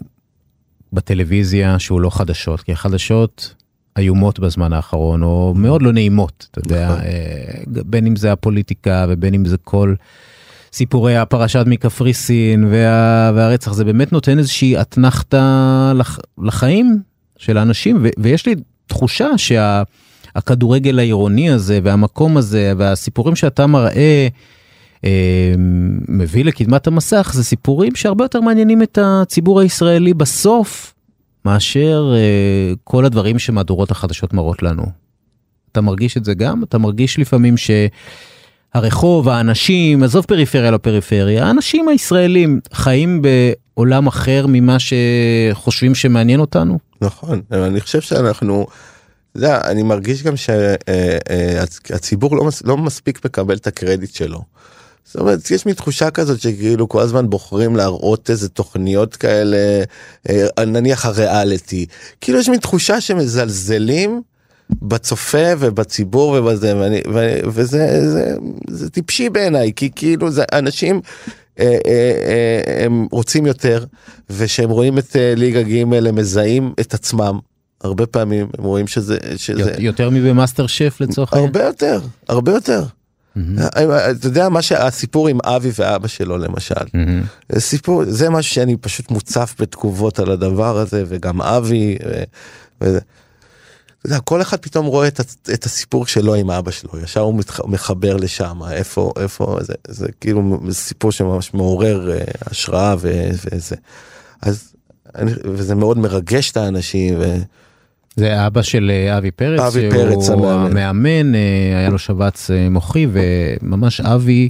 בטלוויזיה 0.93 1.79
שהוא 1.79 2.01
לא 2.01 2.09
חדשות 2.09 2.61
כי 2.61 2.71
החדשות 2.71 3.53
איומות 3.97 4.39
בזמן 4.39 4.73
האחרון 4.73 5.23
או 5.23 5.53
מאוד 5.57 5.81
לא 5.81 5.93
נעימות 5.93 6.47
אתה 6.51 6.59
יודע 6.59 6.85
נכון. 6.85 6.99
אה, 7.05 7.83
בין 7.85 8.07
אם 8.07 8.15
זה 8.15 8.31
הפוליטיקה 8.31 9.05
ובין 9.09 9.33
אם 9.33 9.45
זה 9.45 9.57
כל 9.57 9.95
סיפורי 10.73 11.17
הפרשת 11.17 11.63
מקפריסין 11.67 12.63
וה, 12.63 13.31
והרצח 13.35 13.73
זה 13.73 13.83
באמת 13.83 14.11
נותן 14.11 14.39
איזושהי 14.39 14.81
אתנחתה 14.81 15.91
לח, 15.95 16.19
לחיים 16.43 16.99
של 17.37 17.57
האנשים 17.57 18.05
ויש 18.17 18.45
לי 18.45 18.55
תחושה 18.87 19.27
שהכדורגל 19.37 20.95
שה, 20.95 21.01
העירוני 21.01 21.49
הזה 21.49 21.79
והמקום 21.83 22.37
הזה 22.37 22.73
והסיפורים 22.77 23.35
שאתה 23.35 23.67
מראה. 23.67 24.27
אה, 25.05 25.53
מביא 26.07 26.45
לקדמת 26.45 26.87
המסך 26.87 27.31
זה 27.33 27.43
סיפורים 27.43 27.95
שהרבה 27.95 28.25
יותר 28.25 28.41
מעניינים 28.41 28.81
את 28.81 28.97
הציבור 29.01 29.59
הישראלי 29.59 30.13
בסוף 30.13 30.94
מאשר 31.45 32.13
uh, 32.13 32.77
כל 32.83 33.05
הדברים 33.05 33.39
שמהדורות 33.39 33.91
החדשות 33.91 34.33
מראות 34.33 34.63
לנו. 34.63 34.83
אתה 35.71 35.81
מרגיש 35.81 36.17
את 36.17 36.25
זה 36.25 36.33
גם? 36.33 36.63
אתה 36.63 36.77
מרגיש 36.77 37.19
לפעמים 37.19 37.55
שהרחוב, 37.57 39.29
האנשים, 39.29 40.03
עזוב 40.03 40.25
פריפריה 40.25 40.71
לפריפריה, 40.71 41.45
האנשים 41.45 41.87
הישראלים 41.87 42.59
חיים 42.73 43.21
בעולם 43.21 44.07
אחר 44.07 44.45
ממה 44.47 44.77
שחושבים 44.79 45.95
שמעניין 45.95 46.39
אותנו? 46.39 46.79
נכון, 47.01 47.41
אני 47.51 47.81
חושב 47.81 48.01
שאנחנו... 48.01 48.67
זה, 49.33 49.61
אני 49.61 49.83
מרגיש 49.83 50.23
גם 50.23 50.33
שהציבור 50.37 52.33
אה, 52.33 52.37
אה, 52.39 52.45
לא, 52.45 52.51
לא 52.65 52.77
מספיק 52.77 53.25
מקבל 53.25 53.55
את 53.55 53.67
הקרדיט 53.67 54.15
שלו. 54.15 54.41
זאת 55.05 55.15
אומרת, 55.15 55.51
יש 55.51 55.65
מין 55.65 55.75
תחושה 55.75 56.11
כזאת 56.11 56.41
שכאילו 56.41 56.89
כל 56.89 57.01
הזמן 57.01 57.29
בוחרים 57.29 57.75
להראות 57.75 58.29
איזה 58.29 58.49
תוכניות 58.49 59.15
כאלה, 59.15 59.83
אה, 60.29 60.65
נניח 60.65 61.05
הריאליטי. 61.05 61.85
כאילו 62.21 62.39
יש 62.39 62.49
מין 62.49 62.59
תחושה 62.59 63.01
שמזלזלים 63.01 64.21
בצופה 64.81 65.47
ובציבור 65.59 66.29
ובזה, 66.39 66.77
ואני, 66.77 67.01
ו, 67.13 67.39
וזה 67.45 68.11
זה, 68.11 68.35
זה 68.69 68.89
טיפשי 68.89 69.29
בעיניי, 69.29 69.71
כי 69.75 69.89
כאילו 69.95 70.31
זה 70.31 70.43
אנשים... 70.53 71.01
אה, 71.59 71.77
אה, 71.87 72.85
הם 72.85 73.07
רוצים 73.11 73.45
יותר 73.45 73.85
וכשהם 74.29 74.69
רואים 74.69 74.97
את 74.97 75.15
ליגה 75.19 75.61
ג' 75.61 75.81
הם 75.81 76.15
מזהים 76.15 76.73
את 76.79 76.93
עצמם. 76.93 77.39
הרבה 77.81 78.05
פעמים 78.05 78.47
הם 78.57 78.63
רואים 78.63 78.87
שזה 78.87 79.17
שזה 79.35 79.73
יותר 79.77 80.09
מבמאסטר 80.09 80.67
שף 80.67 80.97
לצורך 80.99 81.33
הרבה 81.33 81.63
יותר 81.63 81.99
הרבה 82.27 82.51
יותר 82.51 82.83
אתה 84.11 84.27
יודע 84.27 84.49
מה 84.49 84.61
שהסיפור 84.61 85.27
עם 85.27 85.39
אבי 85.43 85.71
ואבא 85.75 86.07
שלו 86.07 86.37
למשל 86.37 86.75
סיפור 87.57 88.03
זה 88.05 88.29
משהו 88.29 88.53
שאני 88.53 88.77
פשוט 88.77 89.11
מוצף 89.11 89.55
בתגובות 89.59 90.19
על 90.19 90.31
הדבר 90.31 90.77
הזה 90.77 91.03
וגם 91.07 91.41
אבי. 91.41 91.97
כל 94.23 94.41
אחד 94.41 94.57
פתאום 94.57 94.85
רואה 94.85 95.07
את, 95.07 95.19
את 95.53 95.65
הסיפור 95.65 96.07
שלו 96.07 96.35
עם 96.35 96.51
אבא 96.51 96.71
שלו 96.71 96.99
ישר 97.03 97.19
הוא 97.19 97.41
מחבר 97.65 98.17
לשם 98.17 98.59
איפה 98.71 99.13
איפה 99.19 99.57
זה 99.61 99.73
זה 99.87 100.07
כאילו 100.21 100.59
סיפור 100.71 101.11
שממש 101.11 101.53
מעורר 101.53 102.11
uh, 102.11 102.31
השראה 102.51 102.95
וזה 102.99 103.75
אז 104.41 104.73
אני, 105.15 105.31
וזה 105.43 105.75
מאוד 105.75 105.97
מרגש 105.97 106.51
את 106.51 106.57
האנשים. 106.57 107.15
ו... 107.19 107.37
זה 108.15 108.47
אבא 108.47 108.61
של 108.61 108.91
אה, 108.93 109.17
אבי 109.17 109.31
פרץ, 109.31 109.59
אבי 109.59 109.89
פרץ 109.91 110.29
הוא 110.29 110.47
המאמן, 110.47 111.35
אה, 111.35 111.39
היה 111.77 111.89
לו 111.89 111.99
שבץ 111.99 112.51
אה, 112.51 112.69
מוחי 112.69 113.07
וממש 113.11 114.01
אבי 114.01 114.49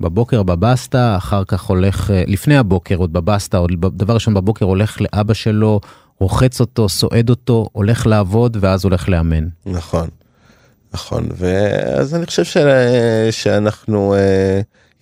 בבוקר 0.00 0.42
בבסטה, 0.42 1.16
אחר 1.16 1.44
כך 1.44 1.62
הולך, 1.62 2.10
לפני 2.26 2.56
הבוקר 2.56 2.96
עוד 2.96 3.12
בבסטה, 3.12 3.56
עוד 3.56 3.70
דבר 3.80 4.14
ראשון 4.14 4.34
בבוקר 4.34 4.64
הולך 4.64 4.98
לאבא 5.00 5.34
שלו, 5.34 5.80
רוחץ 6.20 6.60
אותו, 6.60 6.88
סועד 6.88 7.30
אותו, 7.30 7.68
הולך 7.72 8.06
לעבוד 8.06 8.56
ואז 8.60 8.84
הולך 8.84 9.08
לאמן. 9.08 9.48
נכון, 9.66 10.08
נכון, 10.94 11.28
ואז 11.36 12.14
אני 12.14 12.26
חושב 12.26 12.44
ש... 12.44 12.56
שאנחנו, 13.30 14.14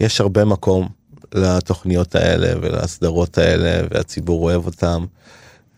יש 0.01 0.21
הרבה 0.21 0.45
מקום 0.45 0.89
לתוכניות 1.35 2.15
האלה 2.15 2.53
ולסדרות 2.63 3.39
האלה 3.39 3.87
והציבור 3.91 4.45
אוהב 4.45 4.67
אותם 4.67 5.05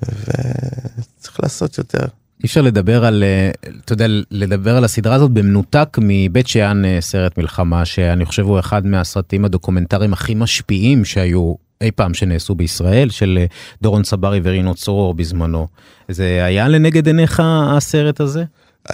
וצריך 0.03 1.41
לעשות 1.43 1.79
יותר. 1.79 2.05
אי 2.43 2.47
אפשר 2.47 2.61
לדבר 2.61 3.05
על, 3.05 3.25
אה, 3.25 3.51
אתה 3.85 3.93
יודע, 3.93 4.07
לדבר 4.31 4.77
על 4.77 4.85
הסדרה 4.85 5.15
הזאת 5.15 5.31
במנותק 5.31 5.97
מבית 6.03 6.49
שאן 6.49 6.85
אה, 6.85 6.99
סרט 7.01 7.39
מלחמה, 7.39 7.85
שאני 7.85 8.27
חושב 8.27 8.43
הוא 8.43 8.59
אחד 8.59 8.87
מהסרטים 8.87 9.45
הדוקומנטריים 9.45 10.13
הכי 10.13 10.35
משפיעים 10.35 11.05
שהיו 11.05 11.55
אי 11.81 11.91
פעם 11.91 12.15
שנעשו 12.15 12.55
בישראל, 12.55 13.11
של 13.11 13.39
אה, 13.41 13.47
דורון 13.83 14.03
צברי 14.03 14.41
ורינו 14.43 14.75
צרור 14.75 15.15
בזמנו. 15.15 15.67
זה 16.09 16.45
היה 16.45 16.69
לנגד 16.69 17.07
עיניך 17.07 17.43
הסרט 17.45 18.21
הזה? 18.21 18.45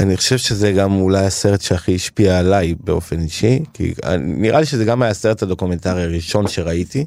אני 0.01 0.17
חושב 0.17 0.39
שזה 0.39 0.73
גם 0.73 0.95
אולי 0.95 1.27
הסרט 1.27 1.61
שהכי 1.61 1.95
השפיע 1.95 2.39
עליי 2.39 2.75
באופן 2.85 3.21
אישי, 3.21 3.61
כי 3.73 3.95
נראה 4.19 4.61
לי 4.61 4.67
שזה 4.67 4.85
גם 4.85 5.03
היה 5.03 5.11
הסרט 5.11 5.43
הדוקומנטרי 5.43 6.03
הראשון 6.03 6.49
שראיתי. 6.49 7.07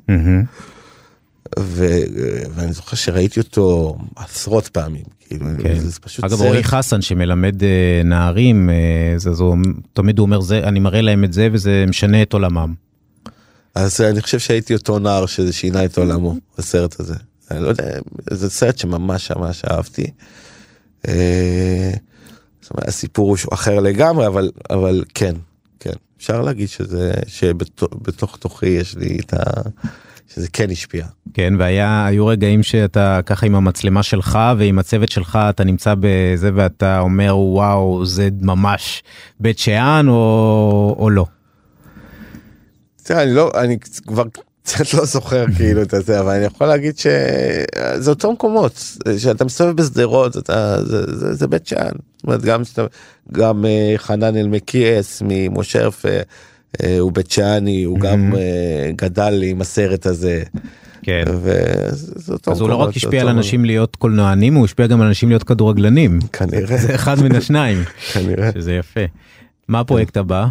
ו... 1.60 1.86
ואני 2.56 2.74
זוכר 2.74 2.96
שראיתי 2.96 3.40
אותו 3.40 3.98
עשרות 4.16 4.68
פעמים. 4.68 5.04
כאילו, 5.28 5.46
כן. 5.64 5.80
זה 5.80 6.00
פשוט 6.00 6.26
אגב. 6.26 6.42
אורי 6.42 6.64
חסן 6.64 7.02
שמלמד 7.02 7.62
uh, 7.62 7.66
נערים, 8.06 8.70
uh, 8.70 9.20
זה, 9.20 9.34
זו, 9.34 9.56
תמיד 9.94 10.20
הוא 10.20 10.26
אומר, 10.26 10.42
זה, 10.42 10.60
אני 10.60 10.80
מראה 10.80 11.02
להם 11.02 11.24
את 11.24 11.34
זה 11.34 11.50
וזה 11.52 11.86
משנה 11.88 12.22
את 12.22 12.34
עולמם. 12.34 12.74
אז 13.76 14.02
אני 14.02 14.22
חושב 14.22 14.40
שהייתי 14.40 14.74
אותו 14.74 15.00
נער 15.00 15.26
שזה 15.26 15.54
שינה 15.54 15.86
את 15.86 15.98
עולמו, 15.98 16.36
הסרט 16.58 17.00
הזה. 17.00 17.16
אני 17.52 17.64
לא 17.64 17.68
יודע, 17.68 17.84
זה 18.30 18.50
סרט 18.50 18.78
שממש 18.78 19.32
ממש 19.32 19.66
אהבתי. 19.66 20.12
אה, 21.08 21.92
הסיפור 22.78 23.30
הוא 23.30 23.38
אחר 23.54 23.80
לגמרי, 23.80 24.28
אבל, 24.28 24.52
אבל 24.70 25.04
כן, 25.14 25.36
כן. 25.80 25.94
אפשר 26.18 26.42
להגיד 26.42 26.70
שזה, 26.70 27.14
שבתוך 27.28 28.38
תוכי 28.38 28.68
יש 28.68 28.96
לי 28.96 29.20
את 29.20 29.34
ה... 29.34 29.38
שזה 30.34 30.48
כן 30.54 30.72
השפיע. 30.72 31.06
כן, 31.34 31.54
והיו 31.60 32.28
רגעים 32.28 32.64
שאתה 32.64 33.20
ככה 33.26 33.46
עם 33.46 33.56
המצלמה 33.56 34.04
שלך 34.04 34.40
ועם 34.58 34.80
הצוות 34.80 35.12
שלך, 35.12 35.40
אתה 35.50 35.64
נמצא 35.64 35.94
בזה 36.00 36.52
ואתה 36.56 37.00
אומר, 37.00 37.38
וואו, 37.38 38.06
זה 38.06 38.30
ממש 38.42 39.04
בית 39.40 39.60
שאן 39.60 40.06
או, 40.08 40.96
או 41.00 41.10
לא? 41.10 41.26
תראה, 43.04 43.24
אני 43.24 43.34
לא, 43.34 43.52
אני 43.56 43.78
כבר 44.08 44.24
קצת 44.64 44.94
לא 44.94 45.06
זוכר 45.06 45.46
כאילו 45.58 45.82
את 45.82 45.94
זה, 46.06 46.20
אבל 46.20 46.36
אני 46.36 46.46
יכול 46.46 46.68
להגיד 46.68 46.98
שזה 46.98 48.10
אותו 48.10 48.32
מקומות, 48.32 48.98
שאתה 49.18 49.46
מסתובב 49.46 49.76
בשדרות, 49.76 50.38
אתה, 50.38 50.84
זה, 50.84 51.16
זה, 51.16 51.34
זה 51.34 51.48
בית 51.48 51.68
שאן. 51.68 51.92
זאת 52.18 52.24
אומרת, 52.24 52.42
גם, 52.42 52.62
גם 53.32 53.66
אה, 53.66 53.94
חנן 53.98 54.36
אלמקיאס 54.36 55.22
ממושרף, 55.26 56.06
אה, 56.06 56.22
הוא 57.00 57.12
בית 57.12 57.32
שאני, 57.32 57.84
הוא 57.84 58.00
גם 58.00 58.34
אה, 58.36 58.92
גדל 58.96 59.44
עם 59.44 59.62
הסרט 59.62 60.06
הזה. 60.06 60.44
כן. 61.02 61.24
אז 62.48 62.62
הוא 62.62 62.70
לא 62.70 62.76
רק 62.76 62.96
השפיע 62.96 63.22
על 63.22 63.28
אנשים 63.28 63.66
להיות 63.66 63.96
קולנוענים, 63.96 64.56
הוא 64.56 64.66
השפיע 64.66 64.88
גם 64.88 65.02
על 65.02 65.08
אנשים 65.08 65.30
להיות 65.30 65.44
כדורגלנים. 65.44 66.20
כנראה. 66.34 66.78
זה 66.78 66.96
אחד 66.96 67.22
מן 67.22 67.36
השניים. 67.36 67.84
כנראה. 68.14 68.52
שזה 68.54 68.74
יפה. 68.74 69.02
מה 69.68 69.80
הפרויקט 69.80 70.18
הבא? 70.18 70.48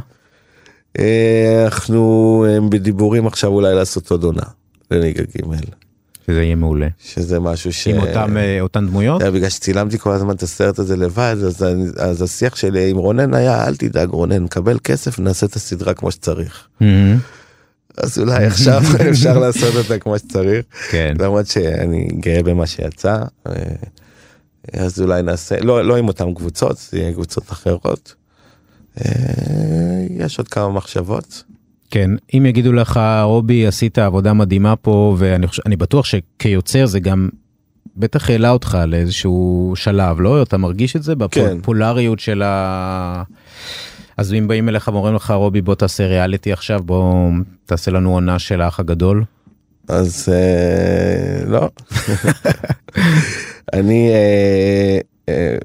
אנחנו 1.64 2.46
בדיבורים 2.70 3.26
עכשיו 3.26 3.50
אולי 3.50 3.74
לעשות 3.74 4.10
עוד 4.10 4.24
עונה 4.24 4.42
לליגה 4.90 5.22
ג'. 5.22 5.85
שזה 6.26 6.42
יהיה 6.42 6.56
מעולה. 6.56 6.88
שזה 6.98 7.40
משהו 7.40 7.72
ש... 7.72 7.88
עם 7.88 7.98
אותם, 7.98 8.36
אה, 8.36 8.60
אותן 8.60 8.86
דמויות? 8.86 9.22
Yeah, 9.22 9.30
בגלל 9.30 9.48
שצילמתי 9.48 9.98
כל 9.98 10.10
הזמן 10.10 10.34
את 10.34 10.42
הסרט 10.42 10.78
הזה 10.78 10.96
לבד, 10.96 11.36
אז, 11.46 11.64
אז 11.98 12.22
השיח 12.22 12.56
שלי 12.56 12.90
עם 12.90 12.96
רונן 12.96 13.34
היה, 13.34 13.66
אל 13.66 13.76
תדאג 13.76 14.08
רונן, 14.08 14.44
נקבל 14.44 14.78
כסף, 14.84 15.18
נעשה 15.18 15.46
את 15.46 15.56
הסדרה 15.56 15.94
כמו 15.94 16.10
שצריך. 16.10 16.68
Mm-hmm. 16.82 16.84
אז 17.96 18.18
אולי 18.18 18.44
עכשיו 18.44 18.82
אפשר 19.10 19.38
לעשות 19.38 19.74
אותה 19.74 19.98
כמו 19.98 20.18
שצריך. 20.18 20.64
כן. 20.90 21.14
למרות 21.18 21.46
שאני 21.46 22.08
גאה 22.20 22.42
במה 22.42 22.66
שיצא. 22.66 23.22
אה, 23.46 23.52
אז 24.72 25.00
אולי 25.00 25.22
נעשה, 25.22 25.60
לא, 25.60 25.84
לא 25.84 25.96
עם 25.96 26.08
אותן 26.08 26.34
קבוצות, 26.34 26.76
זה 26.90 26.98
יהיה 26.98 27.12
קבוצות 27.12 27.52
אחרות. 27.52 28.14
אה, 29.00 29.10
יש 30.10 30.38
עוד 30.38 30.48
כמה 30.48 30.68
מחשבות. 30.68 31.42
כן, 31.90 32.10
אם 32.34 32.46
יגידו 32.46 32.72
לך, 32.72 33.00
רובי, 33.22 33.66
עשית 33.66 33.98
עבודה 33.98 34.32
מדהימה 34.32 34.76
פה, 34.76 35.16
ואני 35.18 35.46
חושב, 35.46 35.62
בטוח 35.78 36.04
שכיוצר 36.04 36.86
זה 36.86 37.00
גם 37.00 37.28
בטח 37.96 38.30
העלה 38.30 38.50
אותך 38.50 38.78
לאיזשהו 38.86 39.72
שלב, 39.76 40.20
לא? 40.20 40.42
אתה 40.42 40.56
מרגיש 40.56 40.96
את 40.96 41.02
זה 41.02 41.14
בפופולריות 41.14 42.18
כן. 42.18 42.24
של 42.24 42.42
ה... 42.42 43.22
אז 44.16 44.34
אם 44.34 44.48
באים 44.48 44.68
אליך 44.68 44.88
ואומרים 44.88 45.14
לך, 45.14 45.30
רובי, 45.30 45.60
בוא 45.60 45.74
תעשה 45.74 46.06
ריאליטי 46.06 46.52
עכשיו, 46.52 46.80
בוא 46.84 47.30
תעשה 47.66 47.90
לנו 47.90 48.12
עונה 48.12 48.38
של 48.38 48.60
האח 48.60 48.80
הגדול. 48.80 49.24
אז 49.88 50.28
אה, 50.32 51.44
לא. 51.46 51.68
אני... 53.72 54.10
אה, 54.10 54.98
אה, 55.28 55.56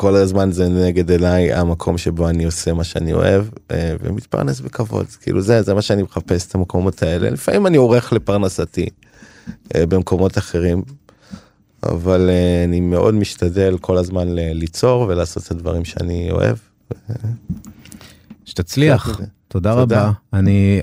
כל 0.00 0.16
הזמן 0.16 0.52
זה 0.52 0.68
נגד 0.68 1.10
אליי 1.10 1.52
המקום 1.52 1.98
שבו 1.98 2.28
אני 2.28 2.44
עושה 2.44 2.72
מה 2.72 2.84
שאני 2.84 3.12
אוהב 3.12 3.44
אה, 3.70 3.94
ומתפרנס 4.00 4.60
בכבוד. 4.60 5.06
כאילו 5.06 5.40
זה 5.40 5.62
זה 5.62 5.74
מה 5.74 5.82
שאני 5.82 6.02
מחפש 6.02 6.46
את 6.46 6.54
המקומות 6.54 7.02
האלה. 7.02 7.30
לפעמים 7.30 7.66
אני 7.66 7.76
עורך 7.76 8.12
לפרנסתי 8.12 8.88
אה, 9.74 9.86
במקומות 9.86 10.38
אחרים 10.38 10.82
אבל 11.82 12.30
אה, 12.30 12.64
אני 12.64 12.80
מאוד 12.80 13.14
משתדל 13.14 13.78
כל 13.80 13.96
הזמן 13.96 14.28
ליצור 14.28 15.06
ולעשות 15.08 15.46
את 15.46 15.50
הדברים 15.50 15.84
שאני 15.84 16.30
אוהב. 16.30 16.56
שתצליח. 18.44 19.20
תודה, 19.48 19.74
תודה. 19.74 20.02
רבה. 20.02 20.12
אני 20.32 20.80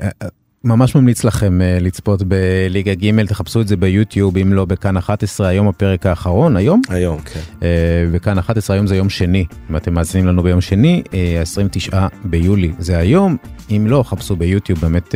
ממש 0.63 0.95
ממליץ 0.95 1.23
לכם 1.23 1.59
uh, 1.61 1.83
לצפות 1.83 2.23
בליגה 2.23 2.93
ג', 2.93 3.25
תחפשו 3.25 3.61
את 3.61 3.67
זה 3.67 3.77
ביוטיוב, 3.77 4.37
אם 4.37 4.53
לא 4.53 4.65
בכאן 4.65 4.97
11, 4.97 5.47
היום 5.47 5.67
הפרק 5.67 6.05
האחרון, 6.05 6.57
היום? 6.57 6.81
היום, 6.89 7.19
כן. 7.19 7.39
Uh, 7.59 7.63
בכאן 8.13 8.37
11, 8.37 8.75
היום 8.75 8.87
זה 8.87 8.95
יום 8.95 9.09
שני, 9.09 9.45
אם 9.69 9.75
אתם 9.75 9.93
מאזינים 9.93 10.27
לנו 10.27 10.43
ביום 10.43 10.61
שני, 10.61 11.03
אה, 11.13 11.41
29 11.41 12.07
ביולי 12.23 12.71
זה 12.79 12.97
היום, 12.97 13.37
אם 13.71 13.85
לא, 13.87 14.03
חפשו 14.03 14.35
ביוטיוב, 14.35 14.79
באמת 14.81 15.15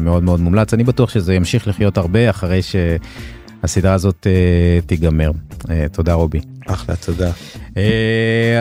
מאוד 0.00 0.22
מאוד 0.22 0.40
מומלץ, 0.40 0.74
אני 0.74 0.84
בטוח 0.84 1.10
שזה 1.10 1.34
ימשיך 1.34 1.68
לחיות 1.68 1.98
הרבה 1.98 2.30
אחרי 2.30 2.62
ש... 2.62 2.76
הסדרה 3.64 3.92
הזאת 3.92 4.26
תיגמר. 4.86 5.30
תודה 5.92 6.12
רובי. 6.12 6.40
אחלה, 6.66 6.96
תודה. 6.96 7.30
Uh, 7.68 7.78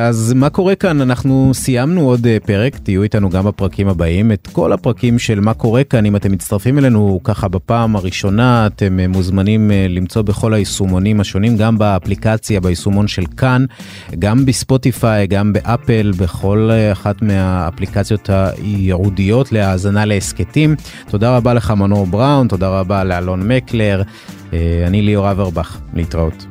אז 0.01 0.33
מה 0.33 0.49
קורה 0.49 0.75
כאן? 0.75 1.01
אנחנו 1.01 1.51
סיימנו 1.53 2.01
עוד 2.01 2.25
uh, 2.25 2.45
פרק, 2.47 2.77
תהיו 2.77 3.03
איתנו 3.03 3.29
גם 3.29 3.43
בפרקים 3.43 3.87
הבאים. 3.87 4.31
את 4.31 4.47
כל 4.51 4.73
הפרקים 4.73 5.19
של 5.19 5.39
מה 5.39 5.53
קורה 5.53 5.83
כאן, 5.83 6.05
אם 6.05 6.15
אתם 6.15 6.31
מצטרפים 6.31 6.77
אלינו 6.77 7.19
ככה 7.23 7.47
בפעם 7.47 7.95
הראשונה, 7.95 8.67
אתם 8.67 8.99
uh, 9.03 9.07
מוזמנים 9.07 9.71
למצוא 9.89 10.21
בכל 10.21 10.53
היישומונים 10.53 11.19
השונים, 11.19 11.57
גם 11.57 11.77
באפליקציה, 11.77 12.59
ביישומון 12.59 13.07
של 13.07 13.23
כאן, 13.37 13.65
גם 14.19 14.45
בספוטיפיי, 14.45 15.27
גם 15.27 15.53
באפל, 15.53 16.11
בכל 16.17 16.69
אחת 16.91 17.21
מהאפליקציות 17.21 18.29
הייעודיות 18.29 19.51
להאזנה 19.51 20.05
להסכתים. 20.05 20.75
תודה 21.09 21.37
רבה 21.37 21.53
לך 21.53 21.71
מנור 21.71 22.07
בראון, 22.07 22.47
תודה 22.47 22.69
רבה 22.79 23.03
לאלון 23.03 23.47
מקלר. 23.47 24.01
אני 24.87 25.01
ליאור 25.01 25.31
אברבך, 25.31 25.77
להתראות. 25.93 26.45